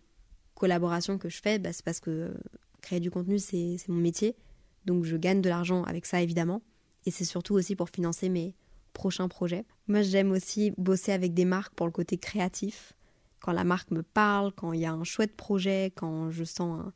collaborations 0.54 1.16
que 1.16 1.28
je 1.28 1.40
fais, 1.40 1.58
bah, 1.58 1.72
c'est 1.72 1.84
parce 1.84 2.00
que 2.00 2.10
euh, 2.10 2.34
créer 2.82 3.00
du 3.00 3.10
contenu, 3.10 3.38
c'est 3.38 3.78
mon 3.88 3.96
métier. 3.96 4.36
Donc 4.84 5.04
je 5.04 5.16
gagne 5.16 5.40
de 5.40 5.48
l'argent 5.48 5.82
avec 5.84 6.04
ça, 6.04 6.20
évidemment 6.20 6.62
et 7.08 7.10
c'est 7.10 7.24
surtout 7.24 7.54
aussi 7.54 7.74
pour 7.74 7.88
financer 7.88 8.28
mes 8.28 8.54
prochains 8.92 9.28
projets. 9.28 9.64
Moi, 9.86 10.02
j'aime 10.02 10.30
aussi 10.30 10.72
bosser 10.76 11.12
avec 11.12 11.32
des 11.32 11.46
marques 11.46 11.74
pour 11.74 11.86
le 11.86 11.92
côté 11.92 12.18
créatif. 12.18 12.92
Quand 13.40 13.52
la 13.52 13.64
marque 13.64 13.90
me 13.90 14.02
parle, 14.02 14.52
quand 14.52 14.72
il 14.72 14.80
y 14.80 14.86
a 14.86 14.92
un 14.92 15.04
chouette 15.04 15.36
projet, 15.36 15.92
quand 15.94 16.30
je 16.30 16.44
sens 16.44 16.92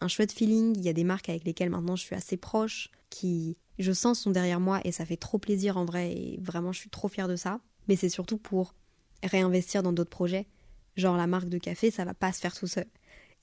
un, 0.00 0.08
chouette 0.08 0.32
feeling, 0.32 0.74
il 0.76 0.82
y 0.82 0.88
a 0.88 0.92
des 0.92 1.04
marques 1.04 1.28
avec 1.28 1.44
lesquelles 1.44 1.70
maintenant 1.70 1.96
je 1.96 2.02
suis 2.02 2.16
assez 2.16 2.36
proche, 2.36 2.90
qui 3.10 3.56
je 3.78 3.92
sens 3.92 4.20
sont 4.20 4.30
derrière 4.30 4.60
moi 4.60 4.80
et 4.84 4.92
ça 4.92 5.04
fait 5.04 5.16
trop 5.16 5.38
plaisir 5.38 5.76
en 5.76 5.84
vrai 5.84 6.12
et 6.12 6.40
vraiment 6.40 6.72
je 6.72 6.80
suis 6.80 6.90
trop 6.90 7.08
fière 7.08 7.28
de 7.28 7.36
ça. 7.36 7.60
Mais 7.88 7.96
c'est 7.96 8.08
surtout 8.08 8.38
pour 8.38 8.74
réinvestir 9.22 9.82
dans 9.82 9.92
d'autres 9.92 10.10
projets. 10.10 10.46
Genre 10.96 11.16
la 11.16 11.26
marque 11.26 11.48
de 11.48 11.58
café, 11.58 11.90
ça 11.90 12.04
va 12.04 12.14
pas 12.14 12.32
se 12.32 12.40
faire 12.40 12.54
tout 12.54 12.66
seul. 12.66 12.86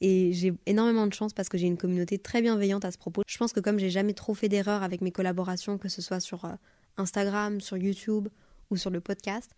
Et 0.02 0.32
j'ai 0.32 0.54
énormément 0.66 1.08
de 1.08 1.14
chance 1.14 1.34
parce 1.34 1.50
que 1.50 1.58
j'ai 1.58 1.68
une 1.68 1.78
communauté 1.78 2.18
très 2.18 2.42
bienveillante 2.42 2.86
à 2.86 2.92
ce 2.92 2.98
propos. 2.98 3.24
Je 3.28 3.38
pense 3.38 3.52
que 3.52 3.60
comme 3.60 3.80
j'ai 3.80 3.90
jamais 3.90 4.14
trop 4.14 4.34
fait 4.34 4.48
d'erreurs 4.48 4.84
avec 4.84 5.02
mes 5.02 5.12
collaborations, 5.12 5.78
que 5.78 5.90
ce 5.90 6.02
soit 6.02 6.22
sur 6.22 6.46
euh, 6.46 6.54
Instagram, 6.98 7.60
sur 7.60 7.78
YouTube 7.78 8.30
ou 8.70 8.78
sur 8.78 8.92
le 8.92 9.02
podcast, 9.02 9.52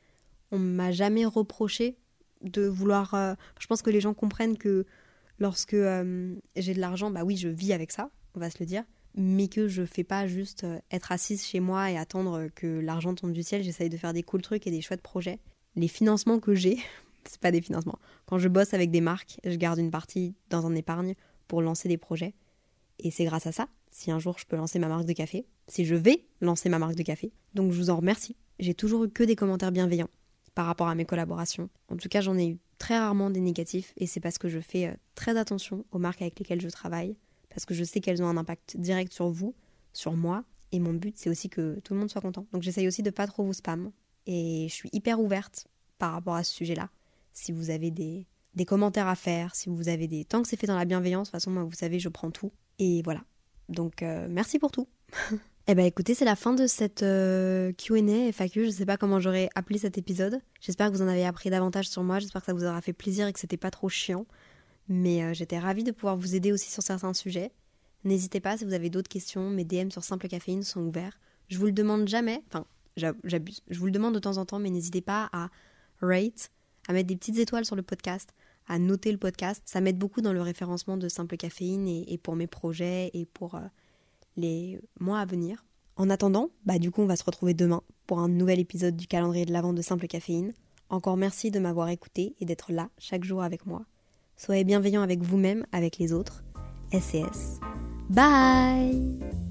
on 0.51 0.57
m'a 0.57 0.91
jamais 0.91 1.25
reproché 1.25 1.97
de 2.43 2.65
vouloir. 2.65 3.13
Euh, 3.13 3.33
je 3.59 3.67
pense 3.67 3.81
que 3.81 3.89
les 3.89 4.01
gens 4.01 4.13
comprennent 4.13 4.57
que 4.57 4.85
lorsque 5.39 5.73
euh, 5.73 6.35
j'ai 6.55 6.73
de 6.73 6.79
l'argent, 6.79 7.11
bah 7.11 7.23
oui, 7.23 7.37
je 7.37 7.47
vis 7.47 7.73
avec 7.73 7.91
ça, 7.91 8.09
on 8.35 8.39
va 8.39 8.49
se 8.49 8.57
le 8.59 8.65
dire, 8.65 8.83
mais 9.15 9.47
que 9.47 9.67
je 9.67 9.85
fais 9.85 10.03
pas 10.03 10.27
juste 10.27 10.65
être 10.91 11.11
assise 11.11 11.45
chez 11.45 11.59
moi 11.59 11.91
et 11.91 11.97
attendre 11.97 12.47
que 12.55 12.67
l'argent 12.79 13.13
tombe 13.15 13.33
du 13.33 13.43
ciel. 13.43 13.63
J'essaye 13.63 13.89
de 13.89 13.97
faire 13.97 14.13
des 14.13 14.23
cool 14.23 14.41
trucs 14.41 14.67
et 14.67 14.71
des 14.71 14.81
chouettes 14.81 15.01
projets. 15.01 15.39
Les 15.75 15.87
financements 15.87 16.39
que 16.39 16.55
j'ai, 16.55 16.77
c'est 17.25 17.39
pas 17.39 17.51
des 17.51 17.61
financements. 17.61 17.99
Quand 18.25 18.37
je 18.37 18.47
bosse 18.47 18.73
avec 18.73 18.91
des 18.91 19.01
marques, 19.01 19.39
je 19.43 19.55
garde 19.55 19.79
une 19.79 19.91
partie 19.91 20.35
dans 20.49 20.65
un 20.65 20.75
épargne 20.75 21.15
pour 21.47 21.61
lancer 21.61 21.89
des 21.89 21.97
projets. 21.97 22.33
Et 22.99 23.11
c'est 23.11 23.25
grâce 23.25 23.47
à 23.47 23.51
ça, 23.51 23.67
si 23.89 24.11
un 24.11 24.19
jour 24.19 24.37
je 24.37 24.45
peux 24.45 24.55
lancer 24.55 24.79
ma 24.79 24.87
marque 24.87 25.05
de 25.05 25.13
café, 25.13 25.45
si 25.67 25.85
je 25.85 25.95
vais 25.95 26.25
lancer 26.39 26.69
ma 26.69 26.79
marque 26.79 26.95
de 26.95 27.03
café. 27.03 27.31
Donc 27.55 27.71
je 27.71 27.77
vous 27.77 27.89
en 27.89 27.97
remercie. 27.97 28.35
J'ai 28.59 28.73
toujours 28.73 29.05
eu 29.05 29.09
que 29.09 29.23
des 29.23 29.35
commentaires 29.35 29.71
bienveillants 29.71 30.09
par 30.55 30.65
rapport 30.65 30.87
à 30.87 30.95
mes 30.95 31.05
collaborations. 31.05 31.69
En 31.89 31.97
tout 31.97 32.09
cas, 32.09 32.21
j'en 32.21 32.37
ai 32.37 32.47
eu 32.47 32.59
très 32.77 32.97
rarement 32.97 33.29
des 33.29 33.39
négatifs 33.39 33.93
et 33.97 34.07
c'est 34.07 34.19
parce 34.19 34.37
que 34.37 34.49
je 34.49 34.59
fais 34.59 34.87
euh, 34.87 34.93
très 35.15 35.37
attention 35.37 35.85
aux 35.91 35.99
marques 35.99 36.21
avec 36.21 36.39
lesquelles 36.39 36.61
je 36.61 36.69
travaille, 36.69 37.15
parce 37.49 37.65
que 37.65 37.73
je 37.73 37.83
sais 37.83 38.01
qu'elles 38.01 38.21
ont 38.23 38.27
un 38.27 38.37
impact 38.37 38.77
direct 38.77 39.13
sur 39.13 39.29
vous, 39.29 39.55
sur 39.93 40.13
moi, 40.13 40.43
et 40.71 40.79
mon 40.79 40.93
but 40.93 41.17
c'est 41.17 41.29
aussi 41.29 41.49
que 41.49 41.79
tout 41.83 41.93
le 41.93 41.99
monde 41.99 42.09
soit 42.09 42.21
content. 42.21 42.45
Donc 42.51 42.63
j'essaye 42.63 42.87
aussi 42.87 43.03
de 43.03 43.09
pas 43.09 43.27
trop 43.27 43.43
vous 43.43 43.53
spam 43.53 43.91
et 44.25 44.67
je 44.69 44.73
suis 44.73 44.89
hyper 44.93 45.19
ouverte 45.19 45.67
par 45.97 46.13
rapport 46.13 46.35
à 46.35 46.43
ce 46.43 46.53
sujet-là 46.53 46.89
si 47.33 47.51
vous 47.51 47.69
avez 47.69 47.91
des, 47.91 48.27
commentaires 48.65 49.07
à 49.07 49.15
faire, 49.15 49.55
si 49.55 49.69
vous 49.69 49.89
avez 49.89 50.07
des... 50.07 50.25
Tant 50.25 50.41
que 50.41 50.47
c'est 50.47 50.57
fait 50.57 50.67
dans 50.67 50.77
la 50.77 50.85
bienveillance, 50.85 51.27
de 51.27 51.31
toute 51.31 51.41
façon, 51.41 51.51
moi, 51.51 51.63
vous 51.63 51.73
savez, 51.73 51.99
je 51.99 52.09
prends 52.09 52.31
tout. 52.31 52.51
Et 52.79 53.01
voilà. 53.03 53.21
Donc, 53.69 54.03
euh, 54.03 54.27
merci 54.29 54.59
pour 54.59 54.71
tout. 54.71 54.87
eh 55.67 55.75
ben 55.75 55.85
écoutez, 55.85 56.15
c'est 56.15 56.25
la 56.25 56.35
fin 56.35 56.53
de 56.53 56.65
cette 56.65 57.03
euh, 57.03 57.71
Q&A 57.73 58.31
FAQ. 58.31 58.65
Je 58.65 58.69
sais 58.71 58.85
pas 58.85 58.97
comment 58.97 59.19
j'aurais 59.19 59.49
appelé 59.55 59.77
cet 59.79 59.97
épisode. 59.97 60.41
J'espère 60.59 60.91
que 60.91 60.95
vous 60.95 61.03
en 61.03 61.07
avez 61.07 61.25
appris 61.25 61.49
davantage 61.49 61.87
sur 61.87 62.03
moi. 62.03 62.19
J'espère 62.19 62.41
que 62.41 62.47
ça 62.47 62.53
vous 62.53 62.65
aura 62.65 62.81
fait 62.81 62.93
plaisir 62.93 63.27
et 63.27 63.33
que 63.33 63.39
c'était 63.39 63.57
pas 63.57 63.71
trop 63.71 63.87
chiant. 63.87 64.25
Mais 64.89 65.23
euh, 65.23 65.33
j'étais 65.33 65.59
ravie 65.59 65.83
de 65.83 65.91
pouvoir 65.91 66.17
vous 66.17 66.35
aider 66.35 66.51
aussi 66.51 66.71
sur 66.71 66.81
certains 66.81 67.13
sujets. 67.13 67.51
N'hésitez 68.03 68.39
pas 68.39 68.57
si 68.57 68.65
vous 68.65 68.73
avez 68.73 68.89
d'autres 68.89 69.07
questions. 69.09 69.49
Mes 69.51 69.63
DM 69.63 69.91
sur 69.91 70.03
Simple 70.03 70.27
Caféine 70.27 70.63
sont 70.63 70.81
ouverts. 70.81 71.19
Je 71.47 71.59
vous 71.59 71.67
le 71.67 71.71
demande 71.71 72.07
jamais. 72.07 72.43
Enfin, 72.47 72.65
j'abuse. 72.95 73.61
Je 73.69 73.79
vous 73.79 73.85
le 73.85 73.91
demande 73.91 74.15
de 74.15 74.19
temps 74.19 74.37
en 74.37 74.45
temps, 74.45 74.59
mais 74.59 74.71
n'hésitez 74.71 75.01
pas 75.01 75.29
à 75.31 75.49
rate, 76.01 76.51
à 76.87 76.93
mettre 76.93 77.07
des 77.07 77.15
petites 77.15 77.37
étoiles 77.37 77.65
sur 77.65 77.75
le 77.75 77.83
podcast, 77.83 78.33
à 78.67 78.79
noter 78.79 79.11
le 79.11 79.19
podcast. 79.19 79.61
Ça 79.65 79.79
m'aide 79.79 79.99
beaucoup 79.99 80.21
dans 80.21 80.33
le 80.33 80.41
référencement 80.41 80.97
de 80.97 81.07
Simple 81.07 81.37
Caféine 81.37 81.87
et, 81.87 82.17
pour 82.17 82.35
mes 82.35 82.47
projets 82.47 83.11
et 83.13 83.25
pour 83.25 83.55
euh, 83.55 83.61
les 84.37 84.79
mois 84.99 85.19
à 85.19 85.25
venir. 85.25 85.65
En 85.95 86.09
attendant, 86.09 86.49
bah 86.65 86.79
du 86.79 86.91
coup 86.91 87.01
on 87.01 87.07
va 87.07 87.15
se 87.15 87.23
retrouver 87.23 87.53
demain 87.53 87.81
pour 88.07 88.19
un 88.19 88.29
nouvel 88.29 88.59
épisode 88.59 88.95
du 88.95 89.07
calendrier 89.07 89.45
de 89.45 89.53
l'avant 89.53 89.73
de 89.73 89.81
Simple 89.81 90.07
Caféine. 90.07 90.53
Encore 90.89 91.17
merci 91.17 91.51
de 91.51 91.59
m'avoir 91.59 91.89
écouté 91.89 92.35
et 92.39 92.45
d'être 92.45 92.71
là 92.71 92.89
chaque 92.97 93.23
jour 93.23 93.43
avec 93.43 93.65
moi. 93.65 93.85
Soyez 94.35 94.63
bienveillants 94.63 95.03
avec 95.03 95.21
vous-même, 95.21 95.65
avec 95.71 95.97
les 95.97 96.13
autres. 96.13 96.43
SCS. 96.91 97.59
Bye 98.09 99.50